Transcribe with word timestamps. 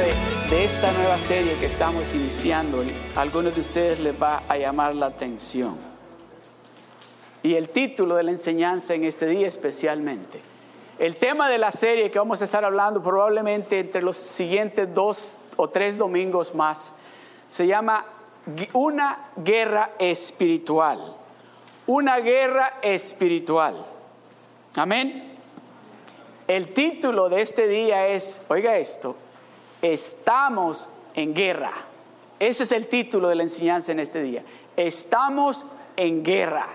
de, 0.00 0.64
esta 0.64 0.92
nueva 0.92 1.16
serie 1.20 1.54
que 1.58 1.66
estamos 1.66 2.12
iniciando, 2.14 2.84
algunos 3.14 3.54
de 3.54 3.62
ustedes 3.62 3.98
les 3.98 4.20
va 4.20 4.42
a 4.46 4.58
llamar 4.58 4.94
la 4.94 5.06
atención. 5.06 5.78
Y 7.42 7.54
el 7.54 7.70
título 7.70 8.16
de 8.16 8.24
la 8.24 8.32
enseñanza 8.32 8.92
en 8.92 9.04
este 9.04 9.26
día 9.26 9.48
especialmente. 9.48 10.40
El 10.98 11.16
tema 11.16 11.48
de 11.48 11.56
la 11.56 11.70
serie 11.70 12.10
que 12.10 12.18
vamos 12.18 12.42
a 12.42 12.44
estar 12.44 12.62
hablando 12.62 13.02
probablemente 13.02 13.78
entre 13.78 14.02
los 14.02 14.18
siguientes 14.18 14.92
dos 14.92 15.36
o 15.56 15.70
tres 15.70 15.96
domingos 15.96 16.54
más 16.54 16.92
se 17.48 17.66
llama 17.66 18.04
Una 18.74 19.30
guerra 19.36 19.92
espiritual. 19.98 21.16
Una 21.86 22.18
guerra 22.18 22.80
espiritual. 22.82 23.86
Amén. 24.74 25.38
El 26.46 26.74
título 26.74 27.30
de 27.30 27.40
este 27.40 27.66
día 27.66 28.08
es, 28.08 28.38
oiga 28.48 28.76
esto, 28.76 29.16
estamos 29.82 30.88
en 31.14 31.34
guerra. 31.34 31.72
Ese 32.38 32.64
es 32.64 32.72
el 32.72 32.88
título 32.88 33.28
de 33.28 33.34
la 33.34 33.42
enseñanza 33.42 33.92
en 33.92 34.00
este 34.00 34.22
día. 34.22 34.42
Estamos 34.76 35.64
en 35.96 36.22
guerra. 36.22 36.66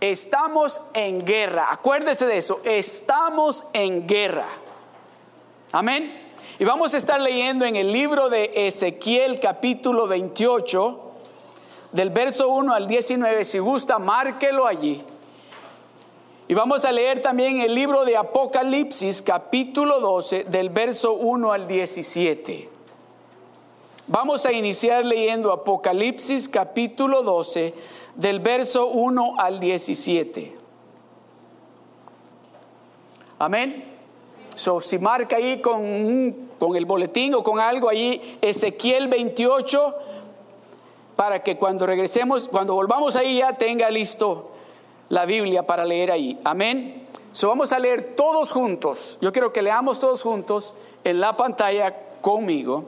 Estamos 0.00 0.80
en 0.92 1.24
guerra. 1.24 1.68
Acuérdese 1.70 2.26
de 2.26 2.36
eso. 2.36 2.60
Estamos 2.64 3.64
en 3.72 4.06
guerra. 4.06 4.48
Amén. 5.72 6.20
Y 6.58 6.64
vamos 6.64 6.94
a 6.94 6.98
estar 6.98 7.20
leyendo 7.20 7.64
en 7.64 7.76
el 7.76 7.90
libro 7.90 8.28
de 8.28 8.68
Ezequiel 8.68 9.40
capítulo 9.40 10.06
28, 10.06 11.00
del 11.92 12.10
verso 12.10 12.48
1 12.48 12.74
al 12.74 12.86
19. 12.86 13.44
Si 13.44 13.58
gusta, 13.58 13.98
márquelo 13.98 14.66
allí. 14.66 15.02
Y 16.46 16.52
vamos 16.52 16.84
a 16.84 16.92
leer 16.92 17.22
también 17.22 17.62
el 17.62 17.74
libro 17.74 18.04
de 18.04 18.18
Apocalipsis, 18.18 19.22
capítulo 19.22 19.98
12, 20.00 20.44
del 20.44 20.68
verso 20.68 21.14
1 21.14 21.50
al 21.50 21.66
17. 21.66 22.68
Vamos 24.06 24.44
a 24.44 24.52
iniciar 24.52 25.06
leyendo 25.06 25.50
Apocalipsis, 25.50 26.46
capítulo 26.50 27.22
12, 27.22 27.72
del 28.16 28.40
verso 28.40 28.88
1 28.88 29.36
al 29.38 29.58
17. 29.58 30.54
Amén. 33.38 33.84
So, 34.54 34.82
si 34.82 34.98
marca 34.98 35.36
ahí 35.36 35.62
con, 35.62 36.50
con 36.58 36.76
el 36.76 36.84
boletín 36.84 37.34
o 37.34 37.42
con 37.42 37.58
algo 37.58 37.88
ahí, 37.88 38.38
Ezequiel 38.42 39.08
28, 39.08 39.94
para 41.16 41.42
que 41.42 41.56
cuando 41.56 41.86
regresemos, 41.86 42.48
cuando 42.48 42.74
volvamos 42.74 43.16
ahí 43.16 43.38
ya 43.38 43.54
tenga 43.54 43.90
listo 43.90 44.50
la 45.08 45.24
Biblia 45.26 45.64
para 45.64 45.84
leer 45.84 46.10
ahí. 46.10 46.38
Amén. 46.44 47.06
So 47.32 47.48
vamos 47.48 47.72
a 47.72 47.78
leer 47.78 48.14
todos 48.16 48.50
juntos. 48.50 49.18
Yo 49.20 49.32
quiero 49.32 49.52
que 49.52 49.62
leamos 49.62 49.98
todos 49.98 50.22
juntos 50.22 50.74
en 51.02 51.20
la 51.20 51.36
pantalla 51.36 51.94
conmigo. 52.20 52.84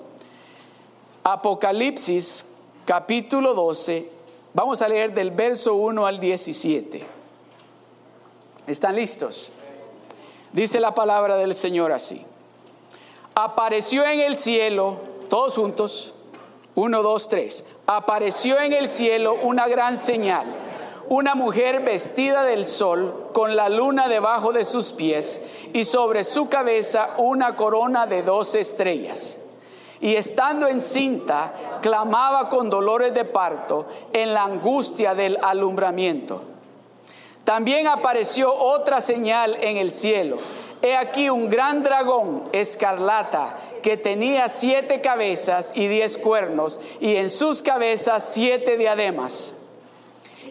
Apocalipsis 1.25 2.44
capítulo 2.84 3.55
12. 3.55 4.09
Vamos 4.55 4.81
a 4.83 4.89
leer 4.89 5.12
del 5.12 5.33
verso 5.33 5.75
1 5.75 6.06
al 6.06 6.20
17. 6.20 7.05
¿Están 8.67 8.97
listos? 8.97 9.50
Dice 10.53 10.81
la 10.81 10.94
palabra 10.94 11.37
del 11.37 11.55
Señor 11.55 11.92
así. 11.92 12.22
Apareció 13.34 14.06
en 14.06 14.20
el 14.20 14.39
cielo, 14.39 14.97
todos 15.28 15.55
juntos, 15.55 16.14
1, 16.75 17.03
2, 17.03 17.28
3. 17.28 17.64
Apareció 17.87 18.59
en 18.61 18.72
el 18.72 18.88
cielo 18.88 19.34
una 19.43 19.69
gran 19.69 19.98
señal 19.98 20.66
una 21.09 21.34
mujer 21.34 21.81
vestida 21.81 22.43
del 22.44 22.67
sol, 22.67 23.28
con 23.33 23.55
la 23.55 23.69
luna 23.69 24.09
debajo 24.09 24.53
de 24.53 24.65
sus 24.65 24.93
pies, 24.93 25.41
y 25.72 25.84
sobre 25.84 26.25
su 26.25 26.49
cabeza 26.49 27.11
una 27.19 27.55
corona 27.56 28.06
de 28.06 28.22
dos 28.22 28.55
estrellas. 28.55 29.39
Y 30.00 30.16
estando 30.16 30.69
encinta, 30.69 31.78
clamaba 31.81 32.49
con 32.49 32.69
dolores 32.69 33.15
de 33.15 33.25
parto 33.25 33.87
en 34.12 34.34
la 34.34 34.45
angustia 34.45 35.15
del 35.15 35.39
alumbramiento. 35.43 36.43
También 37.45 37.87
apareció 37.87 38.53
otra 38.53 39.00
señal 39.00 39.56
en 39.61 39.77
el 39.77 39.93
cielo. 39.93 40.37
He 40.83 40.97
aquí 40.97 41.31
un 41.31 41.49
gran 41.49 41.83
dragón 41.83 42.45
escarlata 42.53 43.59
que 43.83 43.97
tenía 43.97 44.49
siete 44.49 45.00
cabezas 45.00 45.72
y 45.75 45.87
diez 45.87 46.19
cuernos, 46.19 46.81
y 47.00 47.16
en 47.16 47.31
sus 47.31 47.62
cabezas 47.62 48.31
siete 48.33 48.77
diademas 48.77 49.56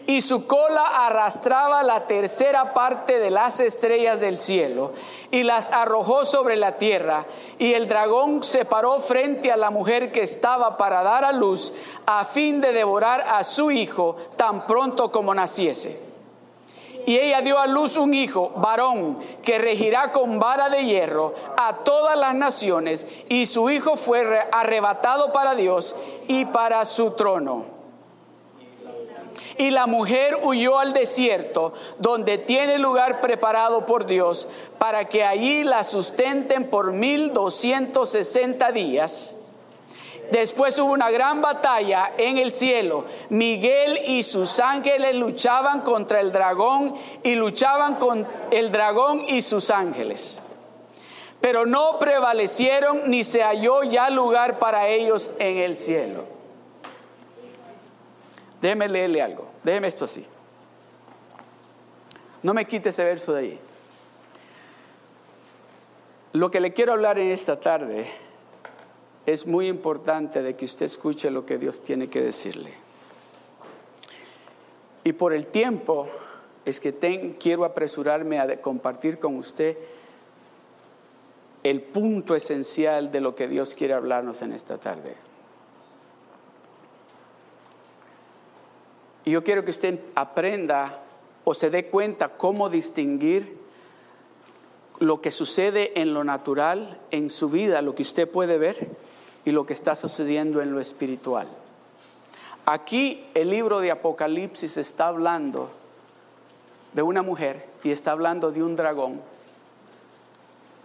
y 0.06 0.20
su 0.20 0.46
cola 0.46 1.06
arrastraba 1.06 1.82
la 1.82 2.06
tercera 2.06 2.72
parte 2.72 3.18
de 3.18 3.30
las 3.30 3.58
estrellas 3.58 4.20
del 4.20 4.38
cielo 4.38 4.92
y 5.32 5.42
las 5.42 5.70
arrojó 5.72 6.24
sobre 6.24 6.56
la 6.56 6.78
tierra. 6.78 7.26
Y 7.58 7.72
el 7.72 7.88
dragón 7.88 8.44
se 8.44 8.64
paró 8.64 9.00
frente 9.00 9.50
a 9.50 9.56
la 9.56 9.70
mujer 9.70 10.12
que 10.12 10.22
estaba 10.22 10.76
para 10.76 11.02
dar 11.02 11.24
a 11.24 11.32
luz 11.32 11.72
a 12.06 12.24
fin 12.24 12.60
de 12.60 12.72
devorar 12.72 13.22
a 13.22 13.42
su 13.42 13.72
hijo 13.72 14.16
tan 14.36 14.66
pronto 14.66 15.10
como 15.10 15.34
naciese. 15.34 16.06
Y 17.04 17.18
ella 17.18 17.40
dio 17.40 17.58
a 17.58 17.66
luz 17.66 17.96
un 17.96 18.14
hijo, 18.14 18.50
varón, 18.56 19.18
que 19.42 19.58
regirá 19.58 20.10
con 20.10 20.40
vara 20.40 20.68
de 20.68 20.84
hierro 20.84 21.34
a 21.56 21.84
todas 21.84 22.18
las 22.18 22.34
naciones, 22.34 23.06
y 23.28 23.46
su 23.46 23.70
hijo 23.70 23.94
fue 23.94 24.40
arrebatado 24.50 25.32
para 25.32 25.54
Dios 25.54 25.94
y 26.26 26.46
para 26.46 26.84
su 26.84 27.12
trono 27.12 27.75
y 29.56 29.70
la 29.70 29.86
mujer 29.86 30.38
huyó 30.42 30.78
al 30.78 30.92
desierto, 30.92 31.72
donde 31.98 32.38
tiene 32.38 32.78
lugar 32.78 33.20
preparado 33.20 33.86
por 33.86 34.06
Dios, 34.06 34.46
para 34.78 35.06
que 35.06 35.24
allí 35.24 35.64
la 35.64 35.84
sustenten 35.84 36.68
por 36.68 36.92
mil 36.92 37.32
doscientos 37.32 38.10
sesenta 38.10 38.72
días. 38.72 39.34
Después 40.30 40.76
hubo 40.78 40.92
una 40.92 41.10
gran 41.10 41.40
batalla 41.40 42.12
en 42.18 42.38
el 42.38 42.52
cielo. 42.52 43.04
Miguel 43.28 44.00
y 44.06 44.24
sus 44.24 44.58
ángeles 44.58 45.14
luchaban 45.14 45.82
contra 45.82 46.20
el 46.20 46.32
dragón 46.32 46.96
y 47.22 47.36
luchaban 47.36 47.94
con 47.96 48.26
el 48.50 48.72
dragón 48.72 49.24
y 49.28 49.42
sus 49.42 49.70
ángeles. 49.70 50.40
Pero 51.40 51.64
no 51.64 51.98
prevalecieron 52.00 53.08
ni 53.08 53.22
se 53.22 53.42
halló 53.42 53.84
ya 53.84 54.10
lugar 54.10 54.58
para 54.58 54.88
ellos 54.88 55.30
en 55.38 55.58
el 55.58 55.76
cielo. 55.76 56.35
Déjeme 58.60 58.88
leerle 58.88 59.22
algo. 59.22 59.46
Déjeme 59.62 59.88
esto 59.88 60.04
así. 60.06 60.24
No 62.42 62.54
me 62.54 62.66
quite 62.66 62.90
ese 62.90 63.04
verso 63.04 63.32
de 63.32 63.40
ahí. 63.40 63.60
Lo 66.32 66.50
que 66.50 66.60
le 66.60 66.72
quiero 66.72 66.92
hablar 66.92 67.18
en 67.18 67.30
esta 67.30 67.58
tarde 67.58 68.06
es 69.24 69.46
muy 69.46 69.68
importante 69.68 70.42
de 70.42 70.54
que 70.54 70.64
usted 70.64 70.86
escuche 70.86 71.30
lo 71.30 71.44
que 71.44 71.58
Dios 71.58 71.80
tiene 71.80 72.08
que 72.08 72.20
decirle. 72.20 72.72
Y 75.02 75.12
por 75.12 75.32
el 75.32 75.46
tiempo 75.46 76.08
es 76.64 76.80
que 76.80 77.36
quiero 77.40 77.64
apresurarme 77.64 78.38
a 78.38 78.60
compartir 78.60 79.18
con 79.18 79.36
usted 79.36 79.76
el 81.62 81.80
punto 81.82 82.34
esencial 82.34 83.10
de 83.10 83.20
lo 83.20 83.34
que 83.34 83.48
Dios 83.48 83.74
quiere 83.74 83.94
hablarnos 83.94 84.42
en 84.42 84.52
esta 84.52 84.78
tarde. 84.78 85.14
Y 89.26 89.32
yo 89.32 89.42
quiero 89.42 89.64
que 89.64 89.72
usted 89.72 89.98
aprenda 90.14 91.00
o 91.44 91.52
se 91.52 91.68
dé 91.68 91.86
cuenta 91.86 92.28
cómo 92.28 92.70
distinguir 92.70 93.58
lo 95.00 95.20
que 95.20 95.32
sucede 95.32 96.00
en 96.00 96.14
lo 96.14 96.22
natural, 96.22 97.00
en 97.10 97.28
su 97.28 97.50
vida, 97.50 97.82
lo 97.82 97.96
que 97.96 98.02
usted 98.02 98.30
puede 98.30 98.56
ver, 98.56 98.88
y 99.44 99.50
lo 99.50 99.66
que 99.66 99.74
está 99.74 99.96
sucediendo 99.96 100.62
en 100.62 100.70
lo 100.70 100.78
espiritual. 100.78 101.48
Aquí 102.66 103.26
el 103.34 103.50
libro 103.50 103.80
de 103.80 103.90
Apocalipsis 103.90 104.76
está 104.76 105.08
hablando 105.08 105.70
de 106.92 107.02
una 107.02 107.22
mujer 107.22 107.66
y 107.82 107.90
está 107.90 108.12
hablando 108.12 108.52
de 108.52 108.62
un 108.62 108.76
dragón, 108.76 109.20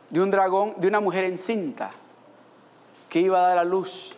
de 0.09 0.19
un 0.19 0.31
dragón, 0.31 0.73
de 0.77 0.87
una 0.87 0.99
mujer 0.99 1.25
encinta 1.25 1.91
que 3.07 3.19
iba 3.19 3.37
a 3.37 3.49
dar 3.49 3.59
a 3.59 3.63
luz 3.63 4.15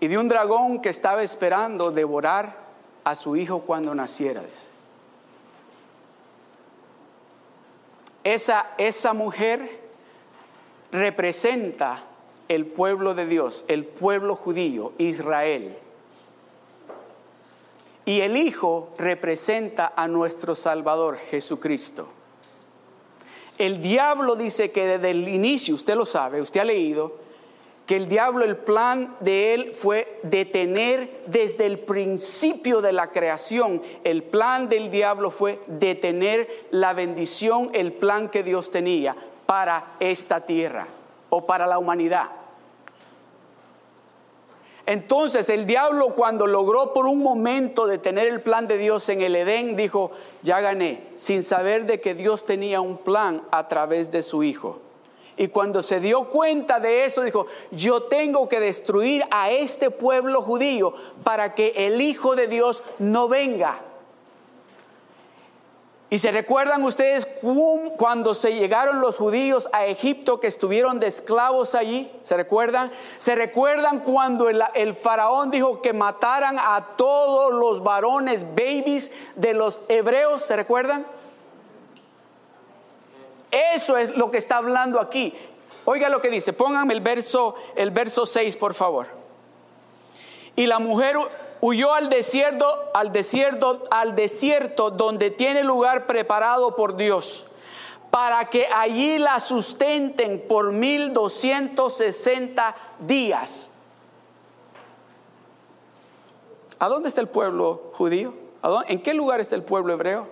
y 0.00 0.08
de 0.08 0.18
un 0.18 0.28
dragón 0.28 0.80
que 0.80 0.90
estaba 0.90 1.22
esperando 1.22 1.90
devorar 1.90 2.56
a 3.04 3.14
su 3.14 3.36
hijo 3.36 3.60
cuando 3.60 3.94
naciera. 3.94 4.42
Esa, 8.24 8.66
esa 8.76 9.12
mujer 9.12 9.80
representa 10.90 12.02
el 12.48 12.66
pueblo 12.66 13.14
de 13.14 13.26
Dios, 13.26 13.64
el 13.68 13.84
pueblo 13.84 14.36
judío, 14.36 14.92
Israel. 14.98 15.76
Y 18.04 18.20
el 18.20 18.36
Hijo 18.36 18.90
representa 18.98 19.92
a 19.96 20.06
nuestro 20.06 20.54
Salvador, 20.54 21.18
Jesucristo. 21.18 22.08
El 23.58 23.82
diablo 23.82 24.36
dice 24.36 24.70
que 24.70 24.86
desde 24.86 25.10
el 25.10 25.26
inicio, 25.28 25.74
usted 25.74 25.94
lo 25.96 26.04
sabe, 26.04 26.40
usted 26.40 26.60
ha 26.60 26.64
leído, 26.64 27.16
que 27.86 27.96
el 27.96 28.08
diablo, 28.08 28.44
el 28.44 28.56
plan 28.56 29.16
de 29.20 29.54
él 29.54 29.72
fue 29.72 30.18
detener 30.24 31.22
desde 31.26 31.66
el 31.66 31.78
principio 31.78 32.82
de 32.82 32.92
la 32.92 33.12
creación, 33.12 33.80
el 34.02 34.24
plan 34.24 34.68
del 34.68 34.90
diablo 34.90 35.30
fue 35.30 35.60
detener 35.68 36.66
la 36.70 36.92
bendición, 36.94 37.70
el 37.74 37.92
plan 37.92 38.28
que 38.28 38.42
Dios 38.42 38.72
tenía 38.72 39.16
para 39.46 39.94
esta 40.00 40.40
tierra 40.40 40.88
o 41.30 41.46
para 41.46 41.68
la 41.68 41.78
humanidad. 41.78 42.26
Entonces 44.84 45.48
el 45.48 45.66
diablo 45.66 46.14
cuando 46.14 46.46
logró 46.46 46.92
por 46.92 47.06
un 47.06 47.20
momento 47.20 47.86
detener 47.86 48.28
el 48.28 48.40
plan 48.40 48.66
de 48.66 48.78
Dios 48.78 49.08
en 49.08 49.20
el 49.20 49.34
Edén, 49.34 49.76
dijo, 49.76 50.12
ya 50.42 50.60
gané, 50.60 51.08
sin 51.16 51.42
saber 51.42 51.86
de 51.86 52.00
que 52.00 52.14
Dios 52.14 52.44
tenía 52.44 52.80
un 52.80 52.98
plan 52.98 53.42
a 53.50 53.66
través 53.68 54.10
de 54.12 54.22
su 54.22 54.44
Hijo. 54.44 54.85
Y 55.36 55.48
cuando 55.48 55.82
se 55.82 56.00
dio 56.00 56.24
cuenta 56.24 56.80
de 56.80 57.04
eso, 57.04 57.22
dijo, 57.22 57.46
yo 57.70 58.04
tengo 58.04 58.48
que 58.48 58.58
destruir 58.58 59.24
a 59.30 59.50
este 59.50 59.90
pueblo 59.90 60.40
judío 60.42 60.94
para 61.24 61.54
que 61.54 61.72
el 61.76 62.00
Hijo 62.00 62.36
de 62.36 62.46
Dios 62.46 62.82
no 62.98 63.28
venga. 63.28 63.80
Y 66.08 66.20
se 66.20 66.30
recuerdan 66.30 66.84
ustedes 66.84 67.26
cuando 67.96 68.34
se 68.34 68.54
llegaron 68.54 69.00
los 69.00 69.16
judíos 69.16 69.68
a 69.72 69.86
Egipto 69.86 70.38
que 70.38 70.46
estuvieron 70.46 71.00
de 71.00 71.08
esclavos 71.08 71.74
allí, 71.74 72.12
¿se 72.22 72.36
recuerdan? 72.36 72.92
¿Se 73.18 73.34
recuerdan 73.34 74.00
cuando 74.00 74.48
el, 74.48 74.62
el, 74.74 74.94
faraón 74.94 75.50
dijo 75.50 75.82
que 75.82 75.92
mataran 75.92 76.58
a 76.60 76.94
todos 76.96 77.52
los 77.52 77.82
varones, 77.82 78.46
babies 78.54 79.10
de 79.34 79.52
los 79.52 79.80
hebreos? 79.88 80.44
¿Se 80.44 80.54
recuerdan? 80.54 81.06
Eso 83.56 83.96
es 83.96 84.14
lo 84.16 84.30
que 84.30 84.36
está 84.36 84.58
hablando 84.58 85.00
aquí. 85.00 85.32
Oiga 85.86 86.10
lo 86.10 86.20
que 86.20 86.28
dice, 86.28 86.52
pónganme 86.52 86.92
el 86.92 87.00
verso, 87.00 87.54
el 87.74 87.90
verso 87.90 88.26
6, 88.26 88.54
por 88.58 88.74
favor. 88.74 89.06
Y 90.56 90.66
la 90.66 90.78
mujer 90.78 91.16
huyó 91.62 91.94
al 91.94 92.10
desierto, 92.10 92.90
al 92.92 93.12
desierto, 93.12 93.84
al 93.90 94.14
desierto 94.14 94.90
donde 94.90 95.30
tiene 95.30 95.64
lugar 95.64 96.06
preparado 96.06 96.76
por 96.76 96.96
Dios, 96.96 97.46
para 98.10 98.50
que 98.50 98.66
allí 98.66 99.18
la 99.18 99.40
sustenten 99.40 100.44
por 100.46 100.72
1260 100.72 102.76
días. 102.98 103.70
¿A 106.78 106.88
dónde 106.88 107.08
está 107.08 107.22
el 107.22 107.28
pueblo 107.28 107.90
judío? 107.94 108.34
¿En 108.86 109.02
qué 109.02 109.14
lugar 109.14 109.40
está 109.40 109.54
el 109.54 109.62
pueblo 109.62 109.94
hebreo? 109.94 110.28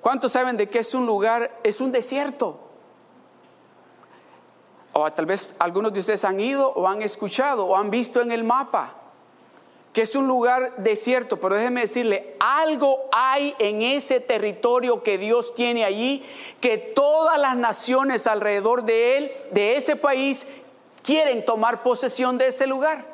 ¿Cuántos 0.00 0.32
saben 0.32 0.56
de 0.56 0.68
qué 0.68 0.80
es 0.80 0.94
un 0.94 1.06
lugar? 1.06 1.50
Es 1.62 1.80
un 1.80 1.92
desierto. 1.92 2.58
O 4.92 5.10
tal 5.12 5.26
vez 5.26 5.54
algunos 5.58 5.92
de 5.92 6.00
ustedes 6.00 6.24
han 6.24 6.40
ido 6.40 6.68
o 6.68 6.88
han 6.88 7.02
escuchado 7.02 7.66
o 7.66 7.76
han 7.76 7.90
visto 7.90 8.20
en 8.20 8.32
el 8.32 8.44
mapa 8.44 9.00
que 9.92 10.02
es 10.02 10.14
un 10.14 10.28
lugar 10.28 10.74
desierto, 10.76 11.38
pero 11.38 11.56
déjeme 11.56 11.82
decirle, 11.82 12.36
algo 12.38 13.08
hay 13.10 13.54
en 13.58 13.82
ese 13.82 14.20
territorio 14.20 15.02
que 15.02 15.18
Dios 15.18 15.52
tiene 15.54 15.84
allí, 15.84 16.24
que 16.60 16.78
todas 16.78 17.38
las 17.38 17.56
naciones 17.56 18.26
alrededor 18.26 18.84
de 18.84 19.18
él, 19.18 19.32
de 19.50 19.76
ese 19.76 19.96
país, 19.96 20.46
quieren 21.02 21.44
tomar 21.44 21.82
posesión 21.82 22.38
de 22.38 22.48
ese 22.48 22.68
lugar. 22.68 23.04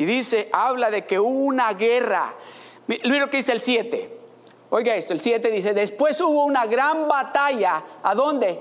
Y 0.00 0.06
dice, 0.06 0.48
habla 0.50 0.90
de 0.90 1.04
que 1.04 1.20
hubo 1.20 1.28
una 1.28 1.74
guerra. 1.74 2.32
Mira 2.86 3.18
lo 3.18 3.28
que 3.28 3.36
dice 3.36 3.52
el 3.52 3.60
7. 3.60 4.18
Oiga 4.70 4.94
esto, 4.94 5.12
el 5.12 5.20
7 5.20 5.50
dice, 5.50 5.74
después 5.74 6.18
hubo 6.22 6.42
una 6.42 6.64
gran 6.64 7.06
batalla. 7.06 7.84
¿A 8.02 8.14
dónde? 8.14 8.58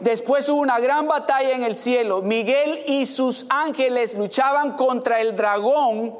Después 0.00 0.48
hubo 0.48 0.58
una 0.58 0.80
gran 0.80 1.06
batalla 1.06 1.50
en 1.50 1.64
el 1.64 1.76
cielo. 1.76 2.22
Miguel 2.22 2.84
y 2.86 3.04
sus 3.04 3.44
ángeles 3.50 4.14
luchaban 4.14 4.78
contra 4.78 5.20
el 5.20 5.36
dragón, 5.36 6.18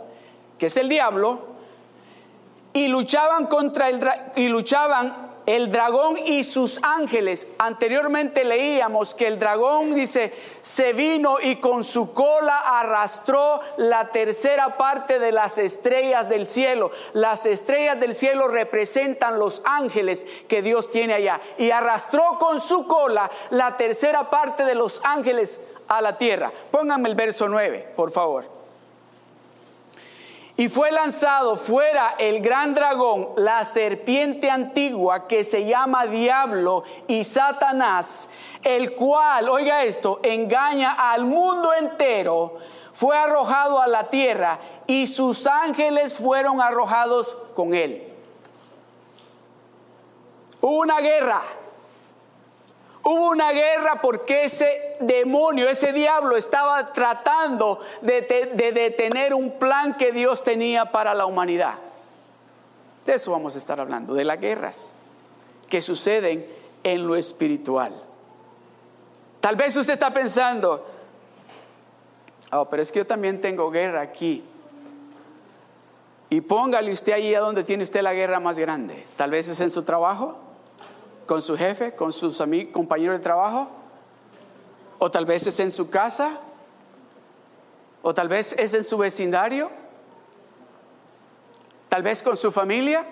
que 0.59 0.67
es 0.67 0.77
el 0.77 0.91
diablo, 0.91 1.47
y 2.75 2.89
luchaban 2.89 3.47
contra 3.47 3.89
el 3.89 4.07
y 4.35 4.49
luchaban 4.49 5.26
el 5.47 5.71
dragón 5.71 6.19
y 6.19 6.45
sus 6.45 6.79
ángeles. 6.83 7.47
Anteriormente 7.59 8.45
leíamos 8.45 9.15
que 9.15 9.29
el 9.29 9.39
dragón, 9.39 9.95
dice, 9.95 10.33
se 10.61 10.93
vino 10.93 11.39
y 11.41 11.57
con 11.57 11.85
su 11.85 12.13
cola 12.13 12.59
arrastró 12.81 13.61
la 13.77 14.09
tercera 14.11 14.77
parte 14.77 15.19
de 15.19 15.33
las 15.33 15.57
estrellas 15.57 16.29
del 16.29 16.49
cielo. 16.49 16.91
Las 17.13 17.47
estrellas 17.47 17.99
del 18.01 18.15
cielo 18.15 18.49
representan 18.49 19.39
los 19.39 19.63
ángeles 19.65 20.27
que 20.49 20.63
Dios 20.63 20.91
tiene 20.91 21.15
allá. 21.15 21.41
Y 21.59 21.71
arrastró 21.71 22.39
con 22.41 22.61
su 22.61 22.87
cola 22.87 23.31
la 23.51 23.77
tercera 23.77 24.29
parte 24.29 24.65
de 24.65 24.75
los 24.75 25.01
ángeles 25.05 25.61
a 25.87 26.03
la 26.03 26.19
tierra. 26.19 26.53
Pónganme 26.71 27.09
el 27.09 27.15
verso 27.15 27.49
9, 27.49 27.93
por 27.95 28.11
favor. 28.11 28.57
Y 30.59 30.69
fue 30.71 30.91
lanzado 30.91 31.57
fuera 31.57 32.15
el 32.19 32.41
gran 32.41 32.75
dragón, 32.75 33.29
la 33.37 33.67
serpiente 33.67 34.51
antigua 34.51 35.29
que 35.29 35.45
se 35.45 35.67
llama 35.67 36.07
Diablo 36.07 36.83
y 37.07 37.25
Satanás, 37.25 38.27
el 38.63 38.95
cual, 38.95 39.51
oiga 39.51 39.85
esto, 39.85 40.21
engaña 40.23 40.93
al 41.13 41.25
mundo 41.25 41.75
entero, 41.75 42.57
fue 42.95 43.19
arrojado 43.19 43.81
a 43.83 43.87
la 43.87 44.05
tierra 44.05 44.59
y 44.87 45.07
sus 45.07 45.47
ángeles 45.47 46.15
fueron 46.15 46.63
arrojados 46.63 47.37
con 47.55 47.75
él. 47.75 48.15
Una 50.63 51.01
guerra 51.01 51.43
Hubo 53.09 53.31
una 53.31 53.53
guerra 53.53 54.01
porque 54.03 54.47
ese 54.47 54.97
demonio, 54.99 55.69
ese 55.69 55.93
diablo 55.93 56.37
estaba 56.37 56.93
tratando 56.93 57.79
de, 58.03 58.23
detener 58.75 59.33
un 59.33 59.61
plan 59.61 59.95
que 59.97 60.11
Dios 60.11 60.43
tenía 60.43 60.87
para 60.87 61.15
la 61.15 61.25
humanidad. 61.25 61.75
De 63.07 63.15
eso 63.15 63.31
vamos 63.31 63.55
a 63.55 63.59
estar 63.59 63.79
hablando, 63.79 64.13
de 64.13 64.25
las 64.25 64.41
guerras 64.41 64.91
que 65.69 65.83
suceden 65.83 66.49
en 66.83 67.07
lo 67.07 67.15
espiritual. 67.15 67.93
Tal 69.41 69.55
vez 69.55 69.77
usted 69.77 69.93
está 69.93 70.13
pensando, 70.13 70.85
oh, 72.51 72.65
pero 72.65 72.83
es 72.83 72.91
que 72.91 72.99
yo 72.99 73.07
también 73.07 73.41
tengo 73.41 73.71
guerra 73.71 74.01
aquí. 74.01 74.43
Y 76.29 76.41
póngale 76.41 76.91
usted 76.91 77.13
ahí 77.13 77.37
a 77.37 77.39
donde 77.39 77.63
tiene 77.63 77.85
usted 77.85 78.03
la 78.03 78.15
guerra 78.15 78.41
más 78.41 78.59
grande. 78.59 79.07
Tal 79.15 79.31
vez 79.31 79.47
es 79.47 79.61
en 79.61 79.71
su 79.71 79.85
trabajo, 79.85 80.46
con 81.27 81.43
su 81.43 81.57
jefe, 81.57 81.95
con 81.95 82.13
sus 82.13 82.41
amigos, 82.41 82.73
compañeros 82.73 83.19
de 83.19 83.23
trabajo, 83.23 83.69
o 84.99 85.11
tal 85.11 85.27
vez 85.27 85.47
es 85.47 85.61
en 85.61 85.71
su 85.71 85.91
casa, 85.91 86.41
o 88.03 88.15
tal 88.15 88.29
vez 88.29 88.55
es 88.57 88.73
en 88.73 88.85
su 88.85 88.97
vecindario, 88.97 89.71
tal 91.89 92.03
vez 92.03 92.23
con 92.23 92.37
su 92.37 92.53
familia. 92.53 93.05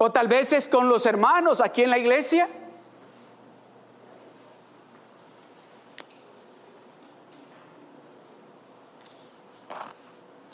O 0.00 0.12
tal 0.12 0.28
vez 0.28 0.52
es 0.52 0.68
con 0.68 0.88
los 0.88 1.04
hermanos 1.06 1.60
aquí 1.60 1.82
en 1.82 1.90
la 1.90 1.98
iglesia. 1.98 2.48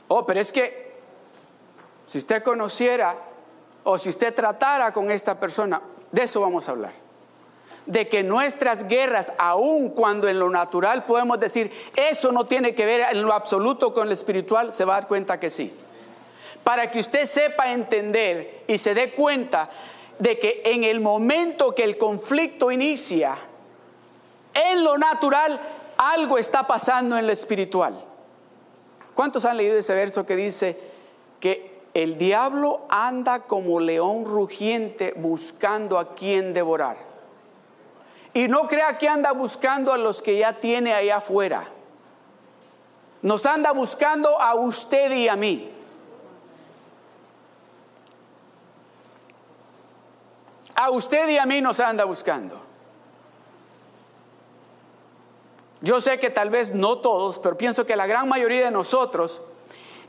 Oh, 0.09 0.25
pero 0.25 0.41
es 0.41 0.51
que 0.51 0.84
si 2.07 2.19
usted 2.19 2.43
conociera 2.43 3.17
o 3.85 3.99
si 3.99 4.09
usted 4.09 4.35
tratara 4.35 4.93
con 4.93 5.11
esta 5.11 5.39
persona, 5.39 5.81
de 6.11 6.23
eso 6.23 6.41
vamos 6.41 6.69
a 6.69 6.73
hablar. 6.73 6.93
De 7.87 8.09
que 8.09 8.23
nuestras 8.23 8.89
guerras, 8.89 9.33
aun 9.37 9.91
cuando 9.91 10.29
en 10.29 10.39
lo 10.39 10.49
natural 10.49 11.05
podemos 11.05 11.39
decir, 11.39 11.71
eso 11.95 12.33
no 12.33 12.47
tiene 12.47 12.75
que 12.75 12.87
ver 12.87 13.03
en 13.11 13.23
lo 13.23 13.33
absoluto 13.33 13.93
con 13.93 14.09
lo 14.09 14.15
espiritual, 14.15 14.73
se 14.73 14.85
va 14.85 14.97
a 14.97 15.01
dar 15.01 15.09
cuenta 15.09 15.39
que 15.39 15.51
sí. 15.51 15.73
Para 16.63 16.91
que 16.91 17.01
usted 17.01 17.27
sepa 17.27 17.73
entender 17.73 18.63
y 18.67 18.79
se 18.79 18.95
dé 18.95 19.13
cuenta 19.13 19.69
de 20.19 20.39
que 20.39 20.63
en 20.65 20.85
el 20.85 21.01
momento 21.01 21.75
que 21.75 21.85
el 21.85 21.99
conflicto 21.99 22.71
inicia, 22.71 23.37
en 24.55 24.85
lo 24.85 24.97
natural, 24.97 25.61
algo 25.99 26.39
está 26.39 26.67
pasando 26.67 27.19
en 27.19 27.27
lo 27.27 27.33
espiritual. 27.33 28.03
¿Cuántos 29.15 29.45
han 29.45 29.57
leído 29.57 29.77
ese 29.77 29.95
verso 29.95 30.25
que 30.25 30.37
dice 30.37 30.79
que 31.39 31.74
el 31.95 32.19
diablo 32.19 32.83
anda 32.89 33.41
como 33.41 33.79
león 33.79 34.25
rugiente 34.25 35.15
buscando 35.17 35.97
a 35.97 36.15
quien 36.15 36.53
devorar. 36.53 36.97
Y 38.33 38.49
no 38.49 38.67
crea 38.67 38.99
que 38.99 39.09
anda 39.09 39.31
buscando 39.31 39.93
a 39.93 39.99
los 39.99 40.21
que 40.21 40.37
ya 40.37 40.55
tiene 40.55 40.93
allá 40.93 41.19
afuera. 41.19 41.69
Nos 43.23 43.47
anda 43.47 43.71
buscando 43.71 44.41
a 44.41 44.57
usted 44.57 45.13
y 45.13 45.29
a 45.29 45.37
mí. 45.37 45.71
A 50.75 50.91
usted 50.91 51.29
y 51.29 51.39
a 51.39 51.47
mí 51.47 51.61
nos 51.61 51.79
anda 51.79 52.05
buscando. 52.05 52.61
Yo 55.81 56.01
sé 56.01 56.19
que 56.19 56.31
tal 56.31 56.51
vez 56.51 56.75
no 56.75 56.99
todos, 56.99 57.39
pero 57.39 57.57
pienso 57.57 57.87
que 57.87 57.95
la 57.95 58.07
gran 58.07 58.29
mayoría 58.29 58.65
de 58.65 58.71
nosotros, 58.73 59.41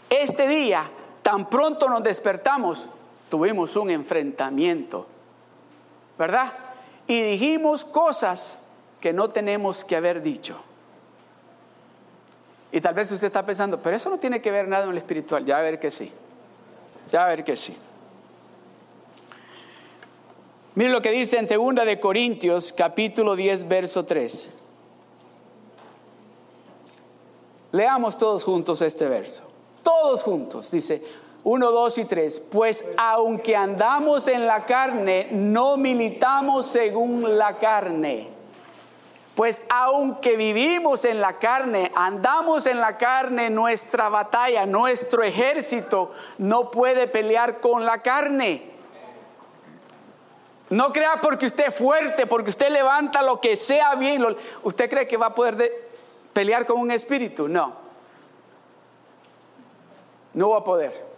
este 0.10 0.48
día 0.48 0.90
Tan 1.26 1.50
pronto 1.50 1.90
nos 1.90 2.04
despertamos, 2.04 2.86
tuvimos 3.32 3.76
un 3.76 3.90
enfrentamiento, 3.90 5.08
¿verdad? 6.20 6.54
Y 7.08 7.20
dijimos 7.20 7.84
cosas 7.84 8.60
que 9.02 9.12
no 9.12 9.32
tenemos 9.32 9.84
que 9.84 9.96
haber 9.96 10.22
dicho. 10.22 10.56
Y 12.72 12.80
tal 12.80 12.94
vez 12.94 13.12
usted 13.12 13.26
está 13.26 13.44
pensando, 13.44 13.80
pero 13.80 13.96
eso 13.96 14.08
no 14.12 14.20
tiene 14.20 14.40
que 14.40 14.52
ver 14.52 14.68
nada 14.68 14.84
en 14.84 14.92
lo 14.92 14.98
espiritual. 15.00 15.44
Ya 15.44 15.58
a 15.58 15.62
ver 15.64 15.80
que 15.80 15.90
sí. 15.90 16.12
Ya 17.10 17.26
a 17.26 17.28
ver 17.28 17.44
que 17.44 17.56
sí. 17.56 17.76
Mire 20.76 20.92
lo 20.92 21.02
que 21.02 21.10
dice 21.10 21.40
en 21.40 21.48
2 21.48 21.88
de 21.88 22.00
Corintios, 22.00 22.72
capítulo 22.72 23.36
10, 23.36 23.68
verso 23.68 24.06
3. 24.06 24.52
Leamos 27.72 28.16
todos 28.16 28.44
juntos 28.44 28.84
este 28.84 29.06
verso. 29.06 29.55
Todos 29.86 30.24
juntos. 30.24 30.72
Dice 30.72 31.02
1, 31.44 31.72
2 31.72 31.98
y 32.00 32.06
3. 32.06 32.44
Pues 32.52 32.84
aunque 32.98 33.56
andamos 33.56 34.28
en 34.28 34.48
la 34.48 34.66
carne, 34.66 35.30
no 35.32 35.78
militamos 35.78 36.66
según 36.66 37.38
la 37.38 37.58
carne. 37.60 38.30
Pues 39.36 39.62
aunque 39.70 40.36
vivimos 40.36 41.06
en 41.06 41.22
la 41.22 41.38
carne, 41.40 41.92
andamos 41.94 42.66
en 42.66 42.80
la 42.80 42.98
carne, 42.98 43.50
nuestra 43.50 44.10
batalla, 44.10 44.66
nuestro 44.66 45.24
ejército 45.24 46.12
no 46.38 46.72
puede 46.72 47.08
pelear 47.08 47.60
con 47.60 47.86
la 47.86 48.02
carne 48.02 48.76
no 50.70 50.92
crea 50.92 51.20
porque 51.22 51.46
usted 51.46 51.68
es 51.68 51.76
fuerte, 51.76 52.26
porque 52.26 52.50
usted 52.50 52.70
levanta 52.70 53.22
lo 53.22 53.40
que 53.40 53.56
sea 53.56 53.96
bien, 53.96 54.26
usted 54.64 54.90
cree 54.90 55.08
que 55.08 55.18
va 55.18 55.28
a 55.28 55.36
poder 55.36 55.90
pelear 56.34 56.66
con 56.66 56.80
un 56.80 56.92
espíritu. 56.92 57.48
No. 57.48 57.85
No 60.36 60.50
va 60.50 60.60
a 60.60 60.64
poder. 60.64 61.16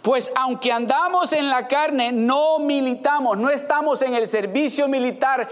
Pues 0.00 0.30
aunque 0.34 0.70
andamos 0.70 1.32
en 1.32 1.48
la 1.48 1.66
carne, 1.66 2.12
no 2.12 2.58
militamos, 2.58 3.36
no 3.36 3.50
estamos 3.50 4.00
en 4.02 4.14
el 4.14 4.28
servicio 4.28 4.86
militar. 4.86 5.48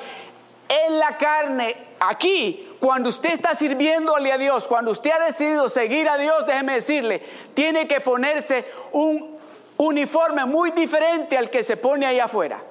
En 0.68 0.98
la 0.98 1.16
carne, 1.18 1.76
aquí, 1.98 2.68
cuando 2.78 3.08
usted 3.08 3.32
está 3.32 3.54
sirviéndole 3.54 4.30
a 4.32 4.38
Dios, 4.38 4.68
cuando 4.68 4.92
usted 4.92 5.10
ha 5.10 5.24
decidido 5.24 5.68
seguir 5.68 6.08
a 6.08 6.18
Dios, 6.18 6.46
déjeme 6.46 6.74
decirle, 6.74 7.22
tiene 7.54 7.88
que 7.88 8.00
ponerse 8.00 8.64
un 8.92 9.38
uniforme 9.76 10.44
muy 10.44 10.70
diferente 10.70 11.36
al 11.36 11.50
que 11.50 11.64
se 11.64 11.76
pone 11.76 12.06
ahí 12.06 12.20
afuera. 12.20 12.62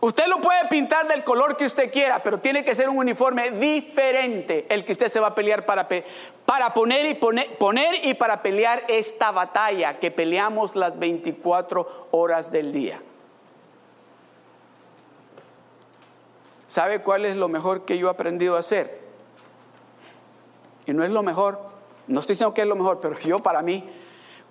Usted 0.00 0.26
lo 0.28 0.40
puede 0.40 0.66
pintar 0.68 1.06
del 1.08 1.24
color 1.24 1.58
que 1.58 1.66
usted 1.66 1.92
quiera, 1.92 2.22
pero 2.22 2.38
tiene 2.38 2.64
que 2.64 2.74
ser 2.74 2.88
un 2.88 2.96
uniforme 2.96 3.50
diferente 3.50 4.66
el 4.70 4.84
que 4.84 4.92
usted 4.92 5.08
se 5.08 5.20
va 5.20 5.28
a 5.28 5.34
pelear 5.34 5.66
para, 5.66 5.86
para 6.46 6.72
poner, 6.72 7.04
y 7.04 7.14
poner, 7.14 7.58
poner 7.58 8.06
y 8.06 8.14
para 8.14 8.40
pelear 8.40 8.84
esta 8.88 9.30
batalla 9.30 9.98
que 9.98 10.10
peleamos 10.10 10.74
las 10.74 10.98
24 10.98 12.08
horas 12.12 12.50
del 12.50 12.72
día. 12.72 13.02
¿Sabe 16.66 17.02
cuál 17.02 17.26
es 17.26 17.36
lo 17.36 17.48
mejor 17.48 17.84
que 17.84 17.98
yo 17.98 18.06
he 18.06 18.10
aprendido 18.10 18.56
a 18.56 18.60
hacer? 18.60 19.00
Y 20.86 20.92
no 20.94 21.04
es 21.04 21.10
lo 21.10 21.22
mejor, 21.22 21.60
no 22.06 22.20
estoy 22.20 22.34
diciendo 22.34 22.54
que 22.54 22.62
es 22.62 22.68
lo 22.68 22.76
mejor, 22.76 23.00
pero 23.00 23.18
yo 23.18 23.40
para 23.40 23.60
mí, 23.60 23.84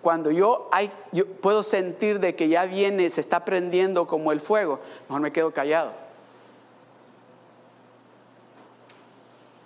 cuando 0.01 0.31
yo, 0.31 0.69
hay, 0.71 0.91
yo 1.11 1.25
puedo 1.25 1.61
sentir 1.63 2.19
de 2.19 2.35
que 2.35 2.47
ya 2.47 2.65
viene, 2.65 3.09
se 3.09 3.21
está 3.21 3.43
prendiendo 3.43 4.07
como 4.07 4.31
el 4.31 4.39
fuego, 4.39 4.79
mejor 5.07 5.21
me 5.21 5.31
quedo 5.31 5.51
callado. 5.51 5.91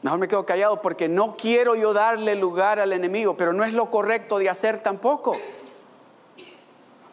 Mejor 0.02 0.20
me 0.20 0.28
quedo 0.28 0.46
callado 0.46 0.82
porque 0.82 1.08
no 1.08 1.38
quiero 1.38 1.75
yo 1.75 1.94
darle 1.94 2.36
lugar 2.36 2.80
al 2.80 2.92
enemigo, 2.92 3.38
pero 3.38 3.54
no 3.54 3.63
es 3.63 3.74
lo 3.74 3.90
correcto 3.90 4.38
de 4.38 4.50
hacer 4.50 4.84
tampoco. 4.84 5.38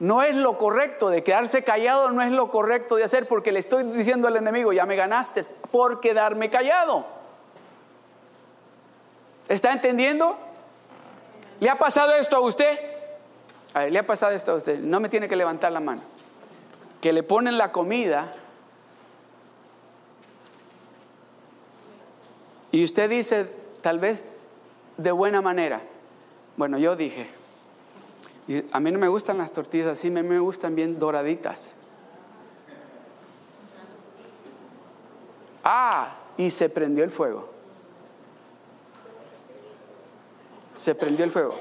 No 0.00 0.22
es 0.22 0.34
lo 0.34 0.58
correcto 0.58 1.08
de 1.08 1.22
quedarse 1.22 1.62
callado, 1.62 2.10
no 2.10 2.22
es 2.22 2.32
lo 2.32 2.50
correcto 2.50 2.96
de 2.96 3.04
hacer 3.04 3.28
porque 3.28 3.52
le 3.52 3.60
estoy 3.60 3.84
diciendo 3.84 4.26
al 4.26 4.36
enemigo, 4.36 4.72
ya 4.72 4.86
me 4.86 4.96
ganaste 4.96 5.44
por 5.70 6.00
quedarme 6.00 6.50
callado. 6.50 7.04
¿Está 9.48 9.72
entendiendo? 9.72 10.36
¿Le 11.60 11.70
ha 11.70 11.76
pasado 11.76 12.14
esto 12.14 12.36
a 12.36 12.40
usted? 12.40 12.89
A 13.74 13.80
ver, 13.80 13.92
¿le 13.92 13.98
ha 13.98 14.06
pasado 14.06 14.32
esto 14.32 14.52
a 14.52 14.56
usted? 14.56 14.80
No 14.80 15.00
me 15.00 15.08
tiene 15.08 15.28
que 15.28 15.36
levantar 15.36 15.72
la 15.72 15.80
mano. 15.80 16.02
Que 17.00 17.12
le 17.12 17.22
ponen 17.22 17.56
la 17.56 17.72
comida 17.72 18.32
y 22.72 22.84
usted 22.84 23.08
dice, 23.08 23.46
tal 23.80 23.98
vez 23.98 24.24
de 24.96 25.12
buena 25.12 25.40
manera, 25.40 25.80
bueno, 26.56 26.78
yo 26.78 26.94
dije, 26.96 27.28
a 28.72 28.80
mí 28.80 28.90
no 28.90 28.98
me 28.98 29.08
gustan 29.08 29.38
las 29.38 29.52
tortillas 29.52 29.88
así, 29.88 30.08
a 30.08 30.10
mí 30.10 30.22
me 30.22 30.38
gustan 30.40 30.74
bien 30.74 30.98
doraditas. 30.98 31.70
Ah, 35.64 36.16
y 36.36 36.50
se 36.50 36.68
prendió 36.68 37.04
el 37.04 37.10
fuego. 37.10 37.60
se 40.80 40.94
prendió 40.94 41.26
el 41.26 41.30
fuego. 41.30 41.54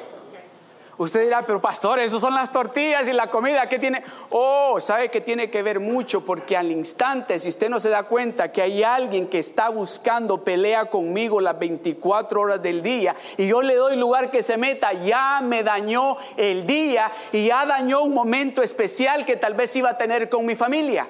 Usted 0.99 1.23
dirá, 1.23 1.43
pero 1.45 1.61
pastor, 1.61 1.99
eso 1.99 2.19
son 2.19 2.33
las 2.33 2.51
tortillas 2.51 3.07
y 3.07 3.13
la 3.13 3.27
comida, 3.27 3.69
¿qué 3.69 3.79
tiene? 3.79 4.03
Oh, 4.31 4.81
sabe 4.81 5.09
que 5.09 5.21
tiene 5.21 5.49
que 5.49 5.63
ver 5.63 5.79
mucho 5.79 6.25
porque 6.25 6.57
al 6.57 6.73
instante, 6.73 7.39
si 7.39 7.47
usted 7.47 7.69
no 7.69 7.79
se 7.79 7.87
da 7.87 8.03
cuenta 8.03 8.51
que 8.51 8.61
hay 8.61 8.83
alguien 8.83 9.29
que 9.29 9.39
está 9.39 9.69
buscando 9.69 10.43
pelea 10.43 10.89
conmigo 10.89 11.39
las 11.39 11.57
24 11.57 12.41
horas 12.41 12.61
del 12.61 12.83
día 12.83 13.15
y 13.37 13.47
yo 13.47 13.61
le 13.61 13.75
doy 13.75 13.95
lugar 13.95 14.29
que 14.29 14.43
se 14.43 14.57
meta, 14.57 14.91
ya 14.91 15.39
me 15.41 15.63
dañó 15.63 16.17
el 16.35 16.67
día 16.67 17.13
y 17.31 17.47
ya 17.47 17.65
dañó 17.65 18.01
un 18.01 18.13
momento 18.13 18.61
especial 18.61 19.25
que 19.25 19.37
tal 19.37 19.53
vez 19.53 19.73
iba 19.77 19.91
a 19.91 19.97
tener 19.97 20.27
con 20.27 20.45
mi 20.45 20.57
familia. 20.57 21.07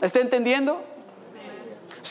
¿Está 0.00 0.20
entendiendo? 0.20 0.84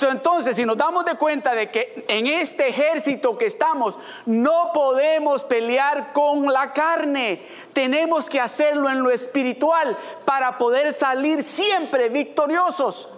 Entonces, 0.01 0.55
si 0.55 0.65
nos 0.65 0.77
damos 0.77 1.03
de 1.05 1.15
cuenta 1.15 1.55
de 1.55 1.71
que 1.71 2.05
en 2.07 2.27
este 2.27 2.67
ejército 2.67 3.37
que 3.37 3.45
estamos, 3.45 3.97
no 4.25 4.71
podemos 4.73 5.43
pelear 5.43 6.13
con 6.13 6.45
la 6.45 6.73
carne, 6.73 7.41
tenemos 7.73 8.29
que 8.29 8.39
hacerlo 8.39 8.89
en 8.89 9.01
lo 9.01 9.09
espiritual 9.09 9.97
para 10.25 10.57
poder 10.57 10.93
salir 10.93 11.43
siempre 11.43 12.09
victoriosos. 12.09 13.09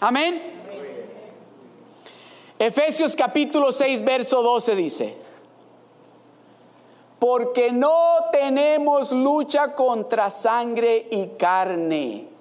Amén. 0.00 0.60
Efesios 2.58 3.14
capítulo 3.14 3.72
6, 3.72 4.04
verso 4.04 4.42
12 4.42 4.74
dice, 4.76 5.16
porque 7.18 7.70
no 7.70 8.16
tenemos 8.32 9.12
lucha 9.12 9.74
contra 9.74 10.30
sangre 10.30 11.06
y 11.10 11.28
carne 11.38 12.31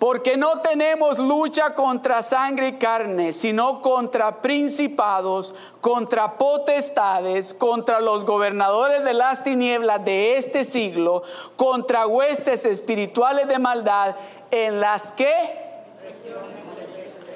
porque 0.00 0.38
no 0.38 0.62
tenemos 0.62 1.18
lucha 1.18 1.74
contra 1.74 2.22
sangre 2.22 2.68
y 2.68 2.72
carne, 2.78 3.34
sino 3.34 3.82
contra 3.82 4.40
principados, 4.40 5.54
contra 5.82 6.38
potestades, 6.38 7.52
contra 7.52 8.00
los 8.00 8.24
gobernadores 8.24 9.04
de 9.04 9.12
las 9.12 9.44
tinieblas 9.44 10.02
de 10.02 10.38
este 10.38 10.64
siglo, 10.64 11.22
contra 11.54 12.06
huestes 12.06 12.64
espirituales 12.64 13.46
de 13.46 13.58
maldad, 13.58 14.16
en 14.50 14.80
las 14.80 15.12
que... 15.12 15.30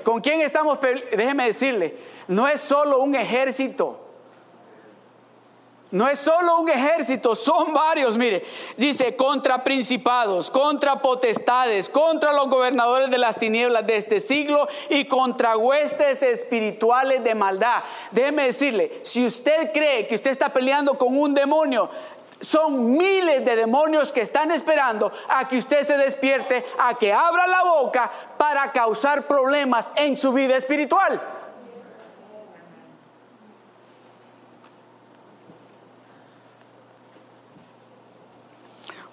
¿Con 0.03 0.23
quién 0.23 0.41
estamos? 0.41 0.79
Déjeme 0.81 1.45
decirle, 1.45 1.99
no 2.29 2.49
es 2.49 2.63
solo 2.63 3.01
un 3.01 3.15
ejército. 3.15 4.04
No 5.95 6.09
es 6.09 6.19
solo 6.19 6.59
un 6.59 6.69
ejército, 6.69 7.37
son 7.37 7.73
varios, 7.73 8.17
mire. 8.17 8.45
Dice, 8.77 9.15
contra 9.15 9.63
principados, 9.63 10.51
contra 10.51 11.01
potestades, 11.01 11.89
contra 11.89 12.33
los 12.33 12.49
gobernadores 12.49 13.11
de 13.11 13.19
las 13.19 13.37
tinieblas 13.37 13.87
de 13.87 13.99
este 13.99 14.19
siglo 14.19 14.67
y 14.89 15.05
contra 15.05 15.57
huestes 15.57 16.21
espirituales 16.21 17.23
de 17.23 17.37
maldad. 17.37 17.85
Déjeme 18.11 18.47
decirle, 18.47 18.99
si 19.03 19.25
usted 19.25 19.71
cree 19.73 20.09
que 20.09 20.17
usted 20.17 20.33
está 20.33 20.49
peleando 20.53 20.99
con 20.99 21.17
un 21.17 21.33
demonio, 21.33 21.89
son 22.41 22.97
miles 22.97 23.45
de 23.45 23.55
demonios 23.55 24.11
que 24.11 24.23
están 24.23 24.51
esperando 24.51 25.13
a 25.29 25.47
que 25.47 25.59
usted 25.59 25.85
se 25.85 25.97
despierte, 25.97 26.67
a 26.77 26.95
que 26.95 27.13
abra 27.13 27.47
la 27.47 27.63
boca 27.63 28.11
para 28.37 28.73
causar 28.73 29.29
problemas 29.29 29.89
en 29.95 30.17
su 30.17 30.33
vida 30.33 30.57
espiritual. 30.57 31.34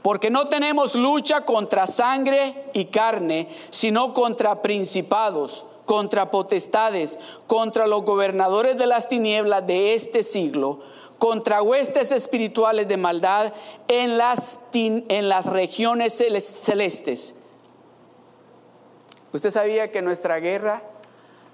Porque 0.01 0.29
no 0.29 0.47
tenemos 0.47 0.95
lucha 0.95 1.41
contra 1.41 1.85
sangre 1.85 2.65
y 2.73 2.85
carne, 2.85 3.49
sino 3.69 4.13
contra 4.13 4.61
principados, 4.61 5.65
contra 5.85 6.31
potestades, 6.31 7.19
contra 7.47 7.85
los 7.85 8.03
gobernadores 8.03 8.77
de 8.77 8.87
las 8.87 9.09
tinieblas 9.09 9.65
de 9.67 9.93
este 9.93 10.23
siglo, 10.23 10.79
contra 11.19 11.61
huestes 11.61 12.11
espirituales 12.11 12.87
de 12.87 12.97
maldad 12.97 13.53
en 13.87 14.17
las, 14.17 14.59
en 14.73 15.29
las 15.29 15.45
regiones 15.45 16.13
celestes. 16.15 17.35
¿Usted 19.33 19.51
sabía 19.51 19.91
que 19.91 20.01
nuestra 20.01 20.39
guerra 20.39 20.81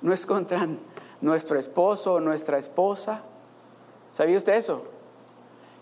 no 0.01 0.13
es 0.13 0.25
contra 0.25 0.67
nuestro 1.19 1.59
esposo 1.59 2.13
o 2.13 2.19
nuestra 2.21 2.57
esposa? 2.57 3.23
¿Sabía 4.13 4.37
usted 4.37 4.53
eso? 4.53 4.83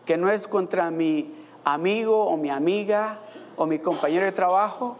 Que 0.05 0.17
no 0.17 0.31
es 0.31 0.48
contra 0.48 0.89
mi 0.89 1.45
amigo 1.65 2.25
o 2.25 2.38
mi 2.38 2.50
amiga 2.50 3.19
o 3.57 3.65
mi 3.65 3.79
compañero 3.79 4.25
de 4.25 4.31
trabajo. 4.31 4.95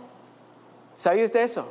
¿Sabía 0.98 1.26
usted 1.26 1.42
eso? 1.42 1.66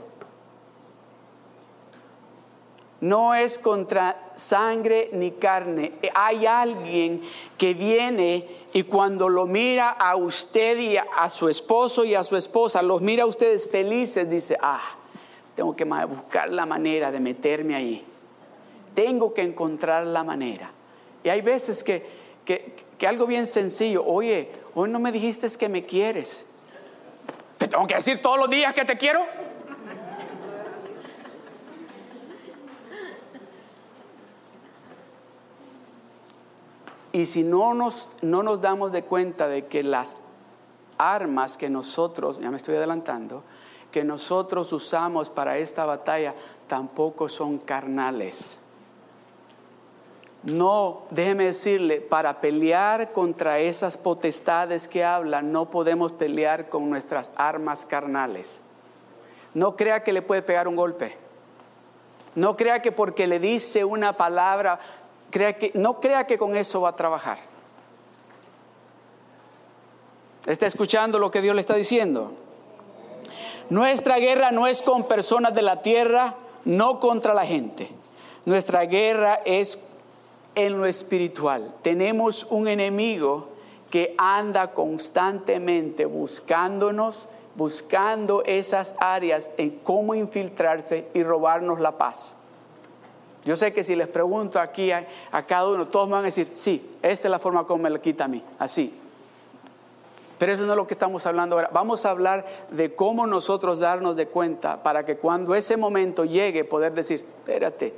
No 3.00 3.34
es 3.34 3.58
contra 3.58 4.30
sangre 4.34 5.10
ni 5.12 5.32
carne. 5.32 5.92
Hay 6.14 6.46
alguien 6.46 7.22
que 7.58 7.74
viene 7.74 8.46
y 8.72 8.84
cuando 8.84 9.28
lo 9.28 9.46
mira 9.46 9.90
a 9.90 10.16
usted 10.16 10.78
y 10.78 10.96
a 10.96 11.28
su 11.28 11.48
esposo 11.48 12.04
y 12.04 12.14
a 12.14 12.22
su 12.22 12.36
esposa, 12.36 12.80
los 12.80 13.02
mira 13.02 13.24
a 13.24 13.26
ustedes 13.26 13.68
felices, 13.68 14.30
dice, 14.30 14.56
ah, 14.60 14.80
tengo 15.54 15.76
que 15.76 15.84
buscar 15.84 16.50
la 16.50 16.64
manera 16.64 17.10
de 17.10 17.20
meterme 17.20 17.74
ahí. 17.74 18.04
Tengo 18.94 19.34
que 19.34 19.42
encontrar 19.42 20.06
la 20.06 20.24
manera. 20.24 20.70
Y 21.22 21.28
hay 21.28 21.40
veces 21.42 21.84
que, 21.84 22.24
que 22.44 23.06
algo 23.06 23.26
bien 23.26 23.46
sencillo, 23.46 24.04
oye, 24.06 24.63
hoy 24.74 24.90
no 24.90 24.98
me 24.98 25.12
dijiste 25.12 25.48
que 25.58 25.68
me 25.68 25.84
quieres. 25.84 26.44
¿Te 27.58 27.68
tengo 27.68 27.86
que 27.86 27.94
decir 27.94 28.20
todos 28.20 28.38
los 28.38 28.50
días 28.50 28.74
que 28.74 28.84
te 28.84 28.96
quiero? 28.96 29.20
Y 37.12 37.26
si 37.26 37.44
no 37.44 37.74
nos, 37.74 38.10
no 38.22 38.42
nos 38.42 38.60
damos 38.60 38.90
de 38.90 39.04
cuenta 39.04 39.46
de 39.46 39.66
que 39.66 39.84
las 39.84 40.16
armas 40.98 41.56
que 41.56 41.70
nosotros, 41.70 42.40
ya 42.40 42.50
me 42.50 42.56
estoy 42.56 42.74
adelantando, 42.74 43.44
que 43.92 44.02
nosotros 44.02 44.72
usamos 44.72 45.30
para 45.30 45.58
esta 45.58 45.84
batalla 45.84 46.34
tampoco 46.66 47.28
son 47.28 47.58
carnales. 47.58 48.58
No, 50.44 51.02
déjeme 51.10 51.44
decirle, 51.44 52.02
para 52.02 52.40
pelear 52.40 53.12
contra 53.12 53.60
esas 53.60 53.96
potestades 53.96 54.86
que 54.86 55.02
hablan, 55.02 55.52
no 55.52 55.70
podemos 55.70 56.12
pelear 56.12 56.68
con 56.68 56.90
nuestras 56.90 57.30
armas 57.36 57.86
carnales. 57.86 58.60
No 59.54 59.74
crea 59.74 60.02
que 60.02 60.12
le 60.12 60.20
puede 60.20 60.42
pegar 60.42 60.68
un 60.68 60.76
golpe. 60.76 61.16
No 62.34 62.56
crea 62.56 62.82
que 62.82 62.92
porque 62.92 63.26
le 63.26 63.38
dice 63.40 63.84
una 63.84 64.18
palabra 64.18 64.80
que, 65.30 65.70
no 65.74 66.00
crea 66.00 66.26
que 66.26 66.36
con 66.36 66.56
eso 66.56 66.82
va 66.82 66.90
a 66.90 66.96
trabajar. 66.96 67.38
¿Está 70.44 70.66
escuchando 70.66 71.18
lo 71.18 71.30
que 71.30 71.40
Dios 71.40 71.54
le 71.54 71.62
está 71.62 71.74
diciendo? 71.74 72.32
Nuestra 73.70 74.18
guerra 74.18 74.50
no 74.50 74.66
es 74.66 74.82
con 74.82 75.08
personas 75.08 75.54
de 75.54 75.62
la 75.62 75.80
tierra, 75.80 76.34
no 76.66 77.00
contra 77.00 77.32
la 77.32 77.46
gente. 77.46 77.88
Nuestra 78.44 78.84
guerra 78.84 79.40
es 79.46 79.78
en 80.54 80.78
lo 80.78 80.86
espiritual. 80.86 81.74
Tenemos 81.82 82.46
un 82.50 82.68
enemigo 82.68 83.48
que 83.90 84.14
anda 84.18 84.72
constantemente 84.72 86.04
buscándonos, 86.04 87.28
buscando 87.54 88.42
esas 88.44 88.94
áreas 88.98 89.50
en 89.56 89.70
cómo 89.84 90.14
infiltrarse 90.14 91.08
y 91.14 91.22
robarnos 91.22 91.80
la 91.80 91.92
paz. 91.92 92.34
Yo 93.44 93.56
sé 93.56 93.72
que 93.72 93.84
si 93.84 93.94
les 93.94 94.08
pregunto 94.08 94.58
aquí 94.58 94.90
a, 94.90 95.06
cada 95.46 95.68
uno, 95.68 95.86
todos 95.88 96.08
me 96.08 96.14
van 96.14 96.22
a 96.22 96.26
decir, 96.26 96.50
sí, 96.54 96.96
esa 97.02 97.28
es 97.28 97.30
la 97.30 97.38
forma 97.38 97.64
como 97.66 97.82
me 97.82 97.90
la 97.90 98.00
quita 98.00 98.24
a 98.24 98.28
mí, 98.28 98.42
así. 98.58 98.92
Pero 100.38 100.52
eso 100.52 100.64
no 100.64 100.72
es 100.72 100.76
lo 100.76 100.86
que 100.86 100.94
estamos 100.94 101.26
hablando 101.26 101.56
ahora. 101.56 101.70
Vamos 101.72 102.04
a 102.06 102.10
hablar 102.10 102.44
de 102.70 102.94
cómo 102.94 103.26
nosotros 103.26 103.78
darnos 103.78 104.16
de 104.16 104.26
cuenta 104.26 104.82
para 104.82 105.04
que 105.04 105.16
cuando 105.16 105.54
ese 105.54 105.76
momento 105.76 106.24
llegue 106.24 106.64
poder 106.64 106.94
decir, 106.94 107.20
espérate, 107.20 107.94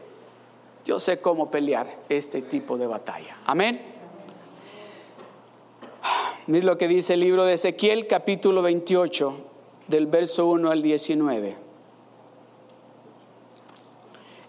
yo 0.86 1.00
sé 1.00 1.20
cómo 1.20 1.50
pelear 1.50 1.88
este 2.08 2.42
tipo 2.42 2.78
de 2.78 2.86
batalla. 2.86 3.38
Amén. 3.44 3.82
Mira 6.46 6.64
lo 6.64 6.78
que 6.78 6.86
dice 6.86 7.14
el 7.14 7.20
libro 7.20 7.44
de 7.44 7.54
Ezequiel 7.54 8.06
capítulo 8.06 8.62
28 8.62 9.34
del 9.88 10.06
verso 10.06 10.46
1 10.46 10.70
al 10.70 10.82
19. 10.82 11.56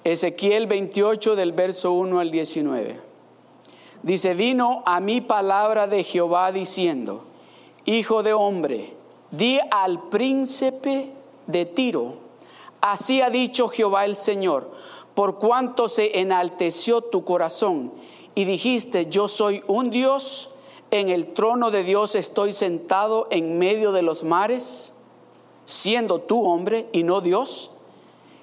Ezequiel 0.03 0.67
28 0.67 1.35
del 1.35 1.53
verso 1.53 1.91
1 1.93 2.19
al 2.19 2.29
19. 2.29 2.99
Dice, 4.03 4.35
vino 4.35 4.83
a 4.85 4.99
mí 4.99 5.21
palabra 5.21 5.87
de 5.87 6.03
Jehová 6.03 6.51
diciendo, 6.51 7.25
Hijo 7.85 8.21
de 8.21 8.33
hombre, 8.33 8.93
di 9.31 9.59
al 9.71 10.03
príncipe 10.09 11.09
de 11.47 11.65
Tiro, 11.65 12.13
así 12.79 13.21
ha 13.21 13.31
dicho 13.31 13.69
Jehová 13.69 14.05
el 14.05 14.15
Señor, 14.15 14.71
por 15.17 15.39
cuanto 15.39 15.89
se 15.89 16.19
enalteció 16.19 17.01
tu 17.01 17.23
corazón 17.25 17.91
y 18.35 18.45
dijiste, 18.45 19.07
yo 19.07 19.27
soy 19.27 19.63
un 19.65 19.89
Dios, 19.89 20.51
en 20.91 21.09
el 21.09 21.33
trono 21.33 21.71
de 21.71 21.81
Dios 21.81 22.13
estoy 22.13 22.53
sentado 22.53 23.25
en 23.31 23.57
medio 23.57 23.91
de 23.91 24.03
los 24.03 24.23
mares, 24.23 24.93
siendo 25.65 26.19
tú 26.19 26.45
hombre 26.45 26.87
y 26.91 27.01
no 27.01 27.21
Dios 27.21 27.71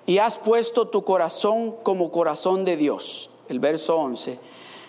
y 0.05 0.19
has 0.19 0.37
puesto 0.37 0.89
tu 0.89 1.05
corazón 1.05 1.77
como 1.85 2.11
corazón 2.11 2.65
de 2.65 2.77
Dios. 2.77 3.31
El 3.49 3.61
verso 3.61 3.97
11. 3.97 4.41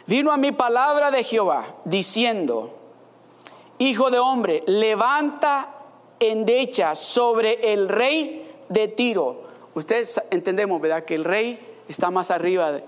Vino 0.08 0.32
a 0.32 0.38
mi 0.38 0.54
palabra 0.54 1.12
de 1.12 1.24
Jehová 1.24 1.76
diciendo, 1.86 2.72
Hijo 3.78 4.10
de 4.10 4.18
hombre, 4.18 4.64
levanta 4.66 5.70
endecha 6.20 6.96
sobre 6.96 7.74
el 7.74 7.90
rey 7.90 8.52
de 8.70 8.88
Tiro. 8.88 9.44
Ustedes 9.76 10.20
entendemos, 10.32 10.82
¿verdad? 10.82 11.06
Que 11.06 11.14
el 11.14 11.24
rey 11.26 11.74
está 11.88 12.12
más 12.12 12.32
arriba 12.32 12.80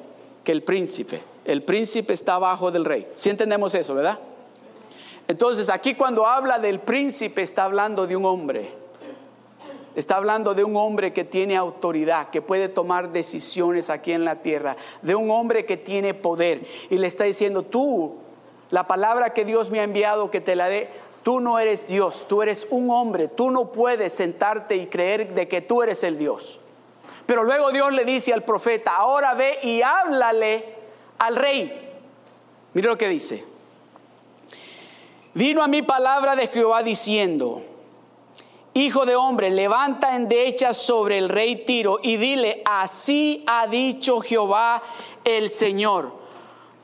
que 0.43 0.51
el 0.51 0.63
príncipe. 0.63 1.21
El 1.45 1.63
príncipe 1.63 2.13
está 2.13 2.35
abajo 2.35 2.71
del 2.71 2.85
rey. 2.85 3.07
¿Sí 3.15 3.29
entendemos 3.29 3.73
eso, 3.75 3.95
verdad? 3.95 4.19
Entonces 5.27 5.69
aquí 5.69 5.93
cuando 5.95 6.25
habla 6.25 6.59
del 6.59 6.79
príncipe 6.79 7.41
está 7.41 7.65
hablando 7.65 8.07
de 8.07 8.15
un 8.15 8.25
hombre 8.25 8.71
Está 9.97 10.17
hablando 10.17 10.53
de 10.53 10.63
un 10.63 10.75
hombre 10.75 11.11
que 11.11 11.23
tiene 11.23 11.57
autoridad, 11.57 12.29
que 12.29 12.39
puede 12.39 12.69
tomar 12.69 13.11
decisiones 13.11 13.89
aquí 13.89 14.11
en 14.11 14.25
la 14.25 14.43
tierra, 14.43 14.77
de 15.01 15.15
un 15.15 15.31
hombre 15.31 15.65
que 15.65 15.75
tiene 15.75 16.13
poder. 16.13 16.67
Y 16.91 16.97
le 16.97 17.07
está 17.07 17.23
diciendo, 17.23 17.63
tú, 17.63 18.13
la 18.69 18.85
palabra 18.85 19.33
que 19.33 19.43
Dios 19.43 19.71
me 19.71 19.79
ha 19.79 19.83
enviado, 19.83 20.29
que 20.29 20.39
te 20.39 20.55
la 20.55 20.69
dé, 20.69 20.87
tú 21.23 21.39
no 21.39 21.57
eres 21.57 21.87
Dios, 21.87 22.27
tú 22.29 22.43
eres 22.43 22.67
un 22.69 22.91
hombre, 22.91 23.27
tú 23.27 23.49
no 23.49 23.71
puedes 23.71 24.13
sentarte 24.13 24.75
y 24.75 24.85
creer 24.85 25.33
de 25.33 25.47
que 25.47 25.61
tú 25.61 25.81
eres 25.81 26.03
el 26.03 26.19
Dios. 26.19 26.59
Pero 27.27 27.43
luego 27.43 27.71
Dios 27.71 27.91
le 27.91 28.05
dice 28.05 28.33
al 28.33 28.43
profeta, 28.43 28.95
ahora 28.95 29.33
ve 29.33 29.59
y 29.61 29.81
háblale 29.81 30.65
al 31.19 31.35
rey. 31.35 31.89
Mira 32.73 32.89
lo 32.89 32.97
que 32.97 33.09
dice. 33.09 33.43
Vino 35.33 35.61
a 35.61 35.67
mi 35.67 35.81
palabra 35.81 36.35
de 36.35 36.47
Jehová 36.47 36.81
diciendo, 36.81 37.61
Hijo 38.73 39.05
de 39.05 39.15
hombre, 39.15 39.49
levanta 39.49 40.15
endecha 40.15 40.71
sobre 40.71 41.17
el 41.17 41.29
rey 41.29 41.65
Tiro 41.65 41.99
y 42.01 42.15
dile, 42.15 42.61
así 42.63 43.43
ha 43.45 43.67
dicho 43.67 44.21
Jehová 44.21 44.81
el 45.25 45.51
Señor. 45.51 46.13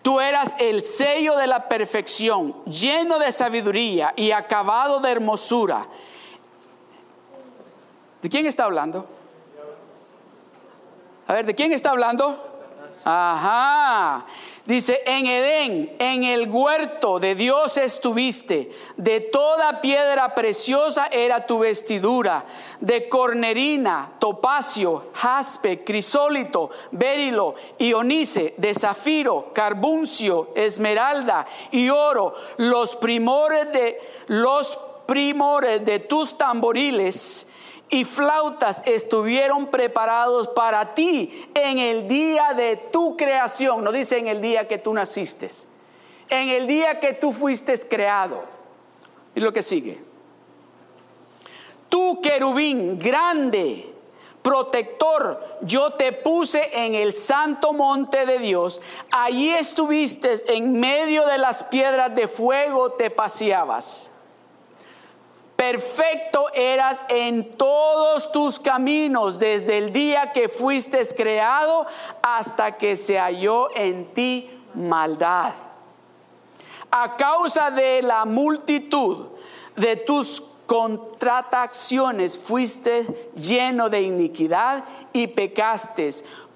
Tú 0.01 0.19
eras 0.19 0.56
el 0.60 0.84
sello 0.84 1.38
de 1.38 1.47
la 1.47 1.69
perfección, 1.69 2.53
lleno 2.65 3.17
de 3.17 3.32
sabiduría 3.32 4.12
y 4.17 4.32
acabado 4.32 4.99
de 4.99 5.12
hermosura. 5.12 5.88
¿De 8.21 8.29
quién 8.29 8.45
está 8.45 8.65
hablando? 8.65 9.08
A 11.34 11.38
ver, 11.38 11.48
¿de 11.48 11.56
quién 11.56 11.72
está 11.72 11.89
hablando? 11.89 12.38
Ajá. 13.04 14.24
Dice, 14.67 15.02
en 15.04 15.26
Edén, 15.26 15.96
en 15.98 16.24
el 16.26 16.48
huerto 16.48 17.19
de 17.19 17.34
Dios 17.34 17.76
estuviste, 17.78 18.69
de 18.98 19.19
toda 19.19 19.82
piedra 19.82 20.36
preciosa 20.36 21.08
era 21.08 21.48
tu 21.48 21.58
vestidura, 21.58 22.46
de 22.80 23.10
cornerina, 23.10 24.12
topacio, 24.19 25.08
jaspe, 25.15 25.84
crisólito, 25.84 26.69
berilo, 26.91 27.56
ionice, 27.80 28.54
de 28.58 28.76
zafiro, 28.76 29.54
carbuncio, 29.56 30.50
esmeralda 30.54 31.48
y 31.72 31.89
oro, 31.89 32.36
los 32.58 32.96
primores 32.98 33.74
de 33.74 34.00
los 34.28 34.78
primores 35.08 35.84
de 35.84 35.98
tus 35.98 36.38
tamboriles 36.38 37.48
y 37.89 38.06
flautas 38.06 38.82
estuvieron 38.86 39.67
preparados 39.67 40.48
para 40.50 40.96
ti 40.96 41.48
en 41.54 41.80
el 41.80 42.08
día 42.08 42.54
de 42.56 42.76
tu 42.76 43.15
creación. 43.15 43.84
No 43.84 43.91
dice 43.91 44.17
en 44.17 44.28
el 44.28 44.41
día 44.41 44.67
que 44.67 44.78
tú 44.78 44.93
naciste, 44.93 45.50
en 46.30 46.50
el 46.50 46.65
día 46.67 47.00
que 47.00 47.13
tú 47.13 47.32
fuiste 47.32 47.78
creado. 47.88 48.43
Y 49.36 49.39
lo 49.39 49.52
que 49.52 49.62
sigue. 49.62 50.00
Tú 51.89 52.22
querubín 52.22 52.98
grande, 52.98 53.93
protector, 54.41 55.60
yo 55.62 55.93
te 55.93 56.12
puse 56.12 56.69
en 56.74 56.96
el 56.96 57.13
santo 57.13 57.74
monte 57.74 58.26
de 58.26 58.39
Dios. 58.39 58.82
Allí 59.12 59.50
estuviste 59.50 60.41
en 60.56 60.80
medio 60.80 61.26
de 61.26 61.38
las 61.38 61.63
piedras 61.63 62.15
de 62.15 62.28
fuego, 62.28 62.93
te 62.93 63.12
paseabas 63.12 64.12
perfecto 65.63 66.47
eras 66.54 67.02
en 67.08 67.56
todos 67.56 68.30
tus 68.34 68.60
caminos 68.60 69.39
desde 69.39 69.78
el 69.78 69.93
día 69.93 70.34
que 70.34 70.49
fuiste 70.49 71.02
creado 71.15 71.88
hasta 72.21 72.76
que 72.76 72.97
se 72.97 73.17
halló 73.17 73.73
en 73.73 74.13
ti 74.13 74.49
maldad. 74.73 75.54
A 76.91 77.15
causa 77.15 77.71
de 77.71 78.02
la 78.02 78.26
multitud 78.26 79.28
de 79.78 79.95
tus 79.95 80.43
contrataciones 80.65 82.38
fuiste 82.38 83.30
lleno 83.34 83.89
de 83.89 84.02
iniquidad 84.02 84.84
y 85.13 85.28
pecaste, 85.28 86.10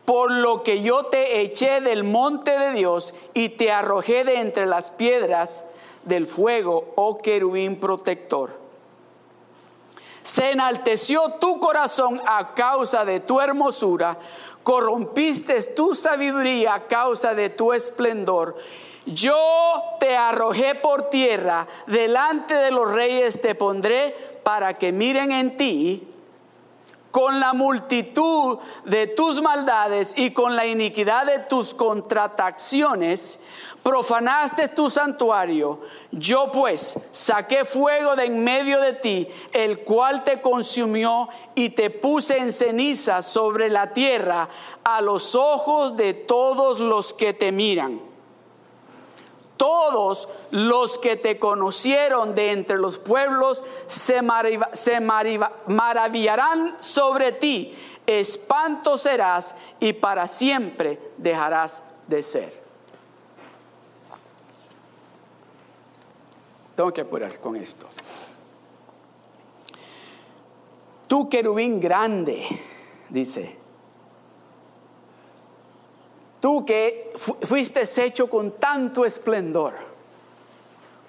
por 0.04 0.32
lo 0.32 0.64
que 0.64 0.82
yo 0.82 1.06
te 1.06 1.40
eché 1.40 1.80
del 1.80 2.04
monte 2.04 2.60
de 2.60 2.74
Dios 2.74 3.14
y 3.34 3.48
te 3.48 3.72
arrojé 3.72 4.26
de 4.26 4.42
entre 4.42 4.66
las 4.66 4.92
piedras 4.92 5.64
del 6.04 6.28
fuego, 6.28 6.92
oh 6.96 7.18
querubín 7.18 7.80
protector. 7.80 8.67
Se 10.28 10.52
enalteció 10.52 11.36
tu 11.40 11.58
corazón 11.58 12.22
a 12.26 12.54
causa 12.54 13.06
de 13.06 13.22
tu 13.22 13.40
hermosura, 13.40 14.18
corrompiste 14.62 15.64
tu 15.74 15.96
sabiduría 15.96 16.74
a 16.74 16.88
causa 16.88 17.34
de 17.34 17.50
tu 17.50 17.72
esplendor. 17.72 18.58
Yo 19.06 19.38
te 20.02 20.18
arrojé 20.18 20.76
por 20.76 21.10
tierra, 21.10 21.66
delante 21.88 22.56
de 22.56 22.72
los 22.72 22.92
reyes 22.92 23.42
te 23.42 23.56
pondré 23.56 24.14
para 24.44 24.74
que 24.74 24.92
miren 24.92 25.32
en 25.32 25.56
ti 25.56 26.06
con 27.10 27.40
la 27.40 27.54
multitud 27.54 28.60
de 28.84 29.08
tus 29.08 29.42
maldades 29.42 30.12
y 30.18 30.32
con 30.32 30.58
la 30.58 30.66
iniquidad 30.66 31.26
de 31.26 31.40
tus 31.40 31.74
contrataciones, 31.74 33.40
profanaste 33.88 34.68
tu 34.68 34.90
santuario. 34.90 35.80
Yo 36.12 36.52
pues 36.52 36.94
saqué 37.14 37.64
fuego 37.64 38.18
de 38.18 38.26
en 38.26 38.44
medio 38.44 38.82
de 38.82 38.92
ti, 38.92 39.30
el 39.54 39.86
cual 39.86 40.26
te 40.26 40.42
consumió 40.42 41.30
y 41.56 41.70
te 41.70 41.90
puse 41.90 42.38
en 42.38 42.52
ceniza 42.52 43.22
sobre 43.22 43.70
la 43.70 43.94
tierra 43.94 44.50
a 44.84 45.00
los 45.00 45.36
ojos 45.36 45.96
de 45.96 46.14
todos 46.14 46.82
los 46.82 47.14
que 47.14 47.34
te 47.34 47.54
miran. 47.54 48.02
Todos 49.56 50.28
los 50.52 51.00
que 51.00 51.16
te 51.16 51.40
conocieron 51.40 52.36
de 52.36 52.52
entre 52.52 52.78
los 52.78 52.98
pueblos 52.98 53.64
se, 53.88 54.22
maravillarán 55.68 56.76
sobre 56.82 57.32
ti. 57.32 57.74
Espanto 58.06 58.98
serás 58.98 59.56
y 59.80 59.94
para 59.94 60.28
siempre 60.28 61.00
dejarás 61.18 61.82
de 62.06 62.22
ser. 62.22 62.67
Tengo 66.78 66.94
que 66.94 67.02
apurar 67.02 67.40
con 67.40 67.56
esto. 67.56 67.88
Tú 71.08 71.28
querubín 71.28 71.80
grande, 71.80 72.46
dice, 73.10 73.58
tú 76.40 76.64
que 76.64 77.14
fuiste 77.42 77.82
hecho 78.06 78.30
con 78.30 78.52
tanto 78.52 79.06
esplendor, 79.06 79.74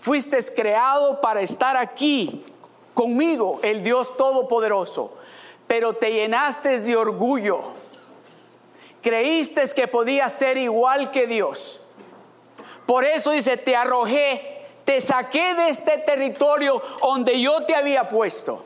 fuiste 0.01 0.43
creado 0.55 1.21
para 1.21 1.43
estar 1.43 1.77
aquí 1.77 2.47
conmigo, 2.95 3.61
el 3.63 3.83
Dios 3.83 4.17
Todopoderoso, 4.17 5.19
pero 5.67 5.93
te 5.93 6.11
llenaste 6.13 6.81
de 6.81 6.97
orgullo, 6.97 7.61
creíste 9.03 9.69
que 9.77 9.87
podías 9.87 10.33
ser 10.33 10.57
igual 10.57 11.11
que 11.11 11.27
Dios. 11.27 11.79
Por 12.87 13.05
eso 13.05 13.33
dice, 13.33 13.59
te 13.59 13.77
arrojé 13.77 14.58
te 14.89 15.03
saqué 15.03 15.55
de 15.55 15.69
este 15.69 15.99
territorio 15.99 16.81
donde 17.03 17.39
yo 17.39 17.63
te 17.67 17.75
había 17.75 18.09
puesto. 18.09 18.65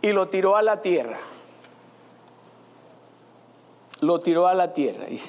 Y 0.00 0.10
lo 0.10 0.30
tiró 0.30 0.56
a 0.56 0.62
la 0.62 0.82
tierra. 0.82 1.20
Lo 4.00 4.18
tiró 4.18 4.48
a 4.48 4.54
la 4.54 4.74
tierra. 4.74 5.08
Y 5.08 5.22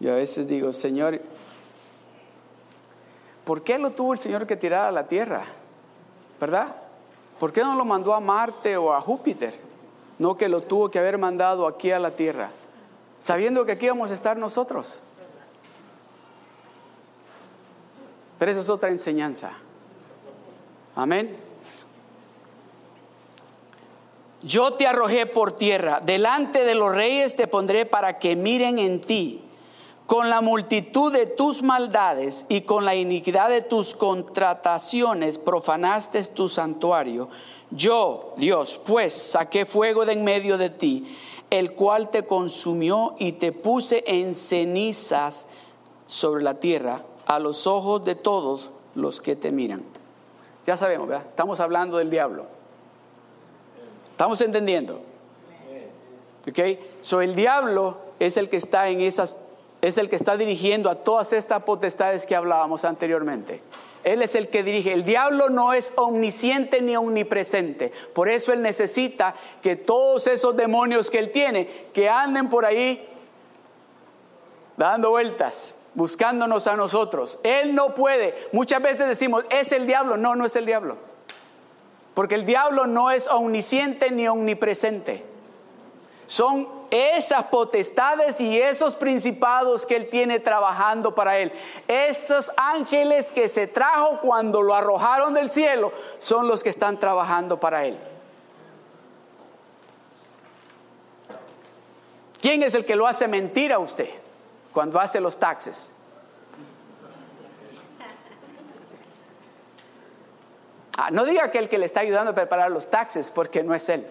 yo 0.00 0.12
a 0.12 0.16
veces 0.16 0.48
digo, 0.48 0.72
Señor, 0.72 1.20
¿por 3.44 3.62
qué 3.62 3.78
lo 3.78 3.90
tuvo 3.90 4.14
el 4.14 4.20
Señor 4.20 4.46
que 4.46 4.56
tirar 4.56 4.86
a 4.86 4.90
la 4.90 5.06
tierra? 5.06 5.42
¿Verdad? 6.40 6.76
¿Por 7.38 7.52
qué 7.52 7.60
no 7.60 7.74
lo 7.74 7.84
mandó 7.84 8.14
a 8.14 8.20
Marte 8.20 8.78
o 8.78 8.94
a 8.94 9.02
Júpiter? 9.02 9.52
No 10.18 10.34
que 10.34 10.48
lo 10.48 10.62
tuvo 10.62 10.90
que 10.90 10.98
haber 10.98 11.18
mandado 11.18 11.66
aquí 11.66 11.90
a 11.90 11.98
la 11.98 12.12
tierra, 12.12 12.52
sabiendo 13.20 13.66
que 13.66 13.72
aquí 13.72 13.86
vamos 13.86 14.10
a 14.10 14.14
estar 14.14 14.38
nosotros. 14.38 14.98
Pero 18.38 18.50
esa 18.50 18.60
es 18.60 18.70
otra 18.70 18.88
enseñanza. 18.88 19.50
Amén. 20.94 21.36
Yo 24.42 24.74
te 24.74 24.86
arrojé 24.86 25.26
por 25.26 25.52
tierra, 25.52 26.00
delante 26.00 26.64
de 26.64 26.76
los 26.76 26.94
reyes 26.94 27.34
te 27.34 27.48
pondré 27.48 27.86
para 27.86 28.18
que 28.18 28.36
miren 28.36 28.78
en 28.78 29.00
ti. 29.00 29.42
Con 30.06 30.30
la 30.30 30.40
multitud 30.40 31.12
de 31.12 31.26
tus 31.26 31.62
maldades 31.62 32.46
y 32.48 32.62
con 32.62 32.86
la 32.86 32.94
iniquidad 32.94 33.50
de 33.50 33.60
tus 33.60 33.94
contrataciones 33.94 35.36
profanaste 35.36 36.24
tu 36.24 36.48
santuario. 36.48 37.28
Yo, 37.70 38.32
Dios, 38.38 38.80
pues 38.86 39.12
saqué 39.12 39.66
fuego 39.66 40.06
de 40.06 40.14
en 40.14 40.24
medio 40.24 40.56
de 40.56 40.70
ti, 40.70 41.14
el 41.50 41.72
cual 41.72 42.10
te 42.10 42.24
consumió 42.24 43.16
y 43.18 43.32
te 43.32 43.52
puse 43.52 44.02
en 44.06 44.34
cenizas 44.34 45.46
sobre 46.06 46.42
la 46.42 46.54
tierra 46.54 47.02
a 47.28 47.38
los 47.38 47.66
ojos 47.66 48.04
de 48.04 48.14
todos 48.14 48.70
los 48.94 49.20
que 49.20 49.36
te 49.36 49.52
miran. 49.52 49.84
Ya 50.66 50.76
sabemos, 50.76 51.06
¿verdad? 51.08 51.26
Estamos 51.28 51.60
hablando 51.60 51.98
del 51.98 52.10
diablo. 52.10 52.46
¿Estamos 54.10 54.40
entendiendo? 54.40 55.00
¿Ok? 56.48 56.58
So 57.02 57.20
el 57.20 57.34
diablo 57.34 57.98
es 58.18 58.38
el 58.38 58.48
que 58.48 58.56
está 58.56 58.88
en 58.88 59.02
esas, 59.02 59.36
es 59.82 59.98
el 59.98 60.08
que 60.08 60.16
está 60.16 60.38
dirigiendo 60.38 60.88
a 60.88 60.96
todas 60.96 61.34
estas 61.34 61.62
potestades 61.64 62.24
que 62.24 62.34
hablábamos 62.34 62.84
anteriormente. 62.84 63.60
Él 64.04 64.22
es 64.22 64.34
el 64.34 64.48
que 64.48 64.62
dirige. 64.62 64.94
El 64.94 65.04
diablo 65.04 65.50
no 65.50 65.74
es 65.74 65.92
omnisciente 65.96 66.80
ni 66.80 66.96
omnipresente. 66.96 67.92
Por 68.14 68.30
eso 68.30 68.54
él 68.54 68.62
necesita 68.62 69.34
que 69.60 69.76
todos 69.76 70.26
esos 70.26 70.56
demonios 70.56 71.10
que 71.10 71.18
él 71.18 71.30
tiene, 71.30 71.88
que 71.92 72.08
anden 72.08 72.48
por 72.48 72.64
ahí 72.64 73.06
dando 74.78 75.10
vueltas 75.10 75.74
buscándonos 75.98 76.68
a 76.68 76.76
nosotros. 76.76 77.38
Él 77.42 77.74
no 77.74 77.94
puede. 77.94 78.48
Muchas 78.52 78.80
veces 78.80 79.06
decimos, 79.08 79.44
es 79.50 79.72
el 79.72 79.86
diablo. 79.86 80.16
No, 80.16 80.36
no 80.36 80.46
es 80.46 80.54
el 80.54 80.64
diablo. 80.64 80.96
Porque 82.14 82.36
el 82.36 82.46
diablo 82.46 82.86
no 82.86 83.10
es 83.10 83.26
omnisciente 83.26 84.10
ni 84.12 84.28
omnipresente. 84.28 85.24
Son 86.26 86.68
esas 86.90 87.44
potestades 87.46 88.40
y 88.40 88.60
esos 88.60 88.94
principados 88.94 89.84
que 89.84 89.96
él 89.96 90.08
tiene 90.08 90.38
trabajando 90.38 91.14
para 91.14 91.38
él. 91.38 91.52
Esos 91.88 92.52
ángeles 92.56 93.32
que 93.32 93.48
se 93.48 93.66
trajo 93.66 94.20
cuando 94.20 94.62
lo 94.62 94.74
arrojaron 94.74 95.34
del 95.34 95.50
cielo 95.50 95.92
son 96.20 96.46
los 96.46 96.62
que 96.62 96.70
están 96.70 97.00
trabajando 97.00 97.58
para 97.58 97.84
él. 97.84 97.98
¿Quién 102.40 102.62
es 102.62 102.74
el 102.74 102.84
que 102.84 102.94
lo 102.94 103.08
hace 103.08 103.26
mentir 103.26 103.72
a 103.72 103.80
usted? 103.80 104.27
Cuando 104.78 105.00
hace 105.00 105.20
los 105.20 105.36
taxes. 105.36 105.90
Ah, 110.96 111.10
no 111.10 111.24
diga 111.24 111.50
que 111.50 111.58
el 111.58 111.68
que 111.68 111.78
le 111.78 111.86
está 111.86 111.98
ayudando 111.98 112.30
a 112.30 112.34
preparar 112.34 112.70
los 112.70 112.88
taxes, 112.88 113.28
porque 113.28 113.64
no 113.64 113.74
es 113.74 113.88
él. 113.88 114.08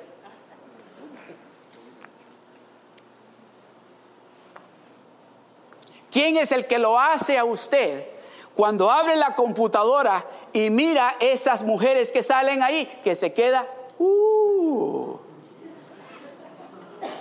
¿Quién 6.12 6.36
es 6.36 6.52
el 6.52 6.68
que 6.68 6.80
lo 6.80 7.00
hace 7.00 7.38
a 7.38 7.46
usted 7.46 8.06
cuando 8.54 8.92
abre 8.92 9.16
la 9.16 9.36
computadora 9.36 10.26
y 10.52 10.70
mira 10.70 11.16
esas 11.22 11.64
mujeres 11.64 12.12
que 12.12 12.24
salen 12.24 12.62
ahí, 12.62 12.88
que 13.06 13.16
se 13.16 13.32
queda, 13.32 13.66
uh? 14.00 15.18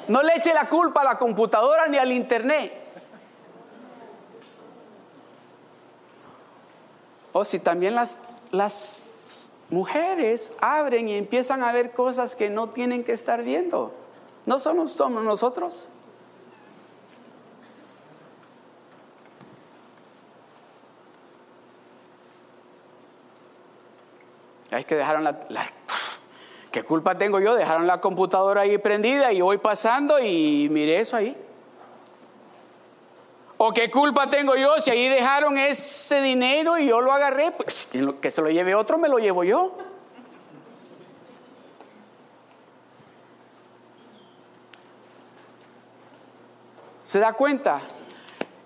no 0.08 0.22
le 0.24 0.34
eche 0.34 0.52
la 0.52 0.68
culpa 0.68 1.02
a 1.02 1.04
la 1.04 1.16
computadora 1.16 1.86
ni 1.86 1.96
al 1.96 2.10
internet. 2.10 2.85
O 7.38 7.44
si 7.44 7.58
también 7.58 7.94
las, 7.94 8.18
las 8.50 8.98
mujeres 9.68 10.50
abren 10.58 11.06
y 11.06 11.16
empiezan 11.16 11.62
a 11.62 11.70
ver 11.70 11.92
cosas 11.92 12.34
que 12.34 12.48
no 12.48 12.70
tienen 12.70 13.04
que 13.04 13.12
estar 13.12 13.42
viendo. 13.42 13.92
No 14.46 14.58
somos, 14.58 14.92
somos 14.92 15.22
nosotros. 15.22 15.86
Es 24.70 24.86
que 24.86 24.94
dejaron 24.94 25.24
la, 25.24 25.38
¿Qué 26.72 26.84
culpa 26.84 27.18
tengo 27.18 27.38
yo? 27.38 27.54
Dejaron 27.54 27.86
la 27.86 28.00
computadora 28.00 28.62
ahí 28.62 28.78
prendida 28.78 29.30
y 29.30 29.42
voy 29.42 29.58
pasando 29.58 30.18
y 30.20 30.70
miré 30.70 31.00
eso 31.00 31.18
ahí. 31.18 31.36
¿O 33.58 33.72
qué 33.72 33.90
culpa 33.90 34.28
tengo 34.28 34.54
yo 34.54 34.78
si 34.78 34.90
ahí 34.90 35.08
dejaron 35.08 35.56
ese 35.56 36.20
dinero 36.20 36.76
y 36.78 36.86
yo 36.86 37.00
lo 37.00 37.12
agarré? 37.12 37.52
Pues 37.52 37.88
que 38.20 38.30
se 38.30 38.42
lo 38.42 38.50
lleve 38.50 38.74
otro, 38.74 38.98
me 38.98 39.08
lo 39.08 39.18
llevo 39.18 39.44
yo. 39.44 39.76
¿Se 47.04 47.18
da 47.18 47.32
cuenta? 47.32 47.80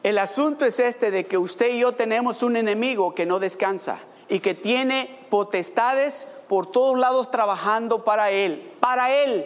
El 0.02 0.18
asunto 0.18 0.64
es 0.64 0.80
este 0.80 1.10
de 1.10 1.24
que 1.24 1.38
usted 1.38 1.70
y 1.70 1.80
yo 1.80 1.92
tenemos 1.92 2.42
un 2.42 2.56
enemigo 2.56 3.14
que 3.14 3.26
no 3.26 3.38
descansa. 3.38 4.00
y 4.30 4.38
que 4.38 4.54
tiene 4.54 5.26
potestades 5.28 6.26
por 6.48 6.70
todos 6.70 6.96
lados 6.96 7.30
trabajando 7.32 8.04
para 8.04 8.30
Él, 8.30 8.72
para 8.78 9.12
Él. 9.12 9.44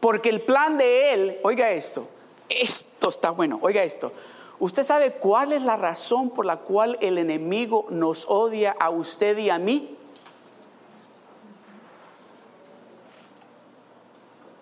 Porque 0.00 0.28
el 0.28 0.42
plan 0.42 0.76
de 0.76 1.14
Él, 1.14 1.38
oiga 1.44 1.70
esto, 1.70 2.08
esto 2.48 3.08
está 3.08 3.30
bueno, 3.30 3.58
oiga 3.62 3.82
esto. 3.82 4.12
¿Usted 4.58 4.84
sabe 4.84 5.12
cuál 5.12 5.52
es 5.52 5.62
la 5.62 5.76
razón 5.76 6.30
por 6.30 6.46
la 6.46 6.58
cual 6.58 6.96
el 7.00 7.18
enemigo 7.18 7.86
nos 7.90 8.24
odia 8.26 8.74
a 8.78 8.88
usted 8.90 9.36
y 9.38 9.50
a 9.50 9.58
mí? 9.58 9.96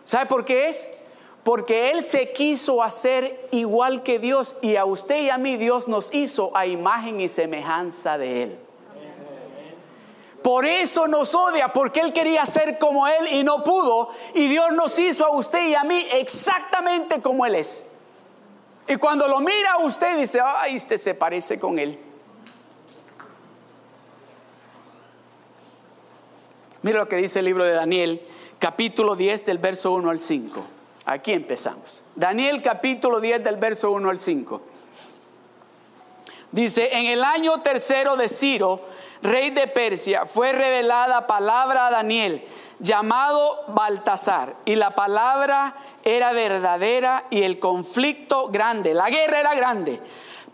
¿Sabe 0.05 0.27
por 0.27 0.45
qué 0.45 0.69
es? 0.69 0.89
Porque 1.45 1.91
Él 1.91 2.05
se 2.05 2.33
quiso 2.33 2.83
hacer 2.83 3.49
igual 3.53 4.03
que 4.03 4.19
Dios 4.19 4.57
y 4.63 4.77
a 4.77 4.85
usted 4.85 5.23
y 5.23 5.31
a 5.31 5.39
mí 5.39 5.57
Dios 5.57 5.89
nos 5.89 6.13
hizo 6.13 6.57
a 6.57 6.67
imagen 6.67 7.21
y 7.21 7.29
semejanza 7.29 8.19
de 8.19 8.43
Él. 8.43 8.59
Por 10.45 10.67
eso 10.67 11.09
nos 11.09 11.35
odia, 11.35 11.69
porque 11.73 12.01
Él 12.01 12.13
quería 12.13 12.45
ser 12.45 12.79
como 12.79 13.09
Él 13.09 13.29
y 13.33 13.43
no 13.43 13.65
pudo. 13.65 14.11
Y 14.35 14.47
Dios 14.47 14.73
nos 14.73 14.99
hizo 14.99 15.25
a 15.25 15.31
usted 15.31 15.69
y 15.69 15.75
a 15.75 15.85
mí 15.85 16.07
exactamente 16.13 17.23
como 17.23 17.47
Él 17.47 17.55
es. 17.55 17.83
Y 18.87 18.97
cuando 18.97 19.27
lo 19.27 19.41
mira 19.41 19.79
usted 19.79 20.19
dice, 20.19 20.43
ay, 20.45 20.77
este 20.77 20.99
se 20.99 21.15
parece 21.15 21.59
con 21.59 21.79
Él. 21.79 21.99
Mira 26.83 26.99
lo 26.99 27.09
que 27.09 27.17
dice 27.17 27.39
el 27.39 27.47
libro 27.47 27.65
de 27.65 27.73
Daniel, 27.73 28.21
capítulo 28.59 29.17
10 29.17 29.47
del 29.47 29.57
verso 29.57 29.93
1 29.93 30.11
al 30.11 30.21
5. 30.21 30.63
Aquí 31.07 31.33
empezamos. 31.33 32.03
Daniel 32.15 32.61
capítulo 32.61 33.19
10 33.19 33.43
del 33.43 33.57
verso 33.57 33.91
1 33.93 34.11
al 34.11 34.21
5. 34.21 34.61
Dice, 36.53 36.99
en 36.99 37.07
el 37.07 37.25
año 37.25 37.63
tercero 37.63 38.17
de 38.19 38.29
Ciro, 38.29 38.93
rey 39.25 39.51
de 39.51 39.67
Persia, 39.67 40.27
fue 40.27 40.53
revelada 40.53 41.27
palabra 41.27 41.89
a 41.89 41.91
Daniel, 41.91 42.45
llamado 42.79 43.65
Baltasar, 43.69 44.55
y 44.65 44.77
la 44.77 44.91
palabra 44.91 45.75
era 46.05 46.33
verdadera 46.33 47.25
y 47.31 47.43
el 47.43 47.59
conflicto 47.59 48.49
grande, 48.49 48.95
la 48.95 49.09
guerra 49.09 49.41
era 49.41 49.55
grande, 49.55 50.01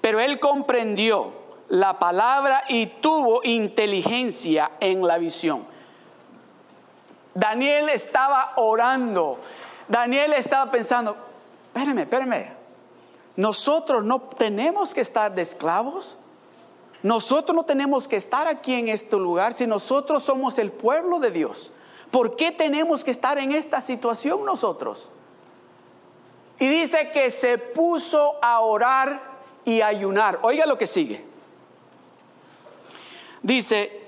pero 0.01 0.21
él 0.21 0.39
comprendió 0.41 1.33
la 1.69 1.99
palabra 1.99 2.63
y 2.69 2.87
tuvo 2.87 3.43
inteligencia 3.45 4.73
en 4.81 5.07
la 5.07 5.19
visión. 5.19 5.67
Daniel 7.35 7.89
estaba 7.89 8.53
orando, 8.57 9.39
Daniel 9.89 10.33
estaba 10.33 10.71
pensando, 10.71 11.17
espérame, 11.73 11.99
espérame, 12.03 12.47
nosotros 13.37 14.05
no 14.05 14.21
tenemos 14.21 14.95
que 14.95 15.01
estar 15.01 15.35
de 15.35 15.43
esclavos. 15.43 16.17
Nosotros 17.03 17.57
no 17.57 17.65
tenemos 17.65 18.07
que 18.07 18.17
estar 18.17 18.47
aquí 18.47 18.75
en 18.75 18.89
este 18.89 19.17
lugar 19.17 19.55
si 19.55 19.67
nosotros 19.67 20.23
somos 20.23 20.59
el 20.59 20.71
pueblo 20.71 21.19
de 21.19 21.31
Dios. 21.31 21.73
¿Por 22.11 22.37
qué 22.37 22.53
tenemos 22.53 23.05
que 23.05 23.11
estar 23.11 23.39
en 23.39 23.53
esta 23.53 23.81
situación 23.81 24.45
nosotros? 24.45 25.09
Y 26.59 26.69
dice 26.69 27.11
que 27.11 27.31
se 27.31 27.57
puso 27.57 28.37
a 28.43 28.61
orar 28.61 29.21
y 29.65 29.81
ayunar. 29.81 30.41
Oiga 30.43 30.67
lo 30.67 30.77
que 30.77 30.87
sigue. 30.87 31.25
Dice, 33.43 34.01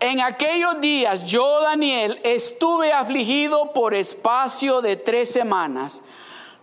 en 0.00 0.20
aquellos 0.20 0.80
días 0.80 1.24
yo, 1.24 1.60
Daniel, 1.60 2.18
estuve 2.24 2.92
afligido 2.92 3.72
por 3.72 3.94
espacio 3.94 4.82
de 4.82 4.96
tres 4.96 5.30
semanas 5.30 6.02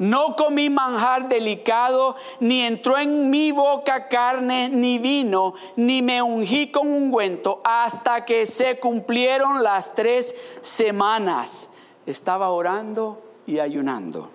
no 0.01 0.35
comí 0.35 0.71
manjar 0.71 1.29
delicado, 1.29 2.15
ni 2.39 2.61
entró 2.61 2.97
en 2.97 3.29
mi 3.29 3.51
boca 3.51 4.07
carne 4.07 4.67
ni 4.67 4.97
vino, 4.97 5.53
ni 5.75 6.01
me 6.01 6.23
ungí 6.23 6.71
con 6.71 6.91
ungüento, 6.91 7.61
hasta 7.63 8.25
que 8.25 8.47
se 8.47 8.79
cumplieron 8.79 9.61
las 9.61 9.93
tres 9.93 10.33
semanas. 10.61 11.69
Estaba 12.07 12.49
orando 12.49 13.21
y 13.45 13.59
ayunando. 13.59 14.31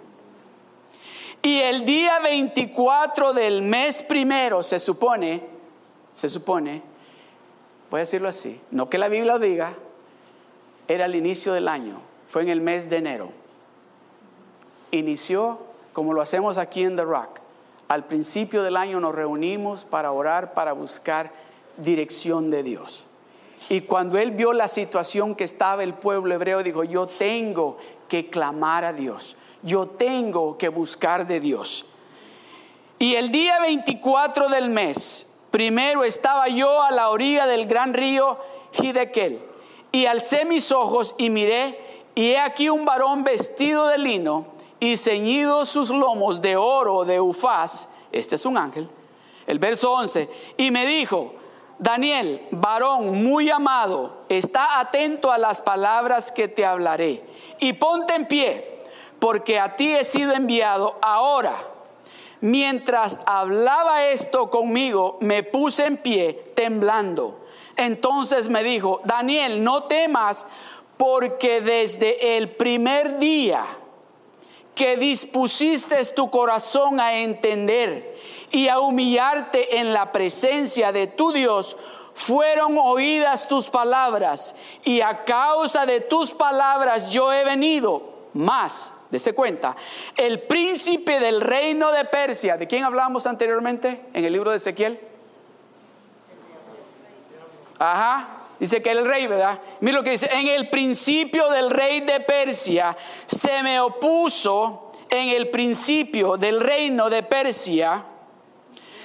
Y 1.42 1.58
el 1.58 1.84
día 1.84 2.20
24 2.20 3.32
del 3.32 3.62
mes 3.62 4.04
primero, 4.04 4.62
se 4.62 4.78
supone, 4.78 5.42
se 6.12 6.30
supone, 6.30 6.80
voy 7.90 7.98
a 7.98 8.04
decirlo 8.04 8.28
así, 8.28 8.60
no 8.70 8.88
que 8.88 8.98
la 8.98 9.08
Biblia 9.08 9.32
lo 9.32 9.40
diga, 9.40 9.74
era 10.86 11.06
el 11.06 11.16
inicio 11.16 11.52
del 11.52 11.66
año, 11.66 11.98
fue 12.28 12.42
en 12.42 12.50
el 12.50 12.60
mes 12.60 12.88
de 12.88 12.98
enero 12.98 13.45
inició 14.90 15.58
como 15.92 16.12
lo 16.12 16.20
hacemos 16.20 16.58
aquí 16.58 16.82
en 16.82 16.96
The 16.96 17.04
Rock. 17.04 17.40
Al 17.88 18.04
principio 18.04 18.62
del 18.62 18.76
año 18.76 19.00
nos 19.00 19.14
reunimos 19.14 19.84
para 19.84 20.12
orar, 20.12 20.54
para 20.54 20.72
buscar 20.72 21.30
dirección 21.76 22.50
de 22.50 22.62
Dios. 22.62 23.04
Y 23.68 23.82
cuando 23.82 24.18
él 24.18 24.32
vio 24.32 24.52
la 24.52 24.68
situación 24.68 25.34
que 25.34 25.44
estaba 25.44 25.82
el 25.82 25.94
pueblo 25.94 26.34
hebreo, 26.34 26.62
dijo, 26.62 26.84
yo 26.84 27.06
tengo 27.06 27.78
que 28.08 28.28
clamar 28.28 28.84
a 28.84 28.92
Dios, 28.92 29.36
yo 29.62 29.86
tengo 29.86 30.58
que 30.58 30.68
buscar 30.68 31.26
de 31.26 31.40
Dios. 31.40 31.86
Y 32.98 33.14
el 33.14 33.30
día 33.30 33.60
24 33.60 34.48
del 34.48 34.70
mes, 34.70 35.26
primero 35.50 36.04
estaba 36.04 36.48
yo 36.48 36.82
a 36.82 36.90
la 36.90 37.10
orilla 37.10 37.46
del 37.46 37.66
gran 37.66 37.94
río 37.94 38.38
Hidekel, 38.72 39.40
y 39.92 40.06
alcé 40.06 40.44
mis 40.44 40.72
ojos 40.72 41.14
y 41.18 41.30
miré, 41.30 41.78
y 42.14 42.30
he 42.30 42.38
aquí 42.38 42.68
un 42.68 42.84
varón 42.84 43.24
vestido 43.24 43.86
de 43.88 43.98
lino, 43.98 44.55
y 44.80 44.96
ceñidos 44.96 45.68
sus 45.68 45.90
lomos 45.90 46.40
de 46.40 46.56
oro 46.56 47.04
de 47.04 47.20
ufaz, 47.20 47.88
este 48.12 48.34
es 48.34 48.44
un 48.44 48.58
ángel, 48.58 48.88
el 49.46 49.58
verso 49.58 49.92
11, 49.92 50.28
y 50.56 50.70
me 50.70 50.86
dijo, 50.86 51.34
Daniel, 51.78 52.46
varón 52.50 53.22
muy 53.24 53.50
amado, 53.50 54.24
está 54.28 54.80
atento 54.80 55.30
a 55.30 55.38
las 55.38 55.60
palabras 55.60 56.32
que 56.32 56.48
te 56.48 56.64
hablaré 56.64 57.22
y 57.58 57.74
ponte 57.74 58.14
en 58.14 58.26
pie, 58.26 58.82
porque 59.18 59.58
a 59.58 59.76
ti 59.76 59.94
he 59.94 60.04
sido 60.04 60.32
enviado 60.32 60.96
ahora. 61.00 61.54
Mientras 62.40 63.18
hablaba 63.24 64.06
esto 64.06 64.50
conmigo, 64.50 65.16
me 65.20 65.42
puse 65.42 65.86
en 65.86 65.96
pie, 65.96 66.52
temblando. 66.54 67.40
Entonces 67.76 68.48
me 68.48 68.62
dijo, 68.62 69.00
Daniel, 69.04 69.64
no 69.64 69.84
temas, 69.84 70.46
porque 70.96 71.60
desde 71.60 72.36
el 72.36 72.50
primer 72.50 73.18
día 73.18 73.64
que 74.76 74.96
dispusiste 74.96 76.04
tu 76.14 76.30
corazón 76.30 77.00
a 77.00 77.14
entender 77.14 78.14
y 78.52 78.68
a 78.68 78.78
humillarte 78.78 79.78
en 79.78 79.92
la 79.92 80.12
presencia 80.12 80.92
de 80.92 81.08
tu 81.08 81.32
Dios, 81.32 81.76
fueron 82.14 82.78
oídas 82.78 83.48
tus 83.48 83.68
palabras 83.68 84.54
y 84.84 85.00
a 85.00 85.24
causa 85.24 85.86
de 85.86 86.00
tus 86.02 86.32
palabras 86.32 87.10
yo 87.10 87.32
he 87.32 87.44
venido. 87.44 88.14
Más, 88.34 88.92
dese 89.10 89.34
cuenta, 89.34 89.74
el 90.14 90.42
príncipe 90.42 91.20
del 91.20 91.40
reino 91.40 91.90
de 91.90 92.04
Persia, 92.04 92.58
¿de 92.58 92.66
quién 92.66 92.84
hablamos 92.84 93.26
anteriormente 93.26 94.04
en 94.12 94.24
el 94.26 94.32
libro 94.32 94.50
de 94.50 94.58
Ezequiel? 94.58 95.00
Ajá, 97.78 98.35
Dice 98.58 98.80
que 98.80 98.90
el 98.90 99.04
rey, 99.04 99.26
¿verdad? 99.26 99.60
Mira 99.80 99.98
lo 99.98 100.02
que 100.02 100.12
dice, 100.12 100.28
en 100.32 100.46
el 100.46 100.70
principio 100.70 101.50
del 101.50 101.70
rey 101.70 102.00
de 102.00 102.20
Persia 102.20 102.96
se 103.26 103.62
me 103.62 103.78
opuso, 103.80 104.92
en 105.10 105.28
el 105.28 105.50
principio 105.50 106.36
del 106.36 106.60
reino 106.60 107.10
de 107.10 107.22
Persia, 107.22 108.04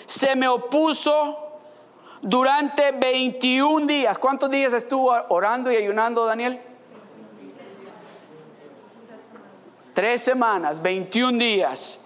se 0.08 0.36
me 0.36 0.48
opuso 0.48 1.60
durante 2.22 2.92
21 2.92 3.86
días. 3.86 4.18
¿Cuántos 4.18 4.50
días 4.50 4.74
estuvo 4.74 5.14
orando 5.30 5.72
y 5.72 5.76
ayunando 5.76 6.26
Daniel? 6.26 6.62
Tres 9.94 10.22
semanas, 10.22 10.82
21 10.82 11.38
días. 11.38 12.01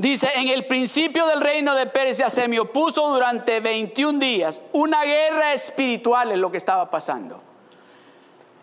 Dice, 0.00 0.30
en 0.34 0.48
el 0.48 0.64
principio 0.64 1.26
del 1.26 1.42
reino 1.42 1.74
de 1.74 1.84
Persia 1.84 2.30
se 2.30 2.48
me 2.48 2.58
opuso 2.58 3.06
durante 3.10 3.60
21 3.60 4.18
días. 4.18 4.58
Una 4.72 5.04
guerra 5.04 5.52
espiritual 5.52 6.32
es 6.32 6.38
lo 6.38 6.50
que 6.50 6.56
estaba 6.56 6.90
pasando 6.90 7.49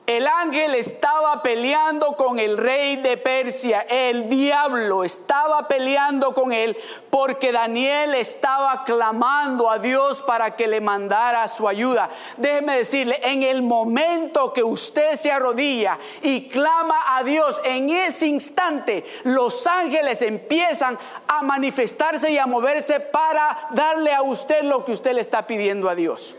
el 0.08 0.26
ángel 0.26 0.74
estaba 0.74 1.44
peleando 1.44 2.14
con 2.16 2.40
el 2.40 2.58
rey 2.58 2.96
de 2.96 3.18
Persia, 3.18 3.82
el 3.82 4.30
diablo 4.30 5.04
estaba 5.04 5.68
peleando 5.68 6.34
con 6.34 6.54
él 6.54 6.78
porque 7.10 7.52
Daniel 7.52 8.16
estaba 8.16 8.86
clamando 8.86 9.70
a 9.70 9.80
Dios 9.80 10.24
para 10.26 10.56
que 10.56 10.66
le 10.66 10.80
mandara 10.80 11.46
su 11.50 11.68
ayuda. 11.68 12.10
Déjeme 12.38 12.78
decirle, 12.78 13.20
en 13.22 13.44
el 13.44 13.62
momento 13.62 14.54
que 14.54 14.64
usted 14.64 15.18
se 15.18 15.30
arrodilla 15.30 16.00
y 16.22 16.48
clama 16.48 17.18
a 17.18 17.24
Dios, 17.24 17.60
en 17.66 17.90
ese 17.90 18.28
instante 18.28 19.04
los 19.26 19.68
ángeles 19.68 20.22
empiezan 20.22 20.98
a 21.28 21.42
manifestarse 21.44 22.32
y 22.32 22.38
a 22.38 22.48
moverse 22.48 23.02
para 23.02 23.68
darle 23.72 24.14
a 24.14 24.22
usted 24.22 24.64
lo 24.64 24.86
que 24.86 24.94
usted 24.94 25.12
le 25.12 25.22
está 25.22 25.46
pidiendo 25.46 25.90
a 25.90 25.96
Dios. 25.96 26.34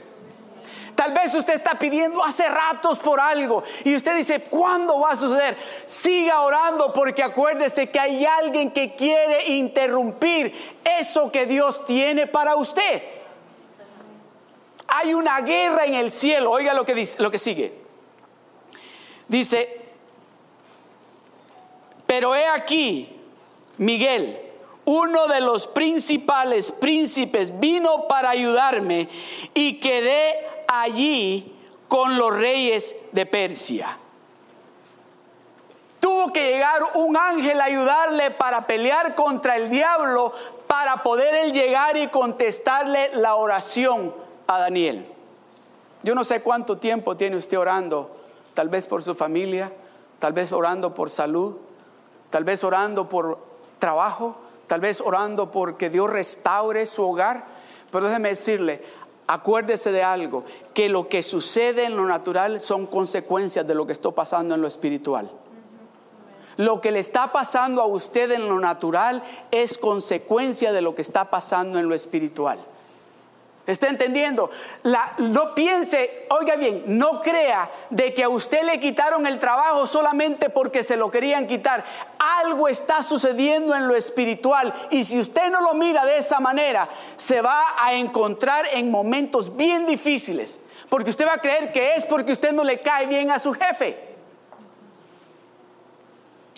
Tal 0.98 1.12
vez 1.12 1.32
usted 1.32 1.54
está 1.54 1.78
pidiendo 1.78 2.24
hace 2.24 2.48
ratos 2.48 2.98
por 2.98 3.20
algo 3.20 3.62
y 3.84 3.94
usted 3.94 4.16
dice, 4.16 4.40
¿cuándo 4.40 4.98
va 4.98 5.10
a 5.10 5.16
suceder? 5.16 5.56
Siga 5.86 6.40
orando 6.40 6.92
porque 6.92 7.22
acuérdese 7.22 7.88
que 7.88 8.00
hay 8.00 8.26
alguien 8.26 8.72
que 8.72 8.96
quiere 8.96 9.46
interrumpir 9.46 10.52
eso 10.84 11.30
que 11.30 11.46
Dios 11.46 11.84
tiene 11.86 12.26
para 12.26 12.56
usted. 12.56 13.04
Hay 14.88 15.14
una 15.14 15.40
guerra 15.40 15.84
en 15.84 15.94
el 15.94 16.10
cielo. 16.10 16.50
Oiga 16.50 16.74
lo 16.74 16.84
que, 16.84 16.94
dice, 16.94 17.22
lo 17.22 17.30
que 17.30 17.38
sigue. 17.38 17.78
Dice, 19.28 19.80
pero 22.08 22.34
he 22.34 22.44
aquí, 22.44 23.20
Miguel, 23.76 24.47
uno 24.88 25.26
de 25.26 25.42
los 25.42 25.66
principales 25.66 26.72
príncipes, 26.72 27.60
vino 27.60 28.08
para 28.08 28.30
ayudarme 28.30 29.06
y 29.52 29.80
quedé 29.80 30.34
allí 30.66 31.54
con 31.88 32.16
los 32.16 32.34
reyes 32.34 32.96
de 33.12 33.26
Persia. 33.26 33.98
Tuvo 36.00 36.32
que 36.32 36.52
llegar 36.52 36.92
un 36.94 37.18
ángel 37.18 37.60
a 37.60 37.64
ayudarle 37.64 38.30
para 38.30 38.66
pelear 38.66 39.14
contra 39.14 39.56
el 39.56 39.68
diablo, 39.68 40.32
para 40.66 41.02
poder 41.02 41.34
él 41.34 41.52
llegar 41.52 41.98
y 41.98 42.08
contestarle 42.08 43.10
la 43.12 43.34
oración 43.34 44.14
a 44.46 44.58
Daniel. 44.58 45.06
Yo 46.02 46.14
no 46.14 46.24
sé 46.24 46.40
cuánto 46.40 46.78
tiempo 46.78 47.14
tiene 47.14 47.36
usted 47.36 47.58
orando, 47.58 48.16
tal 48.54 48.70
vez 48.70 48.86
por 48.86 49.02
su 49.02 49.14
familia, 49.14 49.70
tal 50.18 50.32
vez 50.32 50.50
orando 50.50 50.94
por 50.94 51.10
salud, 51.10 51.56
tal 52.30 52.44
vez 52.44 52.64
orando 52.64 53.06
por 53.06 53.38
trabajo, 53.78 54.47
tal 54.68 54.80
vez 54.80 55.00
orando 55.00 55.50
porque 55.50 55.90
Dios 55.90 56.08
restaure 56.08 56.86
su 56.86 57.02
hogar. 57.02 57.46
Pero 57.90 58.06
déjeme 58.06 58.28
decirle, 58.28 58.82
acuérdese 59.26 59.90
de 59.90 60.04
algo, 60.04 60.44
que 60.74 60.88
lo 60.88 61.08
que 61.08 61.22
sucede 61.22 61.84
en 61.84 61.96
lo 61.96 62.06
natural 62.06 62.60
son 62.60 62.86
consecuencias 62.86 63.66
de 63.66 63.74
lo 63.74 63.86
que 63.86 63.94
está 63.94 64.10
pasando 64.12 64.54
en 64.54 64.60
lo 64.60 64.68
espiritual. 64.68 65.30
Lo 66.56 66.80
que 66.80 66.90
le 66.90 66.98
está 66.98 67.32
pasando 67.32 67.82
a 67.82 67.86
usted 67.86 68.32
en 68.32 68.48
lo 68.48 68.58
natural 68.58 69.22
es 69.50 69.78
consecuencia 69.78 70.72
de 70.72 70.82
lo 70.82 70.94
que 70.94 71.02
está 71.02 71.30
pasando 71.30 71.78
en 71.78 71.88
lo 71.88 71.94
espiritual. 71.94 72.58
¿Está 73.68 73.88
entendiendo? 73.88 74.50
no 75.18 75.54
piense, 75.54 76.26
oiga 76.30 76.56
bien, 76.56 76.84
no 76.86 77.20
crea 77.20 77.70
de 77.90 78.14
que 78.14 78.24
a 78.24 78.30
usted 78.30 78.62
le 78.62 78.80
quitaron 78.80 79.26
el 79.26 79.38
trabajo 79.38 79.86
solamente 79.86 80.48
porque 80.48 80.82
se 80.82 80.96
lo 80.96 81.10
querían 81.10 81.46
quitar. 81.46 81.84
Algo 82.18 82.66
está 82.66 83.02
sucediendo 83.02 83.74
en 83.74 83.86
lo 83.86 83.94
espiritual 83.94 84.72
y 84.90 85.04
si 85.04 85.20
usted 85.20 85.50
no 85.50 85.60
lo 85.60 85.74
mira 85.74 86.06
de 86.06 86.16
esa 86.16 86.40
manera, 86.40 86.88
se 87.18 87.42
va 87.42 87.62
a 87.78 87.92
encontrar 87.92 88.64
en 88.72 88.90
momentos 88.90 89.54
bien 89.54 89.84
difíciles. 89.84 90.58
Porque 90.88 91.10
usted 91.10 91.26
va 91.26 91.34
a 91.34 91.42
creer 91.42 91.70
que 91.70 91.94
es 91.94 92.06
porque 92.06 92.32
usted 92.32 92.52
no 92.52 92.64
le 92.64 92.80
cae 92.80 93.04
bien 93.04 93.30
a 93.30 93.38
su 93.38 93.52
jefe. 93.52 93.98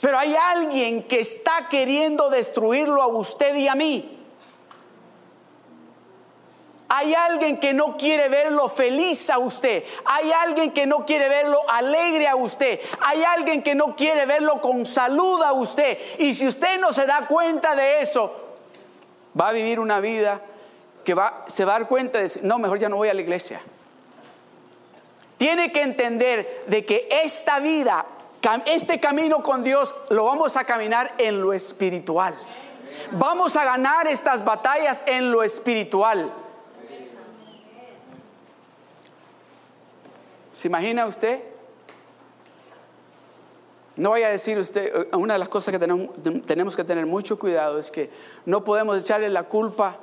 Pero 0.01 0.17
hay 0.17 0.37
alguien 0.37 1.03
que 1.09 1.19
está 1.19 1.67
queriendo 1.69 2.31
destruirlo 2.31 3.03
a 3.03 3.09
usted 3.09 3.57
y 3.57 3.67
a 3.67 3.75
mí. 3.75 4.20
Hay 6.93 7.15
alguien 7.15 7.61
que 7.61 7.73
no 7.73 7.97
quiere 7.97 8.29
verlo 8.29 8.69
feliz 8.69 9.31
a 9.31 9.39
usted. 9.39 9.85
Hay 10.05 10.33
alguien 10.33 10.73
que 10.73 10.87
no 10.87 11.07
quiere 11.07 11.29
verlo 11.29 11.61
alegre 11.69 12.27
a 12.27 12.35
usted. 12.35 12.81
Hay 13.01 13.23
alguien 13.23 13.63
que 13.63 13.77
no 13.77 13.95
quiere 13.95 14.27
verlo 14.27 14.61
con 14.61 14.85
salud 14.85 15.41
a 15.41 15.53
usted. 15.53 15.97
Y 16.19 16.35
si 16.35 16.49
usted 16.49 16.81
no 16.81 16.93
se 16.93 17.07
da 17.07 17.29
cuenta 17.29 17.77
de 17.77 18.01
eso, 18.01 18.35
va 19.41 19.51
a 19.51 19.53
vivir 19.53 19.79
una 19.79 20.01
vida 20.01 20.41
que 21.05 21.15
va, 21.15 21.45
se 21.47 21.65
va 21.65 21.77
a 21.77 21.79
dar 21.79 21.89
cuenta 21.89 22.19
de, 22.19 22.29
no, 22.43 22.59
mejor 22.59 22.81
ya 22.81 22.89
no 22.89 22.97
voy 22.97 23.09
a 23.09 23.15
la 23.15 23.21
iglesia. 23.21 23.61
Tiene 25.39 25.71
que 25.71 25.83
entender 25.83 26.65
de 26.67 26.85
que 26.85 27.07
esta 27.09 27.61
vida, 27.61 28.05
este 28.67 28.99
camino 28.99 29.45
con 29.45 29.63
Dios, 29.63 29.95
lo 30.09 30.25
vamos 30.25 30.57
a 30.57 30.65
caminar 30.65 31.13
en 31.19 31.41
lo 31.41 31.53
espiritual. 31.53 32.35
Vamos 33.13 33.55
a 33.55 33.65
ganar 33.65 34.09
estas 34.09 34.45
batallas 34.45 35.05
en 35.07 35.31
lo 35.31 35.45
espiritual. 35.45 36.33
¿Se 40.61 40.69
imagina 40.69 41.07
usted? 41.07 41.41
No 43.97 44.11
vaya 44.11 44.27
a 44.27 44.31
decir 44.31 44.59
usted, 44.59 44.95
eh, 44.95 45.17
una 45.17 45.33
de 45.33 45.39
las 45.39 45.49
cosas 45.49 45.73
que 45.73 45.79
tenemos, 45.79 46.77
que 46.77 46.85
tener 46.85 47.07
mucho 47.07 47.39
cuidado 47.39 47.79
es 47.79 47.91
que 47.91 48.11
no 48.45 48.63
podemos 48.63 49.03
echarle 49.03 49.31
la 49.31 49.45
culpa 49.45 49.97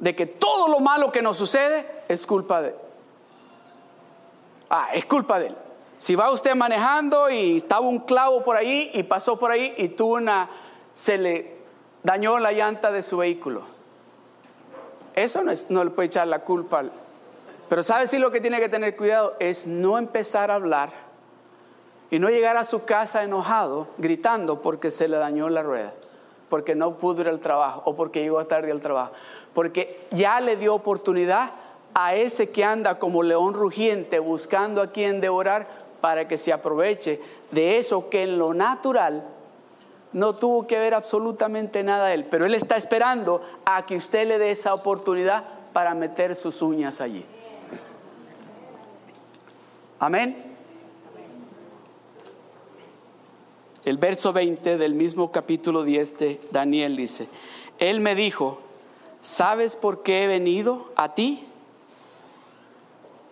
de 0.00 0.16
que 0.16 0.26
todo 0.26 0.66
lo 0.66 0.80
malo 0.80 1.12
que 1.12 1.22
nos 1.22 1.36
sucede 1.36 1.86
es 2.08 2.26
culpa 2.26 2.62
de... 2.62 2.74
Ah, 4.68 4.88
es 4.92 5.06
culpa 5.06 5.38
de 5.38 5.46
él. 5.46 5.56
Si 5.98 6.16
va 6.16 6.32
usted 6.32 6.56
manejando 6.56 7.30
y 7.30 7.58
estaba 7.58 7.86
un 7.86 8.00
clavo 8.00 8.42
por 8.42 8.56
ahí 8.56 8.90
y 8.92 9.04
pasó 9.04 9.38
por 9.38 9.52
ahí 9.52 9.72
y 9.76 9.90
tuvo 9.90 10.14
una, 10.14 10.50
se 10.96 11.16
le 11.16 11.58
dañó 12.02 12.40
la 12.40 12.50
llanta 12.50 12.90
de 12.90 13.02
su 13.02 13.18
vehículo. 13.18 13.62
Eso 15.14 15.44
no, 15.44 15.52
es, 15.52 15.70
no 15.70 15.84
le 15.84 15.90
puede 15.90 16.08
echar 16.08 16.26
la 16.26 16.40
culpa 16.40 16.82
pero 17.68 17.82
¿sabe 17.82 18.06
si 18.06 18.18
lo 18.18 18.30
que 18.30 18.40
tiene 18.40 18.60
que 18.60 18.68
tener 18.68 18.96
cuidado 18.96 19.34
es 19.40 19.66
no 19.66 19.98
empezar 19.98 20.50
a 20.50 20.54
hablar 20.54 20.90
y 22.10 22.18
no 22.18 22.28
llegar 22.28 22.56
a 22.56 22.64
su 22.64 22.84
casa 22.84 23.24
enojado, 23.24 23.88
gritando 23.98 24.62
porque 24.62 24.90
se 24.90 25.08
le 25.08 25.16
dañó 25.16 25.48
la 25.48 25.62
rueda, 25.62 25.92
porque 26.48 26.74
no 26.74 26.94
pudo 26.94 27.22
ir 27.22 27.28
al 27.28 27.40
trabajo 27.40 27.82
o 27.84 27.96
porque 27.96 28.22
llegó 28.22 28.44
tarde 28.46 28.70
al 28.70 28.80
trabajo? 28.80 29.12
Porque 29.52 30.06
ya 30.12 30.40
le 30.40 30.56
dio 30.56 30.74
oportunidad 30.74 31.50
a 31.94 32.14
ese 32.14 32.50
que 32.50 32.62
anda 32.62 32.98
como 32.98 33.22
león 33.22 33.54
rugiente 33.54 34.18
buscando 34.20 34.80
a 34.82 34.92
quien 34.92 35.20
devorar 35.20 35.66
para 36.00 36.28
que 36.28 36.38
se 36.38 36.52
aproveche 36.52 37.20
de 37.50 37.78
eso 37.78 38.08
que 38.10 38.22
en 38.22 38.38
lo 38.38 38.54
natural 38.54 39.24
no 40.12 40.36
tuvo 40.36 40.66
que 40.66 40.78
ver 40.78 40.94
absolutamente 40.94 41.82
nada 41.82 42.14
él, 42.14 42.26
pero 42.30 42.46
él 42.46 42.54
está 42.54 42.76
esperando 42.76 43.42
a 43.64 43.86
que 43.86 43.96
usted 43.96 44.26
le 44.28 44.38
dé 44.38 44.50
esa 44.50 44.72
oportunidad 44.72 45.44
para 45.72 45.94
meter 45.94 46.36
sus 46.36 46.62
uñas 46.62 47.00
allí. 47.00 47.24
Amén. 49.98 50.36
El 53.84 53.96
verso 53.96 54.32
20 54.32 54.76
del 54.76 54.94
mismo 54.94 55.32
capítulo 55.32 55.84
10 55.84 56.18
de 56.18 56.40
Daniel 56.50 56.96
dice, 56.96 57.28
Él 57.78 58.00
me 58.00 58.14
dijo, 58.14 58.58
¿sabes 59.22 59.74
por 59.74 60.02
qué 60.02 60.24
he 60.24 60.26
venido 60.26 60.90
a 60.96 61.14
ti? 61.14 61.46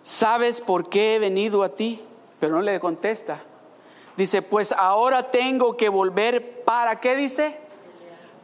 ¿Sabes 0.05 0.61
por 0.61 0.89
qué 0.89 1.17
he 1.17 1.19
venido 1.19 1.65
a 1.65 1.71
ti? 1.71 2.01
Pero 2.41 2.55
no 2.55 2.63
le 2.63 2.81
contesta. 2.81 3.43
Dice, 4.17 4.41
pues 4.41 4.73
ahora 4.73 5.31
tengo 5.31 5.77
que 5.77 5.89
volver 5.89 6.63
para, 6.63 7.01
¿qué 7.01 7.17
dice? 7.17 7.59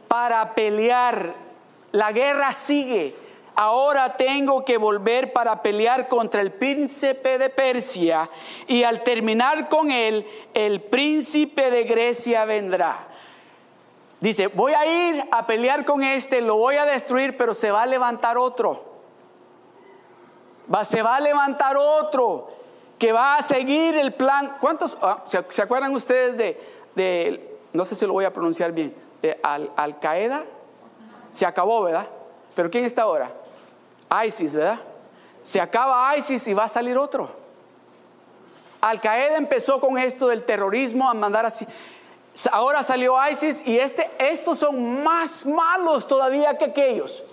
Para 0.07 0.53
pelear. 0.53 1.33
La 1.91 2.11
guerra 2.11 2.53
sigue 2.53 3.15
ahora 3.55 4.17
tengo 4.17 4.65
que 4.65 4.77
volver 4.77 5.33
para 5.33 5.61
pelear 5.61 6.07
contra 6.07 6.41
el 6.41 6.51
príncipe 6.51 7.37
de 7.37 7.49
Persia 7.49 8.29
y 8.67 8.83
al 8.83 9.03
terminar 9.03 9.69
con 9.69 9.91
él, 9.91 10.27
el 10.53 10.81
príncipe 10.81 11.69
de 11.69 11.83
Grecia 11.83 12.45
vendrá. 12.45 13.07
Dice, 14.19 14.47
voy 14.47 14.73
a 14.73 14.85
ir 14.85 15.23
a 15.31 15.47
pelear 15.47 15.83
con 15.83 16.03
este, 16.03 16.41
lo 16.41 16.55
voy 16.55 16.77
a 16.77 16.85
destruir, 16.85 17.37
pero 17.37 17.53
se 17.53 17.71
va 17.71 17.81
a 17.81 17.85
levantar 17.87 18.37
otro. 18.37 18.85
Va, 20.73 20.85
se 20.85 21.01
va 21.01 21.15
a 21.15 21.19
levantar 21.19 21.75
otro 21.75 22.49
que 22.99 23.11
va 23.11 23.37
a 23.37 23.41
seguir 23.41 23.95
el 23.95 24.13
plan. 24.13 24.57
¿Cuántos? 24.61 24.95
Ah, 25.01 25.23
¿se, 25.25 25.61
acuerdan 25.61 25.93
ustedes 25.95 26.37
de, 26.95 27.57
no 27.73 27.83
sé 27.83 27.95
si 27.95 28.05
lo 28.05 28.13
voy 28.13 28.25
a 28.25 28.31
pronunciar 28.31 28.71
bien, 28.71 28.93
de 29.23 29.39
Al, 29.41 29.71
Al 29.75 29.99
Qaeda? 29.99 30.43
Se 31.31 31.43
acabó, 31.43 31.81
¿verdad? 31.81 32.07
Pero 32.53 32.69
¿quién 32.69 32.85
está 32.85 33.01
ahora? 33.01 33.31
ISIS, 34.25 34.53
¿verdad? 34.53 34.79
Se 35.43 35.59
acaba 35.59 36.15
ISIS 36.17 36.47
y 36.47 36.53
va 36.53 36.65
a 36.65 36.69
salir 36.69 36.97
otro. 36.97 37.29
Al 38.81 38.99
Qaeda 38.99 39.37
empezó 39.37 39.79
con 39.79 39.97
esto 39.97 40.27
del 40.27 40.43
terrorismo 40.43 41.09
a 41.09 41.13
mandar 41.13 41.45
así. 41.45 41.67
Ahora 42.51 42.83
salió 42.83 43.15
ISIS 43.29 43.61
y 43.65 43.77
este, 43.77 44.09
estos 44.17 44.59
son 44.59 45.03
más 45.03 45.45
malos 45.45 46.07
todavía 46.07 46.57
que 46.57 46.65
aquellos. 46.65 47.23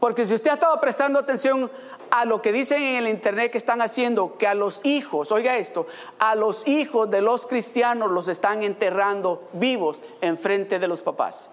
Porque 0.00 0.24
si 0.24 0.34
usted 0.34 0.50
ha 0.50 0.54
estado 0.54 0.80
prestando 0.80 1.18
atención 1.18 1.70
a 2.10 2.24
lo 2.24 2.42
que 2.42 2.52
dicen 2.52 2.82
en 2.82 2.96
el 2.96 3.08
internet 3.08 3.52
que 3.52 3.58
están 3.58 3.80
haciendo, 3.80 4.36
que 4.36 4.46
a 4.46 4.54
los 4.54 4.80
hijos, 4.84 5.32
oiga 5.32 5.56
esto, 5.56 5.86
a 6.18 6.34
los 6.34 6.66
hijos 6.66 7.10
de 7.10 7.22
los 7.22 7.46
cristianos 7.46 8.10
los 8.10 8.28
están 8.28 8.62
enterrando 8.62 9.48
vivos 9.52 10.00
en 10.20 10.38
frente 10.38 10.78
de 10.78 10.88
los 10.88 11.00
papás 11.00 11.48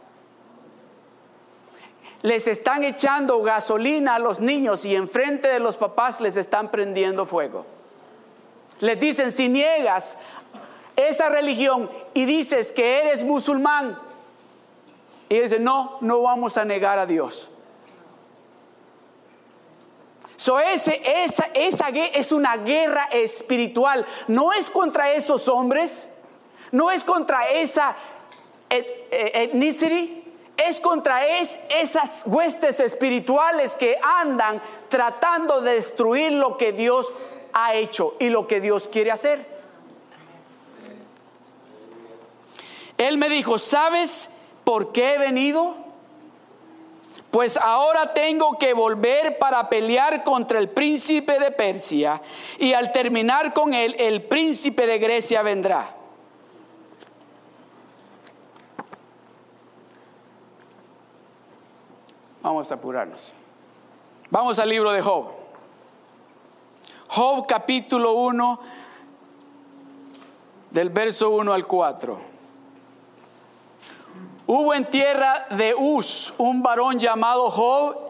les 2.22 2.48
están 2.48 2.84
echando 2.84 3.42
gasolina 3.42 4.16
a 4.16 4.20
los 4.20 4.40
niños 4.40 4.86
y 4.86 4.96
enfrente 4.96 5.48
de 5.48 5.60
los 5.60 5.78
papás 5.78 6.20
les 6.20 6.36
están 6.36 6.70
prendiendo 6.70 7.26
fuego. 7.26 7.66
Les 8.80 9.00
dicen, 9.00 9.32
si 9.32 9.48
niegas 9.48 10.18
esa 10.96 11.30
religión 11.30 11.90
y 12.14 12.26
dices 12.26 12.72
que 12.72 13.00
eres 13.00 13.24
musulmán, 13.24 13.98
y 15.30 15.40
dicen, 15.40 15.64
no, 15.64 15.98
no 16.02 16.22
vamos 16.24 16.58
a 16.58 16.66
negar 16.66 16.98
a 16.98 17.06
Dios. 17.06 17.50
So 20.36 20.60
ese, 20.60 21.02
esa, 21.24 21.50
esa 21.54 21.90
es 21.90 22.32
una 22.32 22.58
guerra 22.58 23.10
espiritual. 23.12 24.06
No 24.28 24.54
es 24.54 24.72
contra 24.72 25.12
esos 25.12 25.48
hombres, 25.48 26.08
no 26.72 26.90
es 26.90 27.04
contra 27.04 27.50
esa 27.50 27.96
ethnicity, 28.70 30.19
es 30.68 30.80
contra 30.80 31.26
es, 31.26 31.58
esas 31.70 32.24
huestes 32.26 32.80
espirituales 32.80 33.76
que 33.76 33.98
andan 34.02 34.62
tratando 34.90 35.62
de 35.62 35.76
destruir 35.76 36.34
lo 36.34 36.58
que 36.58 36.72
Dios 36.72 37.12
ha 37.54 37.76
hecho 37.76 38.16
y 38.20 38.30
lo 38.30 38.48
que 38.48 38.60
Dios 38.60 38.88
quiere 38.88 39.12
hacer. 39.12 39.46
Él 42.98 43.18
me 43.18 43.30
dijo, 43.30 43.58
¿sabes 43.58 44.30
por 44.64 44.92
qué 44.92 45.14
he 45.14 45.18
venido? 45.18 45.76
Pues 47.32 47.58
ahora 47.58 48.14
tengo 48.14 48.58
que 48.58 48.74
volver 48.74 49.38
para 49.38 49.70
pelear 49.70 50.24
contra 50.24 50.60
el 50.60 50.70
príncipe 50.70 51.40
de 51.40 51.52
Persia 51.52 52.22
y 52.58 52.74
al 52.74 52.92
terminar 52.92 53.54
con 53.54 53.74
él, 53.74 53.96
el 54.00 54.24
príncipe 54.24 54.88
de 54.88 54.98
Grecia 54.98 55.44
vendrá. 55.44 55.99
Vamos 62.42 62.72
a 62.72 62.76
apurarnos. 62.76 63.34
Vamos 64.30 64.60
al 64.60 64.70
libro 64.70 64.92
de 64.92 65.02
Job. 65.02 65.26
Job 67.10 67.46
capítulo 67.48 68.14
1, 68.14 68.60
del 70.72 70.90
verso 70.90 71.32
1 71.32 71.52
al 71.52 71.66
4. 71.66 72.18
Hubo 74.48 74.74
en 74.74 74.86
tierra 74.90 75.48
de 75.50 75.76
Uz 75.76 76.34
un 76.38 76.62
varón 76.62 77.00
llamado 77.00 77.50
Job, 77.50 78.10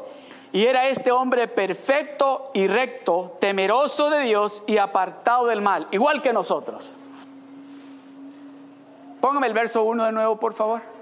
y 0.51 0.65
era 0.65 0.87
este 0.87 1.11
hombre 1.11 1.47
perfecto 1.47 2.51
y 2.53 2.67
recto, 2.67 3.37
temeroso 3.39 4.09
de 4.09 4.21
Dios 4.21 4.63
y 4.67 4.77
apartado 4.77 5.47
del 5.47 5.61
mal, 5.61 5.87
igual 5.91 6.21
que 6.21 6.33
nosotros. 6.33 6.95
Póngame 9.21 9.47
el 9.47 9.53
verso 9.53 9.83
1 9.83 10.05
de 10.05 10.11
nuevo, 10.11 10.37
por 10.37 10.53
favor. 10.53 10.98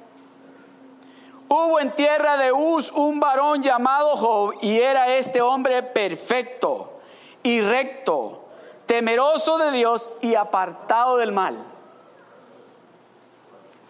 Hubo 1.50 1.80
en 1.80 1.92
tierra 1.96 2.38
de 2.38 2.52
Uz 2.52 2.92
un 2.92 3.20
varón 3.20 3.64
llamado 3.64 4.18
Job 4.18 4.56
y 4.62 4.80
era 4.80 5.16
este 5.16 5.42
hombre 5.42 5.82
perfecto 5.82 7.00
y 7.42 7.62
recto, 7.62 8.46
temeroso 8.86 9.58
de 9.58 9.72
Dios 9.72 10.12
y 10.22 10.36
apartado 10.36 11.18
del 11.18 11.32
mal. 11.32 11.58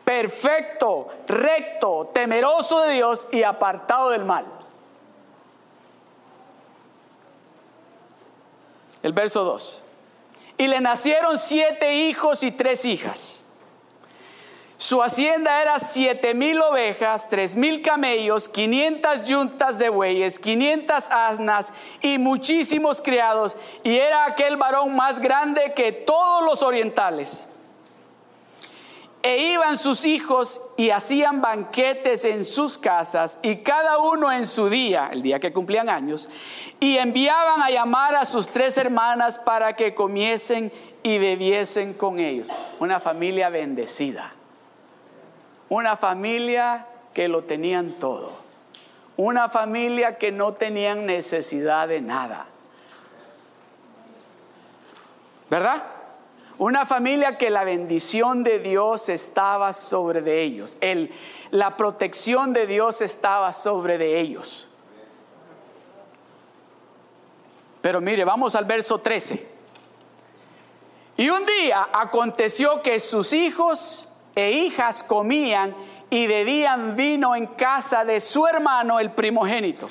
Perfecto, 0.05 1.08
recto, 1.28 2.12
temeroso 2.14 2.82
de 2.82 2.93
Dios 2.93 3.28
y 3.32 3.43
apartado 3.43 4.12
del 4.12 4.24
mal. 4.24 4.45
El 9.01 9.14
verso 9.14 9.43
2. 9.43 9.84
Y 10.60 10.68
le 10.68 10.80
nacieron 10.82 11.39
siete 11.39 11.95
hijos 11.95 12.43
y 12.43 12.51
tres 12.51 12.86
hijas. 12.86 13.43
Su 14.78 15.01
hacienda 15.01 15.59
era 15.59 15.80
siete 15.80 16.36
mil 16.36 16.61
ovejas, 16.61 17.28
tres 17.28 17.55
mil 17.55 17.82
camellos, 17.82 18.47
quinientas 18.47 19.28
yuntas 19.28 19.80
de 19.80 19.89
bueyes, 19.89 20.38
quinientas 20.38 21.09
asnas 21.09 21.71
y 21.99 22.19
muchísimos 22.19 23.01
criados. 23.01 23.57
Y 23.84 23.97
era 23.97 24.25
aquel 24.25 24.55
varón 24.55 24.95
más 24.95 25.19
grande 25.19 25.73
que 25.75 25.91
todos 25.91 26.45
los 26.45 26.61
orientales. 26.61 27.47
E 29.23 29.51
iban 29.51 29.80
sus 29.80 30.05
hijos 30.05 30.61
y 30.78 30.91
hacían 30.91 31.41
banquetes 31.41 32.23
en 32.23 32.45
sus 32.45 32.78
casas, 32.78 33.39
y 33.41 33.57
cada 33.57 33.97
uno 33.97 34.32
en 34.32 34.45
su 34.45 34.69
día, 34.69 35.09
el 35.11 35.23
día 35.23 35.39
que 35.39 35.51
cumplían 35.51 35.89
años, 35.89 36.30
y 36.80 36.97
enviaban 36.97 37.63
a 37.63 37.71
llamar 37.71 38.15
a 38.15 38.25
sus 38.25 38.47
tres 38.47 38.78
hermanas 38.78 39.39
para 39.39 39.75
que 39.75 39.95
comiesen 39.95 40.71
y 41.01 41.17
bebiesen 41.17 41.95
con 41.95 42.19
ellos. 42.19 42.47
Una 42.80 42.99
familia 42.99 43.49
bendecida. 43.49 44.36
Una 45.70 45.97
familia 45.97 46.86
que 47.13 47.28
lo 47.28 47.43
tenían 47.43 47.93
todo. 47.93 48.32
Una 49.18 49.49
familia 49.49 50.18
que 50.18 50.32
no 50.32 50.53
tenían 50.53 51.05
necesidad 51.05 51.88
de 51.88 52.01
nada. 52.01 52.45
¿Verdad? 55.49 55.84
Una 56.59 56.86
familia 56.86 57.38
que 57.38 57.49
la 57.49 57.63
bendición 57.63 58.43
de 58.43 58.59
Dios 58.59 59.09
estaba 59.09 59.74
sobre 59.74 60.22
de 60.22 60.41
ellos. 60.41 60.78
El, 60.82 61.11
la 61.51 61.78
protección 61.78 62.53
de 62.53 62.65
Dios 62.65 63.01
estaba 63.01 63.53
sobre 63.53 63.97
de 63.97 64.20
ellos. 64.20 64.68
Pero 67.82 68.01
mire, 68.01 68.26
vamos 68.26 68.55
al 68.55 68.65
verso 68.65 68.99
13. 68.99 69.47
Y 71.18 71.30
un 71.30 71.45
día 71.45 71.88
aconteció 71.93 72.82
que 72.82 72.99
sus 72.99 73.34
hijos 73.34 74.07
e 74.38 74.51
hijas 74.51 75.01
comían 75.01 75.75
y 76.11 76.27
bebían 76.27 76.95
vino 76.95 77.35
en 77.35 77.47
casa 77.47 78.05
de 78.05 78.21
su 78.21 78.45
hermano 78.45 78.99
el 78.99 79.11
primogénito. 79.11 79.89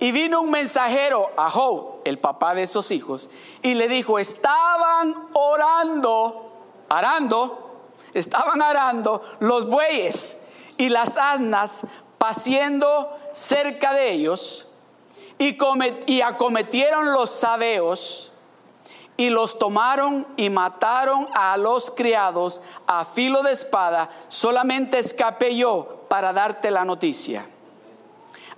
Y 0.00 0.10
vino 0.10 0.40
un 0.40 0.50
mensajero 0.50 1.30
a 1.36 1.50
Job, 1.50 2.00
el 2.04 2.18
papá 2.18 2.52
de 2.52 2.62
esos 2.62 2.90
hijos, 2.90 3.30
y 3.62 3.74
le 3.74 3.86
dijo, 3.86 4.18
estaban 4.18 5.14
orando, 5.34 6.52
arando, 6.88 7.84
estaban 8.12 8.60
arando 8.60 9.22
los 9.38 9.68
bueyes 9.68 10.36
y 10.76 10.88
las 10.88 11.16
asnas 11.16 11.86
paciendo 12.18 13.16
cerca 13.34 13.92
de 13.92 14.10
ellos, 14.10 14.66
y, 15.38 15.56
y 16.06 16.22
acometieron 16.22 17.12
los 17.12 17.30
sabeos 17.30 18.29
y 19.20 19.28
los 19.28 19.58
tomaron 19.58 20.26
y 20.38 20.48
mataron 20.48 21.28
a 21.34 21.54
los 21.58 21.90
criados 21.90 22.62
a 22.86 23.04
filo 23.04 23.42
de 23.42 23.52
espada, 23.52 24.08
solamente 24.28 24.98
escapé 24.98 25.54
yo 25.54 26.06
para 26.08 26.32
darte 26.32 26.70
la 26.70 26.86
noticia. 26.86 27.46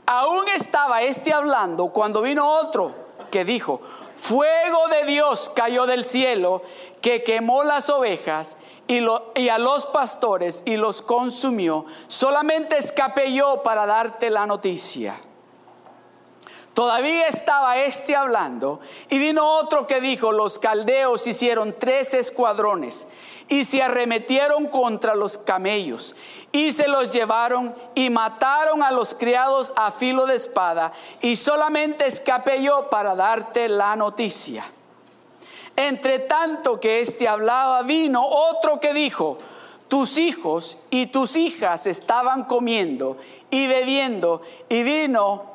Aún 0.07 0.47
estaba 0.47 1.03
este 1.03 1.33
hablando 1.33 1.89
cuando 1.89 2.23
vino 2.23 2.49
otro 2.49 2.95
que 3.33 3.45
dijo, 3.45 3.81
fuego 4.15 4.87
de 4.87 5.05
Dios 5.05 5.51
cayó 5.53 5.85
del 5.87 6.05
cielo 6.05 6.63
que 7.01 7.25
quemó 7.25 7.65
las 7.65 7.91
ovejas 7.91 8.57
y, 8.87 9.01
y, 9.35 9.49
a 9.49 9.59
los 9.59 9.87
pastores 9.87 10.63
y 10.65 10.77
los 10.77 11.03
consumió. 11.03 11.87
Solamente 12.07 12.79
escapé 12.79 13.33
yo 13.33 13.65
para 13.65 13.85
darte 13.85 14.31
la 14.31 14.47
noticia. 14.47 15.17
Todavía 16.75 17.27
estaba 17.27 17.77
este 17.77 18.16
hablando 18.16 18.81
y 19.11 19.18
vino 19.18 19.47
otro 19.47 19.87
que 19.87 20.01
dijo, 20.01 20.33
los 20.33 20.59
caldeos 20.59 21.27
hicieron 21.27 21.75
tres 21.79 22.14
escuadrones 22.14 23.07
y 23.47 23.66
se 23.66 23.83
arremetieron 23.83 24.68
contra 24.68 25.14
los 25.14 25.37
camellos 25.37 26.16
y 26.51 26.73
se 26.73 26.89
los 26.89 27.11
llevaron 27.12 27.75
y 27.95 28.09
mataron 28.09 28.83
a 28.83 28.91
los 28.91 29.14
criados 29.14 29.70
a 29.77 29.93
filo 29.93 30.25
de 30.25 30.37
espada 30.37 30.93
y 31.20 31.37
solamente 31.37 32.07
escapé 32.07 32.62
yo 32.62 32.89
para 32.89 33.14
darte 33.14 33.68
la 33.68 33.95
noticia. 33.95 34.64
Entre 35.77 36.20
tanto 36.20 36.81
que 36.81 37.01
éste 37.01 37.29
hablaba, 37.29 37.83
vino 37.83 38.25
otro 38.25 38.81
que 38.81 38.95
dijo, 38.95 39.37
tus 39.89 40.16
hijos 40.16 40.79
y 40.89 41.07
tus 41.07 41.37
hijas 41.37 41.87
estaban 41.87 42.45
comiendo 42.45 43.18
y 43.51 43.66
bebiendo 43.66 44.41
y 44.70 44.83
vino 44.83 45.52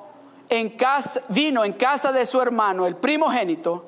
en 0.50 0.70
casa, 0.72 1.22
vino 1.30 1.64
en 1.64 1.74
casa 1.74 2.12
de 2.12 2.26
su 2.26 2.42
hermano, 2.42 2.86
el 2.86 2.96
primogénito, 2.96 3.86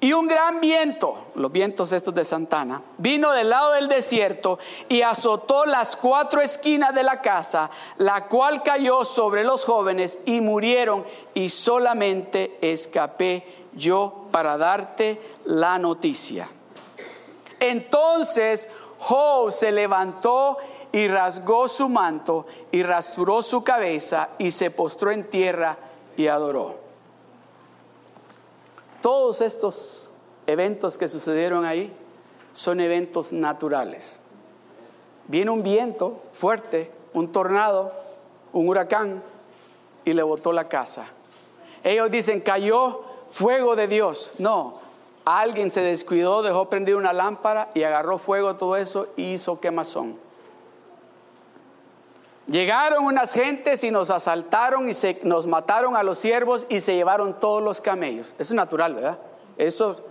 y 0.00 0.12
un 0.12 0.26
gran 0.26 0.60
viento, 0.60 1.28
los 1.34 1.50
vientos 1.50 1.90
estos 1.92 2.14
de 2.14 2.26
Santana, 2.26 2.82
vino 2.98 3.32
del 3.32 3.48
lado 3.48 3.72
del 3.72 3.88
desierto 3.88 4.58
y 4.86 5.00
azotó 5.00 5.64
las 5.64 5.96
cuatro 5.96 6.42
esquinas 6.42 6.94
de 6.94 7.02
la 7.02 7.22
casa, 7.22 7.70
la 7.96 8.26
cual 8.26 8.62
cayó 8.62 9.04
sobre 9.04 9.44
los 9.44 9.64
jóvenes 9.64 10.18
y 10.26 10.42
murieron, 10.42 11.06
y 11.32 11.48
solamente 11.48 12.58
escapé 12.60 13.64
yo 13.72 14.26
para 14.30 14.58
darte 14.58 15.20
la 15.46 15.78
noticia. 15.78 16.48
Entonces 17.58 18.68
Job 18.98 19.52
se 19.52 19.72
levantó 19.72 20.58
y 20.94 21.08
rasgó 21.08 21.66
su 21.66 21.88
manto 21.88 22.46
y 22.70 22.84
rasuró 22.84 23.42
su 23.42 23.64
cabeza 23.64 24.28
y 24.38 24.52
se 24.52 24.70
postró 24.70 25.10
en 25.10 25.28
tierra 25.28 25.76
y 26.16 26.28
adoró. 26.28 26.76
Todos 29.02 29.40
estos 29.40 30.08
eventos 30.46 30.96
que 30.96 31.08
sucedieron 31.08 31.64
ahí 31.64 31.92
son 32.52 32.78
eventos 32.78 33.32
naturales. 33.32 34.20
Viene 35.26 35.50
un 35.50 35.64
viento 35.64 36.22
fuerte, 36.32 36.92
un 37.12 37.32
tornado, 37.32 37.92
un 38.52 38.68
huracán 38.68 39.20
y 40.04 40.12
le 40.12 40.22
botó 40.22 40.52
la 40.52 40.68
casa. 40.68 41.06
Ellos 41.82 42.08
dicen, 42.08 42.40
cayó 42.40 43.00
fuego 43.30 43.74
de 43.74 43.88
Dios. 43.88 44.30
No, 44.38 44.78
alguien 45.24 45.72
se 45.72 45.80
descuidó, 45.80 46.44
dejó 46.44 46.70
prender 46.70 46.94
una 46.94 47.12
lámpara 47.12 47.72
y 47.74 47.82
agarró 47.82 48.18
fuego 48.18 48.54
todo 48.54 48.76
eso 48.76 49.08
y 49.16 49.32
hizo 49.32 49.58
quemazón. 49.58 50.22
Llegaron 52.46 53.04
unas 53.06 53.32
gentes 53.32 53.82
y 53.84 53.90
nos 53.90 54.10
asaltaron 54.10 54.88
y 54.88 54.94
se, 54.94 55.20
nos 55.22 55.46
mataron 55.46 55.96
a 55.96 56.02
los 56.02 56.18
siervos 56.18 56.66
y 56.68 56.80
se 56.80 56.94
llevaron 56.94 57.40
todos 57.40 57.62
los 57.62 57.80
camellos. 57.80 58.28
Eso 58.38 58.52
es 58.52 58.52
natural, 58.52 58.94
¿verdad? 58.94 59.18
Eso. 59.56 60.04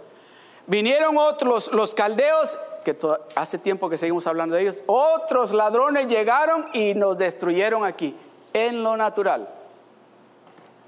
Vinieron 0.66 1.18
otros, 1.18 1.72
los 1.72 1.94
caldeos, 1.94 2.58
que 2.84 2.98
hace 3.36 3.58
tiempo 3.58 3.90
que 3.90 3.98
seguimos 3.98 4.26
hablando 4.26 4.56
de 4.56 4.64
ellos, 4.64 4.84
otros 4.88 5.52
ladrones 5.52 6.08
llegaron 6.08 6.68
y 6.74 6.96
nos 6.96 7.18
destruyeron 7.18 7.86
aquí, 7.86 8.16
en 8.52 8.82
lo 8.82 8.98
natural. 8.98 9.48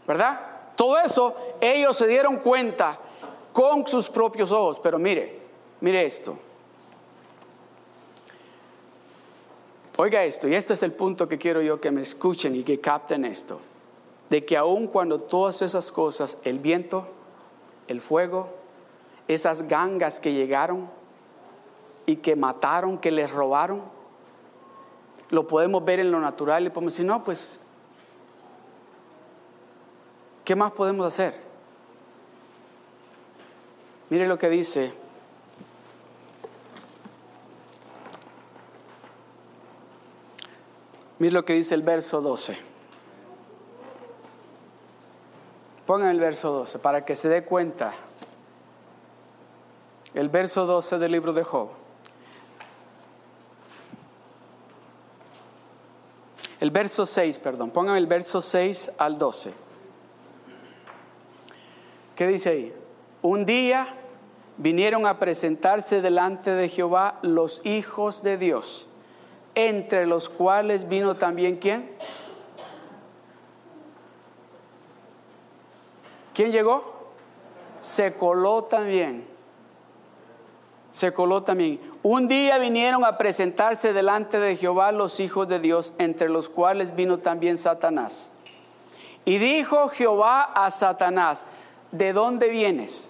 ¿Verdad? 0.08 0.40
Todo 0.76 0.98
eso 1.00 1.36
ellos 1.62 1.96
se 1.96 2.08
dieron 2.08 2.38
cuenta 2.38 2.98
con 3.54 3.88
sus 3.88 4.10
propios 4.10 4.52
ojos. 4.52 4.80
Pero 4.82 5.00
mire, 5.00 5.40
mire 5.80 6.06
esto. 6.06 6.38
Oiga 9.98 10.24
esto, 10.26 10.48
y 10.48 10.56
este 10.56 10.74
es 10.74 10.84
el 10.84 10.92
punto 10.92 11.30
que 11.30 11.38
quiero 11.38 11.62
yo 11.62 11.80
que 11.80 11.90
me 11.90 12.02
escuchen 12.02 12.54
y 12.56 12.64
que 12.64 12.82
capten 12.82 13.24
esto, 13.24 13.62
de 14.30 14.44
que 14.44 14.58
aun 14.58 14.88
cuando 14.88 15.20
todas 15.20 15.62
esas 15.62 15.90
cosas, 15.92 16.38
el 16.44 16.60
viento, 16.60 17.08
el 17.88 18.02
fuego, 18.02 18.50
esas 19.30 19.68
gangas 19.68 20.20
que 20.20 20.34
llegaron 20.34 20.90
y 22.06 22.18
que 22.18 22.36
mataron, 22.36 22.98
que 22.98 23.10
les 23.10 23.32
robaron, 23.32 23.84
lo 25.30 25.48
podemos 25.48 25.84
ver 25.86 26.02
en 26.02 26.12
lo 26.12 26.20
natural 26.20 26.66
y 26.66 26.70
podemos 26.70 26.94
decir, 26.94 27.06
no, 27.06 27.24
pues, 27.24 27.58
¿qué 30.44 30.56
más 30.58 30.74
podemos 30.74 31.08
hacer? 31.08 31.36
Mire 34.10 34.28
lo 34.28 34.38
que 34.38 34.50
dice 34.50 35.05
Mira 41.18 41.34
lo 41.34 41.46
que 41.46 41.54
dice 41.54 41.76
el 41.76 41.82
verso 41.82 42.22
12. 42.22 42.58
Pongan 45.86 46.10
el 46.10 46.20
verso 46.20 46.52
12 46.52 46.80
para 46.80 47.06
que 47.06 47.16
se 47.16 47.30
dé 47.30 47.44
cuenta. 47.44 47.94
El 50.14 50.30
verso 50.30 50.66
12 50.66 50.98
del 50.98 51.12
libro 51.12 51.32
de 51.32 51.44
Job. 51.44 51.70
El 56.60 56.72
verso 56.72 57.06
6, 57.06 57.40
perdón. 57.40 57.72
Pongan 57.72 57.96
el 57.96 58.08
verso 58.08 58.42
6 58.42 58.92
al 58.98 59.18
12. 59.18 59.54
¿Qué 62.16 62.28
dice 62.28 62.50
ahí? 62.50 62.74
Un 63.22 63.46
día 63.46 63.94
vinieron 64.58 65.06
a 65.06 65.20
presentarse 65.20 66.02
delante 66.02 66.52
de 66.52 66.70
Jehová 66.70 67.20
los 67.22 67.62
hijos 67.66 68.24
de 68.24 68.38
Dios 68.38 68.88
entre 69.56 70.06
los 70.06 70.30
cuales 70.30 70.88
vino 70.88 71.16
también 71.16 71.56
quién? 71.56 71.90
¿Quién 76.34 76.52
llegó? 76.52 77.10
Se 77.80 78.14
coló 78.14 78.66
también. 78.66 79.26
Se 80.92 81.14
coló 81.14 81.44
también. 81.44 81.80
Un 82.04 82.28
día 82.28 82.58
vinieron 82.58 83.06
a 83.06 83.18
presentarse 83.18 83.94
delante 83.94 84.40
de 84.40 84.58
Jehová 84.58 84.92
los 84.92 85.20
hijos 85.20 85.48
de 85.48 85.60
Dios, 85.60 85.94
entre 85.98 86.30
los 86.30 86.50
cuales 86.50 86.96
vino 86.96 87.20
también 87.20 87.58
Satanás. 87.58 88.32
Y 89.24 89.38
dijo 89.38 89.90
Jehová 89.90 90.44
a 90.44 90.70
Satanás, 90.72 91.46
¿de 91.92 92.14
dónde 92.14 92.50
vienes? 92.50 93.10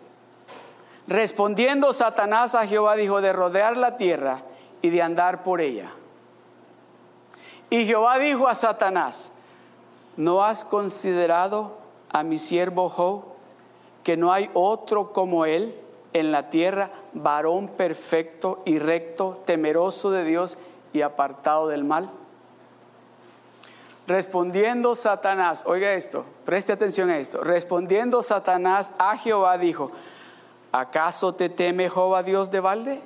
Respondiendo 1.08 1.93
Satanás 1.93 2.56
a 2.56 2.66
Jehová 2.66 2.96
dijo, 2.96 3.22
de 3.22 3.34
rodear 3.34 3.76
la 3.76 3.98
tierra 3.98 4.43
y 4.82 4.89
de 4.89 5.02
andar 5.02 5.43
por 5.43 5.62
ella. 5.62 5.91
Y 7.70 7.86
Jehová 7.86 8.20
dijo 8.20 8.47
a 8.47 8.55
Satanás, 8.55 9.32
¿no 10.18 10.43
has 10.43 10.63
considerado 10.63 11.78
a 12.09 12.24
mi 12.24 12.38
siervo 12.38 12.89
Job, 12.89 13.24
que 14.03 14.16
no 14.18 14.32
hay 14.32 14.49
otro 14.53 15.11
como 15.11 15.45
él 15.45 15.76
en 16.13 16.32
la 16.32 16.49
tierra, 16.49 16.91
varón 17.13 17.68
perfecto 17.70 18.61
y 18.66 18.80
recto, 18.80 19.41
temeroso 19.45 20.11
de 20.11 20.24
Dios 20.24 20.57
y 20.93 21.01
apartado 21.01 21.68
del 21.68 21.84
mal? 21.84 22.09
Respondiendo 24.07 24.95
Satanás, 24.95 25.63
oiga 25.66 25.93
esto, 25.93 26.26
preste 26.45 26.72
atención 26.72 27.09
a 27.09 27.18
esto, 27.18 27.43
respondiendo 27.43 28.22
Satanás 28.22 28.91
a 28.99 29.18
Jehová 29.18 29.57
dijo, 29.57 29.91
¿acaso 30.72 31.34
te 31.34 31.49
teme 31.49 31.89
Jehová 31.89 32.22
Dios 32.22 32.51
de 32.51 32.59
balde? 32.59 33.01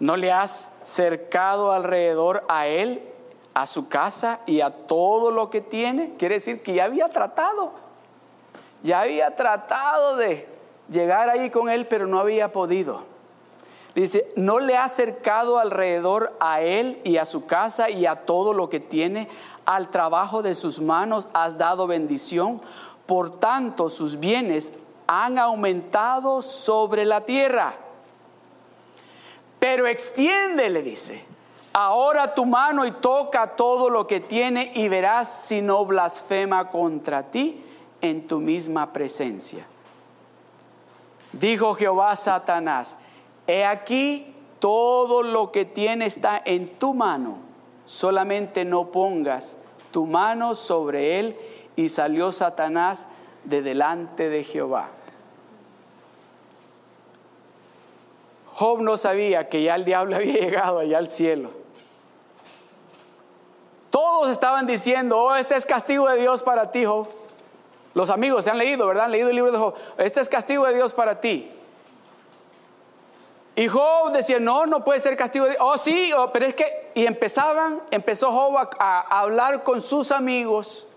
¿No 0.00 0.16
le 0.16 0.32
has 0.32 0.72
cercado 0.82 1.70
alrededor 1.70 2.42
a 2.48 2.66
él 2.66 3.11
a 3.54 3.66
su 3.66 3.88
casa 3.88 4.40
y 4.46 4.60
a 4.60 4.70
todo 4.70 5.30
lo 5.30 5.50
que 5.50 5.60
tiene, 5.60 6.14
quiere 6.18 6.36
decir 6.36 6.62
que 6.62 6.74
ya 6.74 6.84
había 6.84 7.08
tratado, 7.08 7.72
ya 8.82 9.00
había 9.00 9.36
tratado 9.36 10.16
de 10.16 10.48
llegar 10.90 11.28
ahí 11.28 11.50
con 11.50 11.68
él, 11.68 11.86
pero 11.86 12.06
no 12.06 12.18
había 12.18 12.52
podido. 12.52 13.02
Dice, 13.94 14.32
no 14.36 14.58
le 14.58 14.76
ha 14.76 14.84
acercado 14.84 15.58
alrededor 15.58 16.34
a 16.40 16.62
él 16.62 17.00
y 17.04 17.18
a 17.18 17.26
su 17.26 17.44
casa 17.44 17.90
y 17.90 18.06
a 18.06 18.24
todo 18.24 18.54
lo 18.54 18.70
que 18.70 18.80
tiene, 18.80 19.28
al 19.66 19.90
trabajo 19.90 20.42
de 20.42 20.54
sus 20.54 20.80
manos 20.80 21.28
has 21.34 21.58
dado 21.58 21.86
bendición, 21.86 22.62
por 23.06 23.38
tanto 23.38 23.90
sus 23.90 24.18
bienes 24.18 24.72
han 25.06 25.38
aumentado 25.38 26.40
sobre 26.40 27.04
la 27.04 27.22
tierra. 27.22 27.74
Pero 29.58 29.86
extiende, 29.86 30.70
le 30.70 30.82
dice, 30.82 31.24
Ahora 31.72 32.34
tu 32.34 32.44
mano 32.44 32.84
y 32.84 32.92
toca 32.92 33.56
todo 33.56 33.88
lo 33.88 34.06
que 34.06 34.20
tiene 34.20 34.72
y 34.74 34.88
verás 34.88 35.32
si 35.32 35.62
no 35.62 35.86
blasfema 35.86 36.70
contra 36.70 37.24
ti 37.30 37.64
en 38.00 38.26
tu 38.26 38.40
misma 38.40 38.92
presencia. 38.92 39.64
Dijo 41.32 41.74
Jehová 41.74 42.10
a 42.10 42.16
Satanás, 42.16 42.94
he 43.46 43.64
aquí 43.64 44.34
todo 44.58 45.22
lo 45.22 45.50
que 45.50 45.64
tiene 45.64 46.06
está 46.06 46.40
en 46.44 46.78
tu 46.78 46.92
mano, 46.92 47.38
solamente 47.86 48.66
no 48.66 48.86
pongas 48.88 49.56
tu 49.92 50.06
mano 50.06 50.54
sobre 50.54 51.20
él. 51.20 51.36
Y 51.74 51.88
salió 51.88 52.32
Satanás 52.32 53.06
de 53.44 53.62
delante 53.62 54.28
de 54.28 54.44
Jehová. 54.44 54.88
Job 58.54 58.82
no 58.82 58.98
sabía 58.98 59.48
que 59.48 59.62
ya 59.62 59.76
el 59.76 59.86
diablo 59.86 60.16
había 60.16 60.34
llegado 60.34 60.80
allá 60.80 60.98
al 60.98 61.08
cielo. 61.08 61.61
Todos 63.92 64.30
estaban 64.30 64.66
diciendo, 64.66 65.18
oh, 65.18 65.34
este 65.36 65.54
es 65.54 65.66
castigo 65.66 66.08
de 66.08 66.16
Dios 66.16 66.42
para 66.42 66.72
ti, 66.72 66.86
Job. 66.86 67.08
Los 67.92 68.08
amigos 68.08 68.44
se 68.44 68.50
han 68.50 68.56
leído, 68.56 68.86
¿verdad? 68.86 69.04
Han 69.04 69.12
leído 69.12 69.28
el 69.28 69.36
libro 69.36 69.52
de 69.52 69.58
Job. 69.58 69.74
Este 69.98 70.22
es 70.22 70.30
castigo 70.30 70.64
de 70.66 70.72
Dios 70.72 70.94
para 70.94 71.20
ti. 71.20 71.52
Y 73.54 73.68
Job 73.68 74.12
decía, 74.14 74.40
no, 74.40 74.64
no 74.64 74.82
puede 74.82 74.98
ser 74.98 75.14
castigo 75.14 75.44
de 75.44 75.50
Dios. 75.50 75.62
Oh, 75.62 75.76
sí, 75.76 76.10
oh, 76.16 76.30
pero 76.32 76.46
es 76.46 76.54
que, 76.54 76.90
y 76.94 77.04
empezaban, 77.04 77.82
empezó 77.90 78.32
Job 78.32 78.56
a, 78.56 78.70
a 78.78 79.20
hablar 79.20 79.62
con 79.62 79.82
sus 79.82 80.10
amigos 80.10 80.88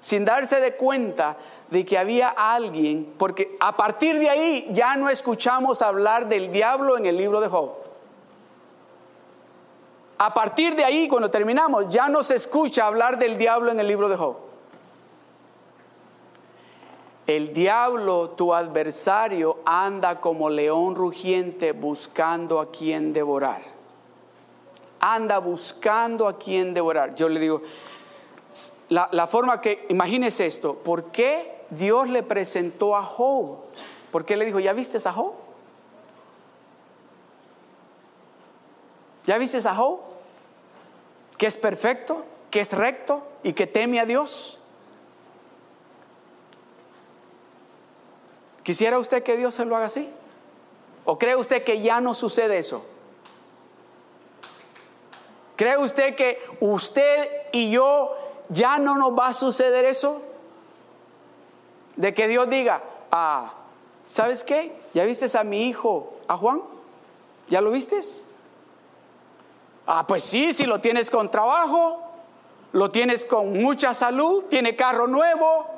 sin 0.00 0.24
darse 0.24 0.58
de 0.58 0.74
cuenta 0.74 1.36
de 1.70 1.84
que 1.84 1.96
había 1.96 2.28
alguien, 2.30 3.14
porque 3.16 3.56
a 3.60 3.76
partir 3.76 4.18
de 4.18 4.28
ahí 4.28 4.68
ya 4.72 4.96
no 4.96 5.08
escuchamos 5.10 5.80
hablar 5.80 6.26
del 6.26 6.50
diablo 6.50 6.98
en 6.98 7.06
el 7.06 7.16
libro 7.16 7.40
de 7.40 7.46
Job. 7.46 7.83
A 10.18 10.32
partir 10.32 10.76
de 10.76 10.84
ahí, 10.84 11.08
cuando 11.08 11.30
terminamos, 11.30 11.88
ya 11.88 12.08
no 12.08 12.22
se 12.22 12.36
escucha 12.36 12.86
hablar 12.86 13.18
del 13.18 13.36
diablo 13.36 13.72
en 13.72 13.80
el 13.80 13.88
libro 13.88 14.08
de 14.08 14.16
Job. 14.16 14.36
El 17.26 17.52
diablo, 17.52 18.30
tu 18.30 18.52
adversario, 18.54 19.58
anda 19.64 20.20
como 20.20 20.50
león 20.50 20.94
rugiente 20.94 21.72
buscando 21.72 22.60
a 22.60 22.70
quien 22.70 23.12
devorar. 23.12 23.62
Anda 25.00 25.38
buscando 25.38 26.28
a 26.28 26.38
quien 26.38 26.74
devorar. 26.74 27.14
Yo 27.14 27.28
le 27.28 27.40
digo, 27.40 27.62
la, 28.90 29.08
la 29.10 29.26
forma 29.26 29.60
que, 29.60 29.86
imagínese 29.88 30.46
esto, 30.46 30.74
¿por 30.74 31.06
qué 31.06 31.64
Dios 31.70 32.08
le 32.08 32.22
presentó 32.22 32.94
a 32.94 33.02
Job? 33.02 33.56
¿Por 34.12 34.24
qué 34.24 34.36
le 34.36 34.44
dijo, 34.44 34.60
ya 34.60 34.72
viste 34.74 34.98
a 35.04 35.12
Job? 35.12 35.32
¿Ya 39.26 39.38
viste 39.38 39.58
a 39.66 39.74
Job? 39.74 40.00
Que 41.38 41.46
es 41.46 41.56
perfecto, 41.56 42.24
que 42.50 42.60
es 42.60 42.70
recto 42.72 43.22
y 43.42 43.52
que 43.52 43.66
teme 43.66 44.00
a 44.00 44.04
Dios. 44.04 44.58
¿Quisiera 48.62 48.98
usted 48.98 49.22
que 49.22 49.36
Dios 49.36 49.54
se 49.54 49.64
lo 49.64 49.76
haga 49.76 49.86
así? 49.86 50.08
¿O 51.04 51.18
cree 51.18 51.36
usted 51.36 51.64
que 51.64 51.82
ya 51.82 52.00
no 52.00 52.14
sucede 52.14 52.58
eso? 52.58 52.84
¿Cree 55.56 55.78
usted 55.78 56.16
que 56.16 56.42
usted 56.60 57.28
y 57.52 57.70
yo 57.70 58.16
ya 58.48 58.78
no 58.78 58.96
nos 58.96 59.16
va 59.16 59.28
a 59.28 59.32
suceder 59.34 59.84
eso? 59.84 60.22
De 61.96 62.12
que 62.14 62.26
Dios 62.26 62.48
diga, 62.48 62.82
ah, 63.12 63.52
¿sabes 64.08 64.42
qué? 64.42 64.74
¿Ya 64.94 65.04
viste 65.04 65.26
a 65.36 65.44
mi 65.44 65.66
hijo, 65.66 66.14
a 66.26 66.36
Juan? 66.36 66.62
¿Ya 67.48 67.60
lo 67.60 67.70
vistes? 67.70 68.22
Ah, 69.86 70.06
pues 70.06 70.24
sí, 70.24 70.52
si 70.52 70.64
lo 70.64 70.80
tienes 70.80 71.10
con 71.10 71.30
trabajo, 71.30 72.02
lo 72.72 72.90
tienes 72.90 73.24
con 73.24 73.52
mucha 73.52 73.94
salud, 73.94 74.44
tiene 74.44 74.74
carro 74.74 75.06
nuevo 75.06 75.74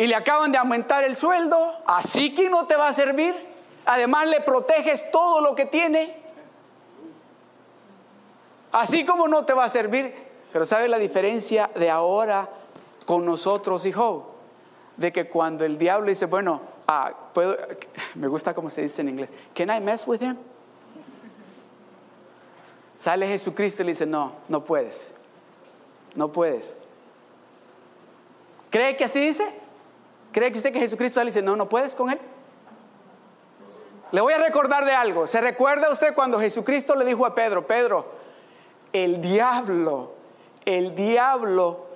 y 0.00 0.06
le 0.06 0.14
acaban 0.14 0.50
de 0.50 0.56
aumentar 0.56 1.04
el 1.04 1.14
sueldo, 1.14 1.74
así 1.86 2.34
que 2.34 2.48
no 2.48 2.66
te 2.66 2.74
va 2.74 2.88
a 2.88 2.92
servir. 2.94 3.34
Además 3.84 4.28
le 4.28 4.40
proteges 4.40 5.10
todo 5.10 5.42
lo 5.42 5.54
que 5.54 5.66
tiene. 5.66 6.16
Así 8.72 9.04
como 9.04 9.28
no 9.28 9.44
te 9.44 9.52
va 9.52 9.64
a 9.64 9.68
servir. 9.68 10.14
Pero 10.52 10.64
¿sabe 10.64 10.88
la 10.88 10.98
diferencia 10.98 11.70
de 11.74 11.90
ahora 11.90 12.48
con 13.04 13.26
nosotros 13.26 13.84
y 13.84 13.92
Job? 13.92 14.24
De 14.96 15.12
que 15.12 15.28
cuando 15.28 15.66
el 15.66 15.76
diablo 15.76 16.08
dice, 16.08 16.24
bueno, 16.24 16.62
ah, 16.88 17.12
¿puedo? 17.34 17.56
me 18.14 18.26
gusta 18.28 18.54
como 18.54 18.70
se 18.70 18.82
dice 18.82 19.02
en 19.02 19.10
inglés, 19.10 19.28
¿can 19.54 19.68
I 19.68 19.80
mess 19.80 20.06
with 20.06 20.22
him? 20.22 20.38
Sale 23.00 23.26
Jesucristo 23.26 23.80
y 23.80 23.86
le 23.86 23.92
dice, 23.92 24.04
no, 24.04 24.32
no 24.48 24.62
puedes. 24.62 25.10
No 26.14 26.30
puedes. 26.32 26.76
¿Cree 28.68 28.94
que 28.98 29.04
así 29.04 29.18
dice? 29.18 29.48
¿Cree 30.32 30.52
que 30.52 30.58
usted 30.58 30.70
que 30.70 30.80
Jesucristo 30.80 31.18
le 31.20 31.30
dice, 31.30 31.40
no, 31.40 31.56
no 31.56 31.66
puedes 31.66 31.94
con 31.94 32.10
él? 32.10 32.18
Le 34.12 34.20
voy 34.20 34.34
a 34.34 34.38
recordar 34.38 34.84
de 34.84 34.92
algo. 34.92 35.26
¿Se 35.26 35.40
recuerda 35.40 35.88
usted 35.90 36.12
cuando 36.14 36.38
Jesucristo 36.38 36.94
le 36.94 37.06
dijo 37.06 37.24
a 37.24 37.34
Pedro, 37.34 37.66
Pedro, 37.66 38.04
el 38.92 39.22
diablo, 39.22 40.12
el 40.66 40.94
diablo 40.94 41.86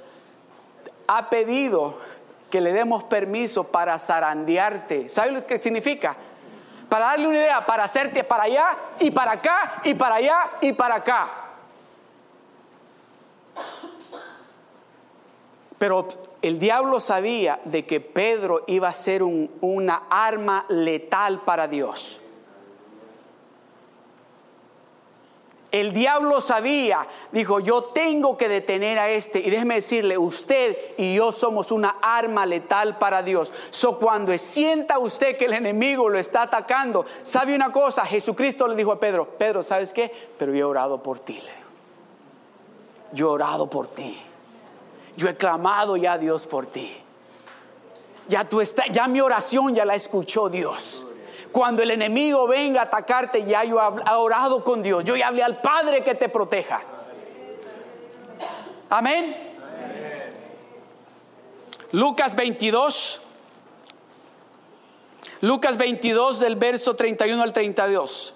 ha 1.07 1.29
pedido 1.29 1.99
que 2.49 2.63
le 2.63 2.73
demos 2.73 3.05
permiso 3.05 3.65
para 3.65 3.99
zarandearte? 3.99 5.11
¿Sabe 5.11 5.33
lo 5.33 5.47
que 5.47 5.61
significa? 5.61 6.17
Para 6.89 7.07
darle 7.07 7.28
una 7.28 7.39
idea, 7.39 7.66
para 7.66 7.85
hacerte 7.85 8.24
para 8.24 8.45
allá 8.45 8.76
y 8.99 9.11
para 9.11 9.32
acá 9.32 9.80
y 9.85 9.95
para 9.95 10.16
allá 10.16 10.39
y 10.61 10.72
para 10.72 10.97
acá. 10.97 11.30
Pero 15.78 16.09
el 16.41 16.59
diablo 16.59 17.01
sabía 17.01 17.61
de 17.64 17.85
que 17.85 18.01
Pedro 18.01 18.64
iba 18.66 18.89
a 18.89 18.93
ser 18.93 19.22
una 19.22 20.05
arma 20.09 20.66
letal 20.68 21.41
para 21.41 21.68
Dios. 21.68 22.20
El 25.75 25.93
diablo 25.93 26.41
sabía, 26.41 27.09
dijo, 27.33 27.59
yo 27.59 27.87
tengo 27.87 28.37
que 28.37 28.49
detener 28.49 28.97
a 28.97 29.11
este. 29.11 29.41
Y 29.41 29.51
déjeme 29.51 29.75
decirle, 29.75 30.16
usted 30.16 30.77
y 30.97 31.16
yo 31.16 31.33
somos 31.33 31.72
una 31.72 31.97
arma 32.01 32.47
letal 32.47 32.97
para 32.97 33.25
Dios. 33.25 33.53
So 33.70 33.99
cuando 33.99 34.39
sienta 34.39 35.01
usted 35.01 35.37
que 35.37 35.47
el 35.47 35.53
enemigo 35.53 36.09
lo 36.09 36.16
está 36.16 36.43
atacando, 36.43 37.05
sabe 37.25 37.57
una 37.57 37.72
cosa, 37.72 38.07
Jesucristo 38.07 38.68
le 38.68 38.77
dijo 38.77 38.93
a 38.93 39.01
Pedro, 39.01 39.31
Pedro, 39.37 39.64
¿sabes 39.64 39.93
qué? 39.93 40.12
Pero 40.39 40.53
yo 40.53 40.59
he 40.61 40.62
orado 40.62 41.03
por 41.03 41.18
ti. 41.18 41.43
Yo 43.12 43.27
he 43.27 43.31
orado 43.31 43.68
por 43.68 43.89
ti. 43.89 44.16
Yo 45.16 45.29
he 45.29 45.37
clamado 45.37 45.97
ya 45.97 46.12
a 46.12 46.18
Dios 46.18 46.47
por 46.47 46.66
ti. 46.66 46.97
Ya, 48.29 48.49
tú 48.49 48.61
está, 48.61 48.87
ya 48.93 49.09
mi 49.09 49.20
oración 49.20 49.75
ya 49.75 49.85
la 49.85 49.97
escuchó 49.97 50.49
Dios. 50.49 51.05
Cuando 51.55 51.85
el 51.85 51.93
enemigo 51.93 52.49
venga 52.49 52.81
a 52.81 52.85
atacarte, 52.87 53.45
ya 53.45 53.63
yo 53.63 53.79
he 53.79 54.11
orado 54.11 54.65
con 54.65 54.83
Dios. 54.83 55.05
Yo 55.05 55.15
ya 55.15 55.29
hablé 55.29 55.45
al 55.45 55.61
Padre 55.61 56.03
que 56.03 56.17
te 56.17 56.29
proteja. 56.29 56.83
Amén. 58.91 59.37
Lucas 61.93 62.35
22. 62.35 63.21
Lucas 65.43 65.77
22 65.77 66.41
del 66.41 66.57
verso 66.57 66.97
31 66.97 67.41
al 67.41 67.53
32. 67.53 68.35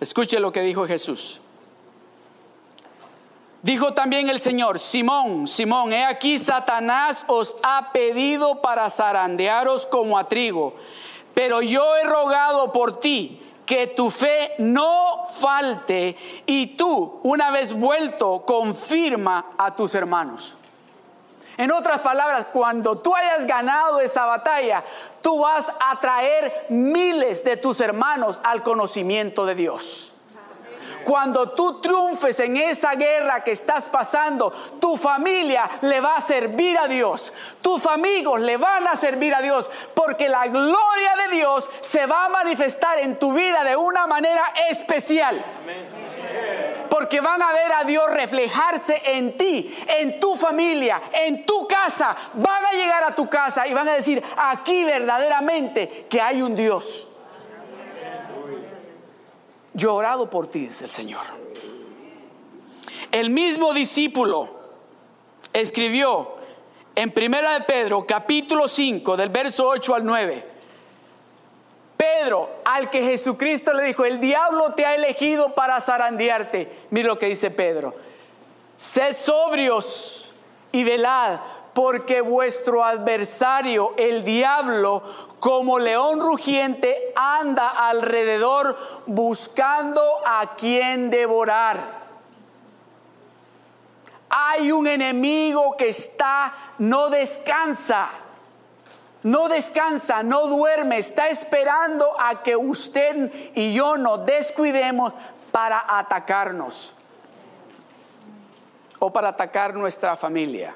Escuche 0.00 0.40
lo 0.40 0.50
que 0.50 0.62
dijo 0.62 0.86
Jesús. 0.86 1.42
Dijo 3.62 3.92
también 3.92 4.28
el 4.28 4.38
Señor, 4.38 4.78
Simón, 4.78 5.48
Simón, 5.48 5.92
he 5.92 6.04
aquí 6.04 6.38
Satanás 6.38 7.24
os 7.26 7.56
ha 7.62 7.90
pedido 7.92 8.62
para 8.62 8.88
zarandearos 8.88 9.84
como 9.86 10.16
a 10.16 10.28
trigo, 10.28 10.74
pero 11.34 11.60
yo 11.60 11.96
he 11.96 12.04
rogado 12.04 12.72
por 12.72 13.00
ti 13.00 13.42
que 13.66 13.88
tu 13.88 14.10
fe 14.10 14.54
no 14.58 15.26
falte 15.40 16.16
y 16.46 16.76
tú, 16.76 17.18
una 17.24 17.50
vez 17.50 17.72
vuelto, 17.72 18.44
confirma 18.46 19.46
a 19.58 19.74
tus 19.74 19.94
hermanos. 19.94 20.56
En 21.56 21.72
otras 21.72 21.98
palabras, 21.98 22.46
cuando 22.52 22.98
tú 23.00 23.14
hayas 23.16 23.44
ganado 23.44 23.98
esa 23.98 24.24
batalla, 24.24 24.84
tú 25.20 25.40
vas 25.40 25.70
a 25.80 25.98
traer 25.98 26.66
miles 26.68 27.42
de 27.42 27.56
tus 27.56 27.80
hermanos 27.80 28.38
al 28.44 28.62
conocimiento 28.62 29.44
de 29.44 29.56
Dios. 29.56 30.07
Cuando 31.04 31.50
tú 31.50 31.80
triunfes 31.80 32.38
en 32.40 32.56
esa 32.56 32.94
guerra 32.94 33.42
que 33.42 33.52
estás 33.52 33.88
pasando, 33.88 34.50
tu 34.80 34.96
familia 34.96 35.68
le 35.82 36.00
va 36.00 36.16
a 36.16 36.20
servir 36.20 36.78
a 36.78 36.86
Dios. 36.88 37.32
Tus 37.62 37.86
amigos 37.86 38.40
le 38.40 38.56
van 38.56 38.86
a 38.86 38.96
servir 38.96 39.34
a 39.34 39.42
Dios. 39.42 39.68
Porque 39.94 40.28
la 40.28 40.46
gloria 40.46 41.16
de 41.26 41.36
Dios 41.36 41.68
se 41.80 42.06
va 42.06 42.26
a 42.26 42.28
manifestar 42.28 42.98
en 42.98 43.18
tu 43.18 43.32
vida 43.32 43.64
de 43.64 43.76
una 43.76 44.06
manera 44.06 44.44
especial. 44.70 45.44
Porque 46.90 47.20
van 47.20 47.42
a 47.42 47.52
ver 47.52 47.72
a 47.72 47.84
Dios 47.84 48.04
reflejarse 48.12 49.02
en 49.04 49.36
ti, 49.36 49.76
en 49.86 50.20
tu 50.20 50.36
familia, 50.36 51.02
en 51.12 51.44
tu 51.46 51.66
casa. 51.66 52.16
Van 52.34 52.66
a 52.66 52.72
llegar 52.72 53.04
a 53.04 53.14
tu 53.14 53.28
casa 53.28 53.66
y 53.66 53.74
van 53.74 53.88
a 53.88 53.92
decir, 53.92 54.22
aquí 54.36 54.84
verdaderamente 54.84 56.06
que 56.08 56.20
hay 56.20 56.42
un 56.42 56.54
Dios. 56.54 57.07
Yo 59.78 59.90
he 59.90 59.92
orado 59.92 60.28
por 60.28 60.48
ti, 60.48 60.66
dice 60.66 60.86
el 60.86 60.90
Señor. 60.90 61.22
El 63.12 63.30
mismo 63.30 63.72
discípulo 63.72 64.48
escribió 65.52 66.34
en 66.96 67.12
Primera 67.12 67.52
de 67.52 67.60
Pedro, 67.60 68.04
capítulo 68.04 68.66
5, 68.66 69.16
del 69.16 69.28
verso 69.28 69.68
8 69.68 69.94
al 69.94 70.04
9. 70.04 70.44
Pedro, 71.96 72.50
al 72.64 72.90
que 72.90 73.02
Jesucristo 73.02 73.72
le 73.72 73.84
dijo, 73.84 74.04
el 74.04 74.20
diablo 74.20 74.72
te 74.74 74.84
ha 74.84 74.96
elegido 74.96 75.54
para 75.54 75.80
zarandearte. 75.80 76.86
Mira 76.90 77.06
lo 77.06 77.18
que 77.20 77.26
dice 77.26 77.52
Pedro. 77.52 77.94
Sed 78.78 79.14
sobrios 79.14 80.28
y 80.72 80.82
velad, 80.82 81.38
porque 81.72 82.20
vuestro 82.20 82.84
adversario, 82.84 83.94
el 83.96 84.24
diablo, 84.24 85.04
como 85.40 85.78
león 85.78 86.20
rugiente, 86.20 87.12
anda 87.14 87.68
alrededor 87.68 88.76
buscando 89.06 90.02
a 90.26 90.54
quien 90.56 91.10
devorar. 91.10 91.98
Hay 94.30 94.72
un 94.72 94.86
enemigo 94.86 95.76
que 95.76 95.88
está, 95.88 96.54
no 96.78 97.08
descansa, 97.08 98.08
no 99.22 99.48
descansa, 99.48 100.22
no 100.22 100.46
duerme, 100.46 100.98
está 100.98 101.28
esperando 101.28 102.06
a 102.20 102.42
que 102.42 102.56
usted 102.56 103.52
y 103.54 103.72
yo 103.72 103.96
nos 103.96 104.26
descuidemos 104.26 105.12
para 105.50 105.98
atacarnos 105.98 106.92
o 108.98 109.12
para 109.12 109.28
atacar 109.28 109.74
nuestra 109.74 110.16
familia. 110.16 110.74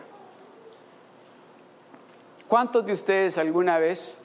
¿Cuántos 2.49 2.85
de 2.87 2.93
ustedes 2.93 3.39
alguna 3.39 3.79
vez 3.79 4.19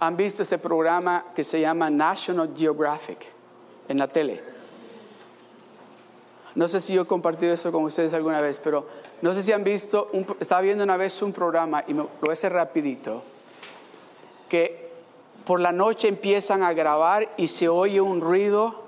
han 0.00 0.16
visto 0.16 0.42
ese 0.42 0.58
programa 0.58 1.26
que 1.34 1.44
se 1.44 1.60
llama 1.60 1.90
National 1.90 2.50
Geographic 2.56 3.26
en 3.86 3.98
la 3.98 4.08
tele. 4.08 4.42
No 6.54 6.66
sé 6.68 6.80
si 6.80 6.94
yo 6.94 7.02
he 7.02 7.06
compartido 7.06 7.52
eso 7.52 7.70
con 7.70 7.84
ustedes 7.84 8.14
alguna 8.14 8.40
vez, 8.40 8.58
pero 8.62 8.86
no 9.20 9.34
sé 9.34 9.42
si 9.42 9.52
han 9.52 9.62
visto, 9.62 10.10
estaba 10.40 10.62
viendo 10.62 10.82
una 10.82 10.96
vez 10.96 11.20
un 11.22 11.32
programa, 11.32 11.84
y 11.86 11.94
me, 11.94 12.02
lo 12.02 12.08
voy 12.22 12.30
a 12.30 12.32
hacer 12.32 12.52
rapidito, 12.52 13.22
que 14.48 14.90
por 15.44 15.60
la 15.60 15.70
noche 15.70 16.08
empiezan 16.08 16.62
a 16.62 16.72
grabar 16.72 17.28
y 17.36 17.48
se 17.48 17.68
oye 17.68 18.00
un 18.00 18.20
ruido, 18.20 18.82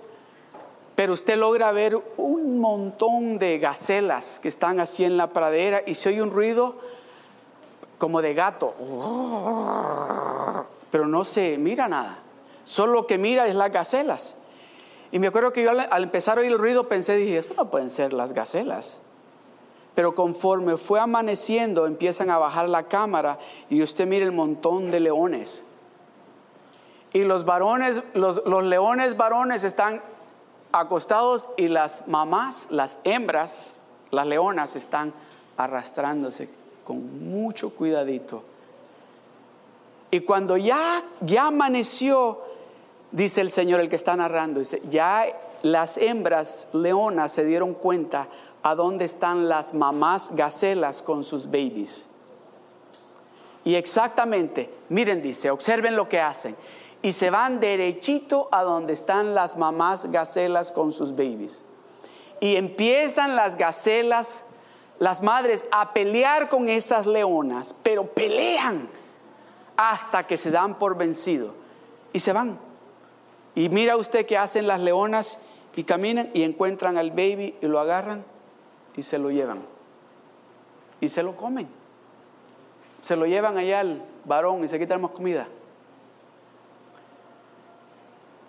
pero 0.96 1.12
usted 1.12 1.36
logra 1.36 1.72
ver 1.72 2.00
un 2.16 2.58
montón 2.58 3.38
de 3.38 3.58
gacelas 3.58 4.40
que 4.40 4.48
están 4.48 4.80
así 4.80 5.04
en 5.04 5.16
la 5.16 5.28
pradera 5.28 5.82
y 5.86 5.94
se 5.94 6.08
oye 6.08 6.22
un 6.22 6.30
ruido 6.30 6.76
como 7.98 8.22
de 8.22 8.34
gato 8.34 8.74
pero 10.93 11.09
no 11.09 11.24
se 11.24 11.57
mira 11.57 11.88
nada. 11.88 12.18
Solo 12.64 12.93
lo 12.93 13.07
que 13.07 13.18
mira 13.18 13.49
es 13.49 13.57
las 13.57 13.72
gacelas. 13.72 14.36
Y 15.11 15.18
me 15.18 15.26
acuerdo 15.26 15.53
que 15.53 15.62
yo 15.62 15.70
al, 15.70 16.03
empezar 16.03 16.36
a 16.36 16.43
oír 16.43 16.53
el 16.53 16.59
ruido 16.59 16.86
pensé, 16.86 17.16
dije, 17.16 17.38
eso 17.38 17.55
no 17.55 17.70
pueden 17.70 17.90
ser 17.90 18.12
las 18.12 18.34
gacelas. 18.34 19.01
Pero 19.95 20.14
conforme 20.14 20.76
fue 20.76 21.01
amaneciendo, 21.01 21.86
empiezan 21.86 22.30
a 22.30 22.38
bajar 22.38 22.68
la 22.68 22.84
cámara 22.84 23.38
y 23.70 23.82
usted 23.82 24.07
mira 24.07 24.24
el 24.24 24.32
montón 24.32 24.90
de 24.90 25.01
leones. 25.01 25.62
Y 27.14 27.24
los 27.24 27.47
varones, 27.47 28.03
los, 28.12 28.43
los 28.45 28.62
leones 28.62 29.16
varones 29.16 29.64
están 29.64 30.03
acostados 30.72 31.49
y 31.57 31.68
las 31.68 32.07
mamás, 32.07 32.66
las 32.68 32.99
hembras, 33.05 33.72
las 34.11 34.26
leonas 34.26 34.76
están 34.76 35.14
arrastrándose 35.57 36.51
con 36.84 37.30
mucho 37.30 37.70
cuidadito 37.70 38.45
y 40.14 40.20
cuando 40.20 40.58
ya, 40.58 41.02
ya 41.22 41.46
amaneció, 41.46 42.42
dice 43.12 43.40
el 43.40 43.50
Señor, 43.50 43.80
el 43.80 43.88
que 43.88 43.96
está 43.96 44.14
narrando, 44.14 44.60
dice, 44.60 44.82
ya 44.90 45.24
las 45.62 45.96
hembras 45.96 46.68
leonas 46.74 47.32
se 47.32 47.46
dieron 47.46 47.72
cuenta 47.72 48.28
a 48.62 48.74
dónde 48.74 49.06
están 49.06 49.48
las 49.48 49.72
mamás 49.72 50.28
gacelas 50.34 51.00
con 51.00 51.24
sus 51.24 51.46
babies. 51.46 52.06
Y 53.64 53.74
exactamente, 53.74 54.68
miren, 54.90 55.22
dice, 55.22 55.50
observen 55.50 55.96
lo 55.96 56.10
que 56.10 56.20
hacen. 56.20 56.56
Y 57.00 57.12
se 57.12 57.30
van 57.30 57.58
derechito 57.58 58.50
a 58.52 58.64
donde 58.64 58.92
están 58.92 59.34
las 59.34 59.56
mamás 59.56 60.12
gacelas 60.12 60.72
con 60.72 60.92
sus 60.92 61.12
babies. 61.12 61.64
Y 62.38 62.56
empiezan 62.56 63.34
las 63.34 63.56
gacelas, 63.56 64.44
las 64.98 65.22
madres, 65.22 65.64
a 65.72 65.94
pelear 65.94 66.50
con 66.50 66.68
esas 66.68 67.06
leonas, 67.06 67.74
pero 67.82 68.04
pelean 68.04 68.90
hasta 69.76 70.26
que 70.26 70.36
se 70.36 70.50
dan 70.50 70.78
por 70.78 70.96
vencido. 70.96 71.54
Y 72.12 72.18
se 72.18 72.32
van. 72.32 72.58
Y 73.54 73.68
mira 73.68 73.96
usted 73.96 74.26
qué 74.26 74.38
hacen 74.38 74.66
las 74.66 74.80
leonas 74.80 75.38
y 75.76 75.84
caminan 75.84 76.30
y 76.34 76.42
encuentran 76.42 76.98
al 76.98 77.10
baby 77.10 77.54
y 77.60 77.66
lo 77.66 77.80
agarran 77.80 78.24
y 78.96 79.02
se 79.02 79.18
lo 79.18 79.30
llevan. 79.30 79.62
Y 81.00 81.08
se 81.08 81.22
lo 81.22 81.36
comen. 81.36 81.68
Se 83.02 83.16
lo 83.16 83.26
llevan 83.26 83.58
allá 83.58 83.80
al 83.80 84.02
varón 84.24 84.64
y 84.64 84.68
se 84.68 84.78
quitan 84.78 85.00
más 85.00 85.10
comida. 85.10 85.48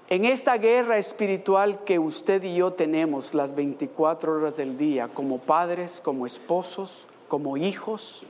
En 0.09 0.25
esta 0.25 0.57
guerra 0.57 0.97
espiritual 0.97 1.83
que 1.85 1.97
usted 1.97 2.43
y 2.43 2.55
yo 2.55 2.73
tenemos 2.73 3.33
las 3.33 3.55
24 3.55 4.33
horas 4.33 4.57
del 4.57 4.77
día, 4.77 5.07
como 5.07 5.39
padres, 5.39 6.01
como 6.03 6.27
esposos, 6.27 7.07
como 7.27 7.57
hijos, 7.57 8.21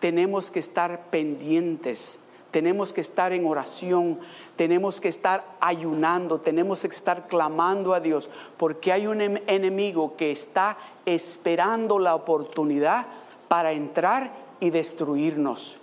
tenemos 0.00 0.50
que 0.50 0.58
estar 0.58 1.04
pendientes 1.10 2.18
tenemos 2.52 2.92
que 2.92 3.00
estar 3.00 3.32
en 3.32 3.46
oración, 3.46 4.20
tenemos 4.56 5.00
que 5.00 5.08
estar 5.08 5.44
ayunando, 5.58 6.38
tenemos 6.38 6.82
que 6.82 6.88
estar 6.88 7.26
clamando 7.26 7.94
a 7.94 8.00
Dios, 8.00 8.30
porque 8.58 8.92
hay 8.92 9.06
un 9.06 9.20
em-, 9.20 9.42
enemigo 9.46 10.16
que 10.16 10.30
está 10.30 10.76
esperando 11.04 11.98
la 11.98 12.14
oportunidad 12.14 13.06
para 13.48 13.72
entrar 13.72 14.30
y 14.60 14.70
destruirnos. 14.70 15.76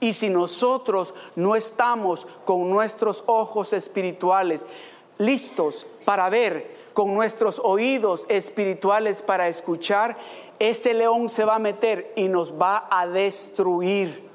Y 0.00 0.12
si 0.12 0.28
nosotros 0.28 1.14
no 1.36 1.54
estamos 1.54 2.26
con 2.44 2.68
nuestros 2.68 3.22
ojos 3.26 3.72
espirituales 3.72 4.66
listos 5.18 5.86
para 6.04 6.28
ver, 6.28 6.80
con 6.94 7.14
nuestros 7.14 7.60
oídos 7.62 8.26
espirituales 8.28 9.22
para 9.22 9.46
escuchar, 9.46 10.16
ese 10.58 10.94
león 10.94 11.28
se 11.28 11.44
va 11.44 11.56
a 11.56 11.60
meter 11.60 12.12
y 12.16 12.28
nos 12.28 12.52
va 12.52 12.88
a 12.90 13.06
destruir 13.06 14.29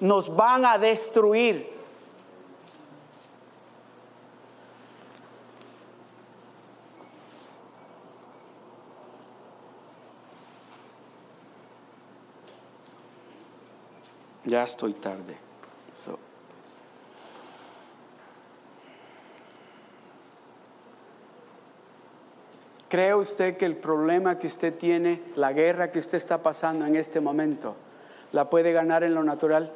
nos 0.00 0.34
van 0.34 0.64
a 0.64 0.78
destruir. 0.78 1.70
Ya 14.44 14.64
estoy 14.64 14.94
tarde. 14.94 15.36
¿Cree 22.92 23.14
usted 23.14 23.56
que 23.56 23.64
el 23.64 23.76
problema 23.76 24.38
que 24.38 24.48
usted 24.48 24.76
tiene, 24.76 25.22
la 25.34 25.54
guerra 25.54 25.90
que 25.90 25.98
usted 25.98 26.18
está 26.18 26.42
pasando 26.42 26.84
en 26.84 26.94
este 26.94 27.22
momento, 27.22 27.74
la 28.32 28.50
puede 28.50 28.72
ganar 28.72 29.04
en 29.04 29.14
lo 29.14 29.22
natural? 29.22 29.72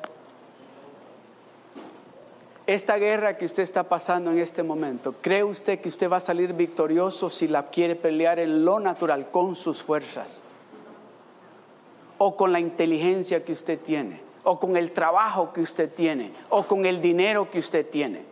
Esta 2.67 2.97
guerra 2.97 3.37
que 3.37 3.45
usted 3.45 3.63
está 3.63 3.85
pasando 3.85 4.33
en 4.33 4.39
este 4.39 4.65
momento, 4.65 5.15
¿cree 5.21 5.45
usted 5.45 5.81
que 5.81 5.89
usted 5.89 6.11
va 6.11 6.17
a 6.17 6.21
salir 6.21 6.53
victorioso 6.53 7.31
si 7.31 7.47
la 7.47 7.69
quiere 7.69 7.95
pelear 7.95 8.41
en 8.41 8.65
lo 8.65 8.81
natural 8.81 9.31
con 9.31 9.55
sus 9.55 9.83
fuerzas? 9.83 10.43
¿O 12.19 12.35
con 12.35 12.53
la 12.53 12.59
inteligencia 12.59 13.45
que 13.45 13.53
usted 13.53 13.79
tiene? 13.79 14.21
¿O 14.43 14.59
con 14.59 14.77
el 14.77 14.91
trabajo 14.91 15.53
que 15.53 15.61
usted 15.61 15.93
tiene? 15.95 16.33
¿O 16.49 16.65
con 16.65 16.87
el 16.87 17.01
dinero 17.01 17.49
que 17.51 17.61
usted 17.61 17.89
tiene? 17.89 18.25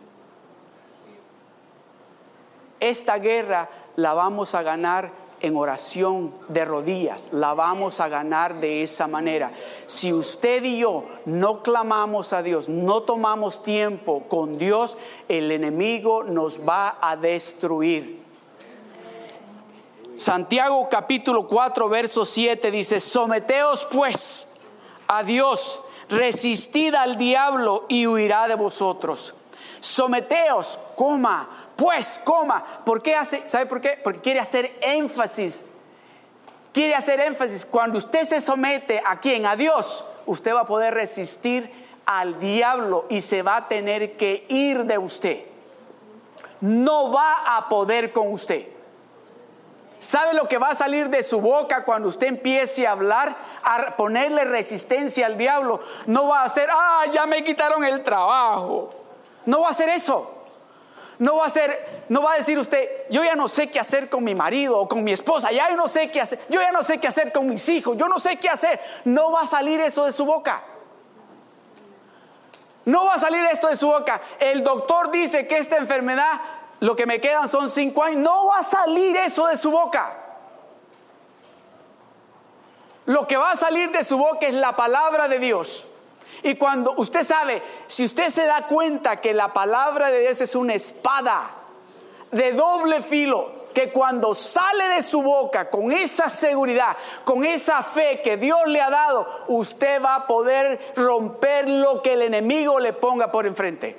Esta 2.81 3.17
guerra 3.19 3.69
la 3.95 4.13
vamos 4.13 4.53
a 4.53 4.63
ganar 4.63 5.11
en 5.45 5.55
oración 5.55 6.33
de 6.47 6.65
rodillas. 6.65 7.29
La 7.31 7.53
vamos 7.53 7.99
a 7.99 8.07
ganar 8.07 8.59
de 8.59 8.81
esa 8.81 9.05
manera. 9.05 9.51
Si 9.85 10.11
usted 10.11 10.63
y 10.63 10.79
yo 10.79 11.05
no 11.25 11.61
clamamos 11.61 12.33
a 12.33 12.41
Dios, 12.41 12.67
no 12.67 13.03
tomamos 13.03 13.61
tiempo 13.61 14.23
con 14.27 14.57
Dios, 14.57 14.97
el 15.29 15.51
enemigo 15.51 16.23
nos 16.23 16.59
va 16.59 16.97
a 16.99 17.15
destruir. 17.15 18.23
Santiago 20.15 20.89
capítulo 20.89 21.47
4, 21.47 21.89
verso 21.89 22.25
7 22.25 22.71
dice, 22.71 22.99
someteos 22.99 23.87
pues 23.91 24.49
a 25.07 25.21
Dios, 25.21 25.79
resistid 26.09 26.95
al 26.95 27.19
diablo 27.19 27.85
y 27.87 28.07
huirá 28.07 28.47
de 28.47 28.55
vosotros. 28.55 29.35
Someteos, 29.79 30.79
coma, 30.95 31.64
pues 31.75 32.21
coma. 32.23 32.81
¿Por 32.85 33.01
qué 33.01 33.15
hace? 33.15 33.43
¿Sabe 33.47 33.65
por 33.65 33.81
qué? 33.81 33.99
Porque 34.03 34.21
quiere 34.21 34.39
hacer 34.39 34.77
énfasis. 34.81 35.63
Quiere 36.73 36.95
hacer 36.95 37.19
énfasis. 37.19 37.65
Cuando 37.65 37.97
usted 37.97 38.25
se 38.25 38.41
somete 38.41 39.01
a 39.05 39.19
quién? 39.19 39.45
A 39.45 39.55
Dios, 39.55 40.03
usted 40.25 40.53
va 40.53 40.61
a 40.61 40.67
poder 40.67 40.93
resistir 40.93 41.71
al 42.05 42.39
diablo 42.39 43.05
y 43.09 43.21
se 43.21 43.41
va 43.41 43.57
a 43.57 43.67
tener 43.67 44.17
que 44.17 44.45
ir 44.49 44.85
de 44.85 44.97
usted. 44.97 45.45
No 46.61 47.11
va 47.11 47.57
a 47.57 47.67
poder 47.67 48.11
con 48.11 48.31
usted. 48.31 48.67
¿Sabe 49.99 50.33
lo 50.33 50.47
que 50.47 50.57
va 50.57 50.69
a 50.69 50.75
salir 50.75 51.09
de 51.09 51.23
su 51.23 51.41
boca 51.41 51.83
cuando 51.83 52.09
usted 52.09 52.27
empiece 52.27 52.85
a 52.85 52.91
hablar, 52.91 53.35
a 53.63 53.95
ponerle 53.95 54.45
resistencia 54.45 55.25
al 55.25 55.37
diablo? 55.37 55.79
No 56.05 56.27
va 56.27 56.43
a 56.43 56.49
ser, 56.49 56.69
ah, 56.71 57.05
ya 57.11 57.25
me 57.25 57.43
quitaron 57.43 57.83
el 57.83 58.03
trabajo. 58.03 58.91
No 59.45 59.61
va 59.61 59.69
a 59.69 59.71
hacer 59.71 59.89
eso. 59.89 60.34
No 61.19 61.37
va 61.37 61.45
a 61.45 61.49
ser, 61.49 62.05
no 62.09 62.21
va 62.21 62.33
a 62.33 62.37
decir 62.37 62.59
usted, 62.59 62.89
yo 63.09 63.23
ya 63.23 63.35
no 63.35 63.47
sé 63.47 63.69
qué 63.69 63.79
hacer 63.79 64.09
con 64.09 64.23
mi 64.23 64.35
marido 64.35 64.77
o 64.79 64.87
con 64.87 65.03
mi 65.03 65.13
esposa, 65.13 65.51
ya 65.51 65.69
no 65.69 65.87
sé 65.87 66.11
qué 66.11 66.21
hacer, 66.21 66.39
yo 66.49 66.59
ya 66.61 66.71
no 66.71 66.83
sé 66.83 66.99
qué 66.99 67.07
hacer 67.07 67.31
con 67.31 67.47
mis 67.47 67.67
hijos, 67.69 67.95
yo 67.97 68.07
no 68.07 68.19
sé 68.19 68.37
qué 68.37 68.49
hacer. 68.49 68.79
No 69.05 69.31
va 69.31 69.41
a 69.41 69.47
salir 69.47 69.79
eso 69.79 70.05
de 70.05 70.13
su 70.13 70.25
boca. 70.25 70.63
No 72.85 73.05
va 73.05 73.15
a 73.15 73.19
salir 73.19 73.43
esto 73.45 73.67
de 73.67 73.77
su 73.77 73.87
boca. 73.87 74.21
El 74.39 74.63
doctor 74.63 75.09
dice 75.09 75.47
que 75.47 75.57
esta 75.57 75.77
enfermedad, 75.77 76.39
lo 76.79 76.95
que 76.95 77.05
me 77.05 77.19
quedan 77.19 77.49
son 77.49 77.69
cinco 77.69 78.03
años. 78.03 78.19
No 78.19 78.47
va 78.47 78.59
a 78.59 78.63
salir 78.63 79.15
eso 79.17 79.47
de 79.47 79.57
su 79.57 79.71
boca. 79.71 80.17
Lo 83.05 83.25
que 83.27 83.37
va 83.37 83.51
a 83.51 83.55
salir 83.55 83.91
de 83.91 84.03
su 84.03 84.17
boca 84.17 84.47
es 84.47 84.53
la 84.53 84.75
palabra 84.75 85.27
de 85.27 85.39
Dios. 85.39 85.85
Y 86.43 86.55
cuando 86.55 86.93
usted 86.97 87.23
sabe, 87.23 87.61
si 87.87 88.05
usted 88.05 88.29
se 88.29 88.45
da 88.45 88.67
cuenta 88.67 89.21
que 89.21 89.33
la 89.33 89.53
palabra 89.53 90.09
de 90.09 90.21
Dios 90.21 90.41
es 90.41 90.55
una 90.55 90.73
espada 90.73 91.51
de 92.31 92.53
doble 92.53 93.01
filo, 93.01 93.65
que 93.73 93.91
cuando 93.91 94.33
sale 94.33 94.95
de 94.95 95.03
su 95.03 95.21
boca 95.21 95.69
con 95.69 95.91
esa 95.91 96.29
seguridad, 96.29 96.95
con 97.25 97.43
esa 97.43 97.83
fe 97.83 98.21
que 98.23 98.37
Dios 98.37 98.61
le 98.67 98.81
ha 98.81 98.89
dado, 98.89 99.27
usted 99.47 100.01
va 100.01 100.15
a 100.15 100.27
poder 100.27 100.93
romper 100.95 101.67
lo 101.67 102.01
que 102.01 102.13
el 102.13 102.21
enemigo 102.21 102.79
le 102.79 102.93
ponga 102.93 103.31
por 103.31 103.45
enfrente 103.45 103.97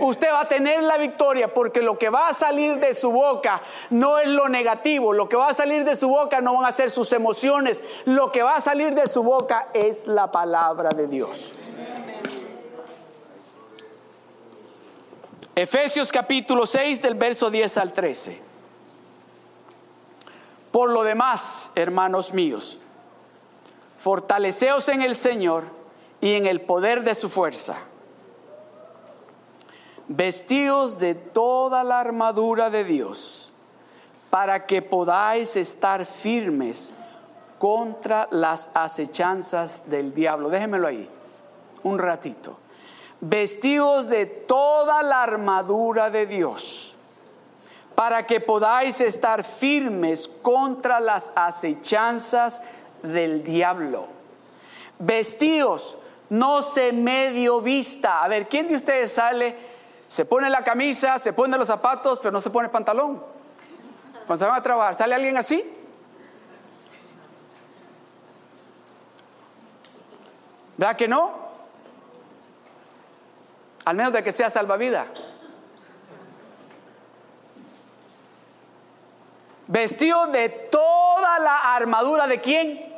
usted 0.00 0.30
va 0.30 0.42
a 0.42 0.48
tener 0.48 0.82
la 0.82 0.96
victoria 0.96 1.52
porque 1.52 1.82
lo 1.82 1.98
que 1.98 2.10
va 2.10 2.28
a 2.28 2.34
salir 2.34 2.78
de 2.78 2.94
su 2.94 3.10
boca 3.10 3.62
no 3.90 4.18
es 4.18 4.28
lo 4.28 4.48
negativo, 4.48 5.12
lo 5.12 5.28
que 5.28 5.36
va 5.36 5.48
a 5.48 5.54
salir 5.54 5.84
de 5.84 5.96
su 5.96 6.08
boca 6.08 6.40
no 6.40 6.54
van 6.54 6.66
a 6.66 6.72
ser 6.72 6.90
sus 6.90 7.12
emociones, 7.12 7.82
lo 8.04 8.30
que 8.32 8.42
va 8.42 8.56
a 8.56 8.60
salir 8.60 8.94
de 8.94 9.06
su 9.06 9.22
boca 9.22 9.68
es 9.72 10.06
la 10.06 10.30
palabra 10.30 10.90
de 10.90 11.06
Dios. 11.06 11.52
Efesios 15.54 16.12
capítulo 16.12 16.66
6 16.66 17.02
del 17.02 17.14
verso 17.14 17.50
10 17.50 17.78
al 17.78 17.92
13. 17.92 18.40
Por 20.70 20.90
lo 20.90 21.02
demás, 21.02 21.70
hermanos 21.74 22.32
míos, 22.32 22.78
fortaleceos 23.98 24.88
en 24.88 25.02
el 25.02 25.16
Señor 25.16 25.64
y 26.20 26.34
en 26.34 26.46
el 26.46 26.60
poder 26.60 27.02
de 27.02 27.14
su 27.16 27.28
fuerza 27.28 27.78
vestidos 30.08 30.98
de 30.98 31.14
toda 31.14 31.84
la 31.84 32.00
armadura 32.00 32.70
de 32.70 32.84
Dios, 32.84 33.52
para 34.30 34.66
que 34.66 34.82
podáis 34.82 35.54
estar 35.56 36.04
firmes 36.06 36.92
contra 37.58 38.26
las 38.30 38.68
acechanzas 38.74 39.82
del 39.88 40.14
diablo. 40.14 40.48
Déjenmelo 40.48 40.88
ahí, 40.88 41.08
un 41.82 41.98
ratito. 41.98 42.58
Vestidos 43.20 44.08
de 44.08 44.26
toda 44.26 45.02
la 45.02 45.22
armadura 45.22 46.08
de 46.08 46.26
Dios, 46.26 46.94
para 47.94 48.26
que 48.26 48.40
podáis 48.40 49.00
estar 49.00 49.44
firmes 49.44 50.28
contra 50.28 51.00
las 51.00 51.30
acechanzas 51.34 52.62
del 53.02 53.42
diablo. 53.42 54.06
Vestidos, 55.00 55.96
no 56.30 56.62
se 56.62 56.92
medio 56.92 57.60
vista. 57.60 58.22
A 58.22 58.28
ver, 58.28 58.48
¿quién 58.48 58.68
de 58.68 58.76
ustedes 58.76 59.12
sale 59.12 59.67
Se 60.08 60.24
pone 60.24 60.48
la 60.50 60.64
camisa, 60.64 61.18
se 61.18 61.32
pone 61.32 61.56
los 61.58 61.66
zapatos, 61.66 62.18
pero 62.18 62.32
no 62.32 62.40
se 62.40 62.50
pone 62.50 62.68
pantalón. 62.70 63.22
Cuando 64.26 64.44
se 64.44 64.48
van 64.48 64.58
a 64.58 64.62
trabajar, 64.62 64.96
¿sale 64.96 65.14
alguien 65.14 65.36
así? 65.36 65.62
¿Verdad 70.76 70.96
que 70.96 71.08
no? 71.08 71.48
Al 73.84 73.96
menos 73.96 74.12
de 74.12 74.22
que 74.22 74.32
sea 74.32 74.48
salvavidas. 74.48 75.08
Vestido 79.66 80.28
de 80.28 80.48
toda 80.48 81.38
la 81.38 81.74
armadura 81.74 82.26
de 82.26 82.40
quién? 82.40 82.94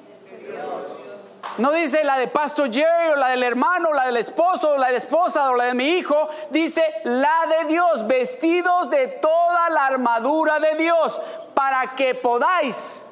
No 1.59 1.73
dice 1.73 2.05
la 2.05 2.19
de 2.19 2.29
Pastor 2.29 2.73
Jerry 2.73 3.11
o 3.11 3.17
la 3.17 3.29
del 3.29 3.43
hermano, 3.43 3.91
o 3.91 3.95
la 3.95 4.07
del 4.07 4.17
esposo, 4.17 4.71
o 4.71 4.79
la 4.79 4.87
de 4.87 4.93
la 4.93 4.99
esposa 4.99 5.51
o 5.51 5.55
la 5.55 5.65
de 5.65 5.75
mi 5.75 5.91
hijo. 5.91 6.29
Dice 6.51 6.83
la 7.05 7.47
de 7.49 7.69
Dios, 7.69 8.07
vestidos 8.07 8.91
de 8.91 9.09
toda 9.09 9.71
la 9.71 9.87
armadura 9.87 10.61
de 10.61 10.77
Dios, 10.77 11.21
para 11.55 11.95
que 11.97 12.15
podáis. 12.15 13.05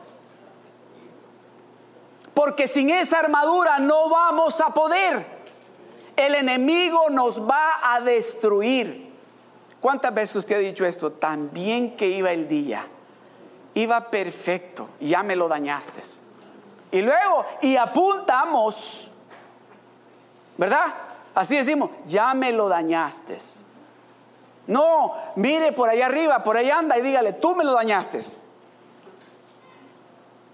Porque 2.35 2.69
sin 2.69 2.91
esa 2.91 3.19
armadura 3.19 3.79
no 3.79 4.09
vamos 4.09 4.61
a 4.61 4.73
poder. 4.73 5.27
El 6.17 6.35
enemigo 6.35 7.11
nos 7.11 7.41
va 7.41 7.81
a 7.83 8.01
destruir. 8.01 9.09
¿Cuántas 9.81 10.13
veces 10.13 10.37
usted 10.37 10.57
ha 10.57 10.59
dicho 10.59 10.85
esto? 10.85 11.13
Tan 11.13 11.53
bien 11.53 11.97
que 11.97 12.07
iba 12.07 12.33
el 12.33 12.49
día 12.49 12.87
iba 13.79 14.11
perfecto, 14.11 14.89
ya 15.01 15.23
me 15.23 15.37
lo 15.37 15.49
dañaste. 15.49 16.03
Y 16.91 17.03
luego, 17.03 17.45
y 17.61 17.77
apuntamos, 17.77 19.11
¿verdad? 20.57 20.87
Así 21.35 21.57
decimos, 21.57 21.91
ya 22.07 22.33
me 22.35 22.53
lo 22.53 22.69
dañaste. 22.69 23.39
No, 24.67 25.15
mire 25.37 25.73
por 25.73 25.89
allá 25.89 26.07
arriba, 26.07 26.43
por 26.43 26.57
ahí 26.57 26.71
anda 26.71 26.99
y 26.99 27.03
dígale, 27.03 27.35
tú 27.35 27.55
me 27.55 27.65
lo 27.65 27.73
dañaste. 27.73 28.21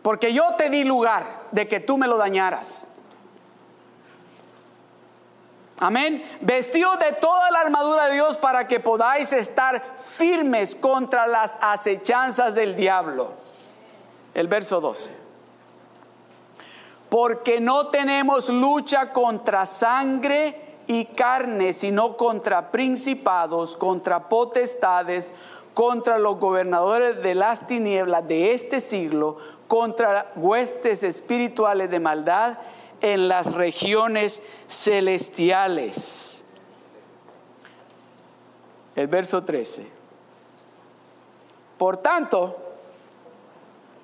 Porque 0.02 0.32
yo 0.32 0.54
te 0.56 0.70
di 0.70 0.84
lugar 0.84 1.42
de 1.50 1.66
que 1.66 1.80
tú 1.80 1.96
me 1.96 2.06
lo 2.06 2.16
dañaras. 2.16 2.84
Amén. 5.78 6.38
Vestido 6.40 6.96
de 6.96 7.12
toda 7.12 7.50
la 7.50 7.60
armadura 7.60 8.06
de 8.06 8.14
Dios 8.14 8.36
para 8.36 8.68
que 8.68 8.80
podáis 8.80 9.32
estar 9.32 9.82
firmes 10.16 10.76
contra 10.76 11.26
las 11.26 11.56
acechanzas 11.60 12.54
del 12.54 12.76
diablo. 12.76 13.32
El 14.34 14.48
verso 14.48 14.80
12. 14.80 15.23
Porque 17.14 17.60
no 17.60 17.90
tenemos 17.90 18.48
lucha 18.48 19.12
contra 19.12 19.66
sangre 19.66 20.78
y 20.88 21.04
carne, 21.04 21.72
sino 21.72 22.16
contra 22.16 22.72
principados, 22.72 23.76
contra 23.76 24.28
potestades, 24.28 25.32
contra 25.74 26.18
los 26.18 26.40
gobernadores 26.40 27.22
de 27.22 27.36
las 27.36 27.68
tinieblas 27.68 28.26
de 28.26 28.52
este 28.52 28.80
siglo, 28.80 29.36
contra 29.68 30.32
huestes 30.34 31.04
espirituales 31.04 31.88
de 31.88 32.00
maldad 32.00 32.58
en 33.00 33.28
las 33.28 33.54
regiones 33.54 34.42
celestiales. 34.66 36.42
El 38.96 39.06
verso 39.06 39.44
13. 39.44 39.86
Por 41.78 41.98
tanto, 41.98 42.63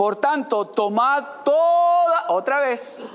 por 0.00 0.16
tanto, 0.16 0.64
tomad 0.64 1.22
toda, 1.44 2.30
otra 2.30 2.58
vez, 2.60 3.06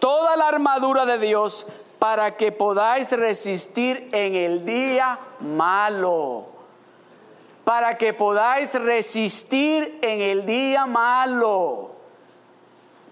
toda 0.00 0.38
la 0.38 0.48
armadura 0.48 1.04
de 1.04 1.18
Dios 1.18 1.66
para 1.98 2.38
que 2.38 2.50
podáis 2.50 3.10
resistir 3.10 4.08
en 4.10 4.34
el 4.34 4.64
día 4.64 5.18
malo. 5.40 6.46
Para 7.62 7.98
que 7.98 8.14
podáis 8.14 8.72
resistir 8.72 9.98
en 10.00 10.22
el 10.22 10.46
día 10.46 10.86
malo 10.86 11.90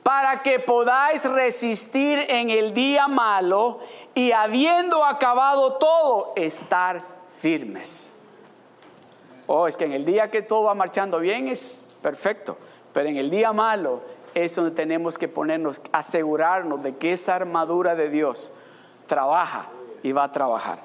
para 0.03 0.43
que 0.43 0.59
podáis 0.59 1.23
resistir 1.23 2.19
en 2.29 2.49
el 2.49 2.73
día 2.75 3.09
malo 3.09 3.81
y 4.15 4.33
habiendo 4.33 5.05
acabado 5.05 5.75
todo, 5.75 6.33
estar 6.35 7.03
firmes. 7.41 8.11
Oh, 9.47 9.69
es 9.69 9.77
que 9.77 9.85
en 9.85 9.93
el 9.93 10.05
día 10.05 10.29
que 10.31 10.43
todo 10.43 10.65
va 10.65 10.75
marchando 10.75 11.21
bien 11.21 11.47
es 11.47 11.89
perfecto, 12.03 12.59
pero 12.93 13.09
en 13.09 13.17
el 13.17 13.31
día 13.31 13.53
malo 13.53 14.01
es 14.35 14.55
donde 14.55 14.71
tenemos 14.71 15.19
que 15.19 15.29
ponernos, 15.29 15.81
asegurarnos 15.93 16.83
de 16.83 16.97
que 16.97 17.13
esa 17.13 17.35
armadura 17.35 17.95
de 17.95 18.09
Dios 18.09 18.51
trabaja 19.07 19.67
y 20.03 20.13
va 20.13 20.25
a 20.25 20.33
trabajar. 20.33 20.81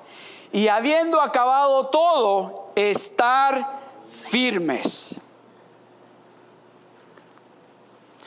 Y 0.51 0.68
habiendo 0.68 1.22
acabado 1.22 1.88
todo, 1.88 2.72
estar 2.76 3.80
firmes. 4.30 5.20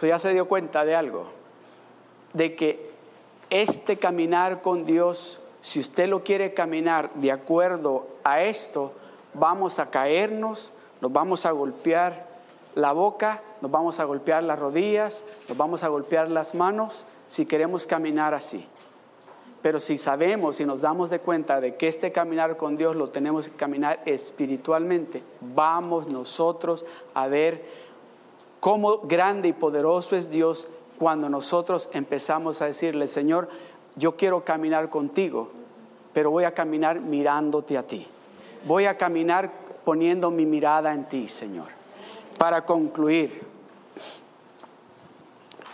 ya 0.01 0.18
se 0.18 0.33
dio 0.33 0.49
cuenta 0.49 0.85
de 0.85 0.95
algo, 0.95 1.26
de 2.33 2.57
que 2.57 2.91
este 3.51 3.99
caminar 3.99 4.62
con 4.62 4.87
Dios, 4.87 5.39
si 5.61 5.81
usted 5.81 6.09
lo 6.09 6.24
quiere 6.24 6.55
caminar 6.55 7.12
de 7.14 7.33
acuerdo 7.33 8.07
a 8.24 8.41
esto, 8.43 8.93
vamos 9.35 9.78
a 9.78 9.91
caernos, 9.91 10.72
nos 11.03 11.12
vamos 11.12 11.45
a 11.45 11.51
golpear 11.51 12.26
la 12.74 12.93
boca, 12.93 13.43
nos 13.61 13.70
vamos 13.70 14.00
a 14.00 14.04
golpear 14.04 14.42
las 14.42 14.58
rodillas, 14.58 15.24
nos 15.48 15.56
vamos 15.56 15.82
a 15.82 15.88
golpear 15.88 16.30
las 16.30 16.54
manos, 16.54 17.04
si 17.26 17.46
queremos 17.46 17.86
caminar 17.86 18.34
así. 18.34 18.66
Pero 19.62 19.78
si 19.78 19.98
sabemos 19.98 20.58
y 20.61 20.64
nos 20.64 20.80
damos 20.80 21.11
de 21.11 21.18
cuenta 21.20 21.61
de 21.61 21.76
que 21.76 21.88
este 21.88 22.12
caminar 22.12 22.56
con 22.56 22.76
Dios 22.76 22.96
lo 22.96 23.08
tenemos 23.08 23.48
que 23.48 23.56
caminar 23.56 24.00
espiritualmente, 24.06 25.22
vamos 25.40 26.08
nosotros 26.08 26.84
a 27.12 27.26
ver 27.28 27.62
cómo 28.58 28.98
grande 28.98 29.48
y 29.48 29.52
poderoso 29.52 30.16
es 30.16 30.30
Dios 30.30 30.66
cuando 30.98 31.28
nosotros 31.28 31.88
empezamos 31.92 32.62
a 32.62 32.66
decirle, 32.66 33.06
Señor, 33.06 33.48
yo 33.96 34.16
quiero 34.16 34.44
caminar 34.44 34.88
contigo, 34.88 35.48
pero 36.12 36.30
voy 36.30 36.44
a 36.44 36.52
caminar 36.52 37.00
mirándote 37.00 37.76
a 37.76 37.82
ti. 37.82 38.06
Voy 38.66 38.86
a 38.86 38.96
caminar 38.96 39.50
poniendo 39.84 40.30
mi 40.30 40.46
mirada 40.46 40.92
en 40.92 41.08
ti, 41.08 41.28
Señor. 41.28 41.68
Para 42.38 42.64
concluir, 42.64 43.49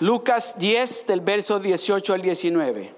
Lucas 0.00 0.54
10 0.58 1.06
del 1.06 1.20
verso 1.20 1.58
18 1.58 2.12
al 2.12 2.22
19. 2.22 2.94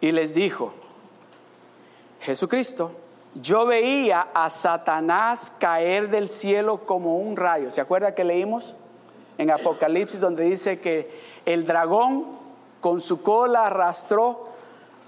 Y 0.00 0.12
les 0.12 0.32
dijo, 0.32 0.72
Jesucristo, 2.20 2.92
yo 3.34 3.66
veía 3.66 4.28
a 4.32 4.50
Satanás 4.50 5.52
caer 5.58 6.10
del 6.10 6.28
cielo 6.28 6.86
como 6.86 7.18
un 7.18 7.36
rayo. 7.36 7.70
¿Se 7.70 7.80
acuerda 7.80 8.14
que 8.14 8.24
leímos 8.24 8.76
en 9.36 9.50
Apocalipsis 9.50 10.20
donde 10.20 10.44
dice 10.44 10.80
que 10.80 11.10
el 11.44 11.66
dragón 11.66 12.38
con 12.80 13.00
su 13.00 13.22
cola 13.22 13.66
arrastró 13.66 14.47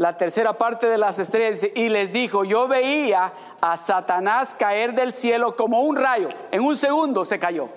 la 0.01 0.17
tercera 0.17 0.55
parte 0.55 0.87
de 0.87 0.97
las 0.97 1.19
estrellas 1.19 1.61
y 1.75 1.91
les 1.91 2.11
dijo, 2.11 2.43
yo 2.43 2.67
veía 2.67 3.35
a 3.61 3.77
Satanás 3.77 4.57
caer 4.59 4.95
del 4.95 5.13
cielo 5.13 5.55
como 5.55 5.83
un 5.83 5.95
rayo. 5.95 6.31
En 6.51 6.63
un 6.63 6.75
segundo 6.75 7.23
se 7.27 7.39
cayó. 7.39 7.69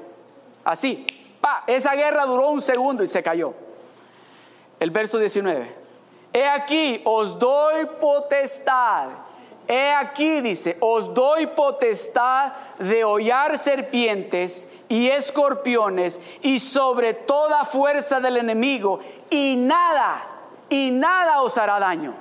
Así. 0.64 1.06
Pa, 1.42 1.66
esa 1.68 1.94
guerra 1.96 2.26
duró 2.26 2.52
un 2.52 2.62
segundo 2.62 3.04
y 3.04 3.08
se 3.08 3.22
cayó. 3.22 3.54
El 4.80 4.92
verso 4.92 5.20
19. 5.20 5.76
He 6.32 6.48
aquí, 6.48 7.02
os 7.04 7.38
doy 7.38 7.88
potestad 8.00 9.10
He 9.68 9.92
aquí, 9.92 10.42
dice, 10.42 10.78
os 10.82 11.14
doy 11.14 11.48
potestad 11.48 12.52
de 12.80 13.04
hollar 13.04 13.58
serpientes 13.58 14.68
y 14.90 15.08
escorpiones 15.08 16.20
y 16.42 16.60
sobre 16.60 17.14
toda 17.14 17.64
fuerza 17.64 18.20
del 18.20 18.38
enemigo 18.38 19.00
y 19.30 19.56
nada, 19.56 20.33
y 20.74 20.90
nada 20.90 21.42
os 21.44 21.56
hará 21.56 21.80
daño. 21.80 22.16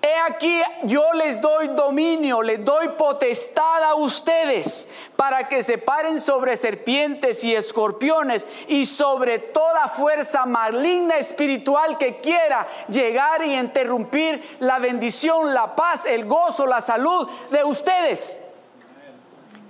He 0.00 0.16
aquí 0.26 0.62
yo 0.84 1.12
les 1.12 1.40
doy 1.40 1.68
dominio, 1.68 2.42
les 2.42 2.64
doy 2.64 2.88
potestad 2.96 3.84
a 3.84 3.94
ustedes 3.94 4.88
para 5.14 5.46
que 5.46 5.62
se 5.62 5.76
paren 5.76 6.20
sobre 6.22 6.56
serpientes 6.56 7.44
y 7.44 7.54
escorpiones 7.54 8.46
y 8.66 8.86
sobre 8.86 9.38
toda 9.38 9.88
fuerza 9.90 10.46
maligna 10.46 11.18
espiritual 11.18 11.98
que 11.98 12.16
quiera 12.20 12.66
llegar 12.88 13.44
y 13.44 13.56
interrumpir 13.56 14.56
la 14.58 14.78
bendición, 14.78 15.52
la 15.52 15.76
paz, 15.76 16.06
el 16.06 16.24
gozo, 16.24 16.66
la 16.66 16.80
salud 16.80 17.28
de 17.50 17.62
ustedes. 17.62 18.38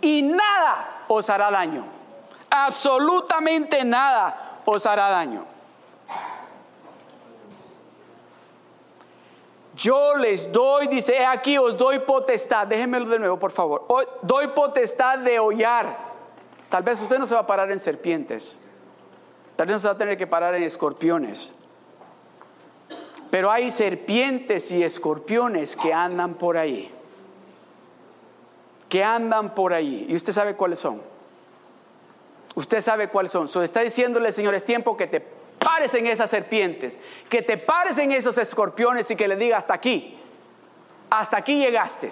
Y 0.01 0.23
nada 0.23 1.03
os 1.09 1.29
hará 1.29 1.51
daño. 1.51 1.85
Absolutamente 2.49 3.85
nada 3.85 4.61
os 4.65 4.87
hará 4.87 5.11
daño. 5.11 5.52
Yo 9.83 10.15
les 10.15 10.53
doy, 10.53 10.87
dice, 10.87 11.27
aquí 11.27 11.59
os 11.59 11.77
doy 11.77 11.99
potestad, 11.99 12.69
déjenmelo 12.69 13.07
de 13.07 13.19
nuevo, 13.19 13.37
por 13.37 13.51
favor. 13.51 13.85
Doy 14.23 14.47
potestad 14.49 15.19
de 15.19 15.41
hollar. 15.41 15.99
Tal 16.69 16.85
vez 16.85 17.01
usted 17.01 17.19
no 17.19 17.27
se 17.27 17.35
va 17.35 17.41
a 17.41 17.47
parar 17.49 17.69
en 17.73 17.81
serpientes. 17.81 18.57
Tal 19.57 19.67
vez 19.67 19.75
no 19.75 19.81
se 19.81 19.89
va 19.89 19.95
a 19.95 19.99
tener 19.99 20.17
que 20.17 20.29
parar 20.29 20.55
en 20.55 20.63
escorpiones. 20.63 21.53
Pero 23.29 23.51
hay 23.51 23.73
serpientes 23.73 24.71
y 24.71 24.85
escorpiones 24.85 25.75
que 25.75 25.93
andan 25.93 26.35
por 26.35 26.57
ahí. 26.57 26.95
Que 28.89 29.03
andan 29.03 29.53
por 29.53 29.75
ahí. 29.75 30.07
Y 30.09 30.15
usted 30.15 30.33
sabe 30.33 30.55
cuáles 30.55 30.79
son. 30.79 31.03
Usted 32.55 32.81
sabe 32.83 33.09
cuáles 33.09 33.33
son. 33.33 33.49
So, 33.49 33.65
está 33.65 33.81
diciéndole, 33.81 34.31
Señor, 34.31 34.55
es 34.55 34.65
tiempo 34.65 34.97
que 34.97 35.09
te 35.09 35.42
pares 35.65 35.95
en 35.95 36.07
esas 36.07 36.31
serpientes, 36.31 36.97
que 37.29 37.43
te 37.43 37.57
pares 37.57 37.99
en 37.99 38.13
esos 38.13 38.39
escorpiones 38.39 39.11
y 39.11 39.17
que 39.17 39.29
le 39.29 39.37
diga 39.37 39.59
hasta 39.59 39.75
aquí. 39.75 40.19
Hasta 41.11 41.37
aquí 41.37 41.59
llegaste 41.59 42.11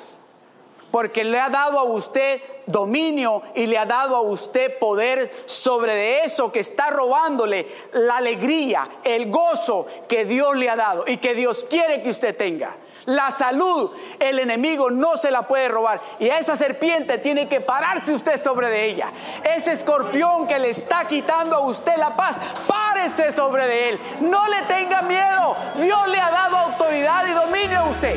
porque 0.90 1.24
le 1.24 1.38
ha 1.38 1.48
dado 1.48 1.78
a 1.78 1.84
usted 1.84 2.40
dominio 2.66 3.42
y 3.54 3.66
le 3.66 3.78
ha 3.78 3.86
dado 3.86 4.16
a 4.16 4.20
usted 4.20 4.78
poder 4.78 5.30
sobre 5.46 6.24
eso 6.24 6.50
que 6.50 6.60
está 6.60 6.90
robándole 6.90 7.66
la 7.92 8.16
alegría, 8.16 8.88
el 9.04 9.30
gozo 9.30 9.86
que 10.08 10.24
Dios 10.24 10.56
le 10.56 10.68
ha 10.68 10.76
dado 10.76 11.04
y 11.06 11.18
que 11.18 11.34
Dios 11.34 11.64
quiere 11.68 12.02
que 12.02 12.10
usted 12.10 12.36
tenga. 12.36 12.76
La 13.06 13.30
salud, 13.30 13.92
el 14.18 14.38
enemigo 14.38 14.90
no 14.90 15.16
se 15.16 15.30
la 15.30 15.42
puede 15.42 15.68
robar. 15.68 16.00
Y 16.18 16.28
a 16.28 16.38
esa 16.38 16.56
serpiente 16.56 17.18
tiene 17.18 17.48
que 17.48 17.60
pararse 17.60 18.12
usted 18.12 18.42
sobre 18.42 18.68
de 18.68 18.86
ella. 18.86 19.12
Ese 19.42 19.72
escorpión 19.72 20.46
que 20.46 20.58
le 20.58 20.70
está 20.70 21.06
quitando 21.06 21.56
a 21.56 21.60
usted 21.60 21.96
la 21.96 22.16
paz, 22.16 22.36
párese 22.66 23.32
sobre 23.32 23.66
de 23.66 23.88
él. 23.90 24.00
No 24.20 24.48
le 24.48 24.62
tenga 24.62 25.02
miedo. 25.02 25.56
Dios 25.76 26.08
le 26.08 26.20
ha 26.20 26.30
dado 26.30 26.56
autoridad 26.56 27.26
y 27.26 27.32
dominio 27.32 27.78
a 27.78 27.88
usted. 27.88 28.16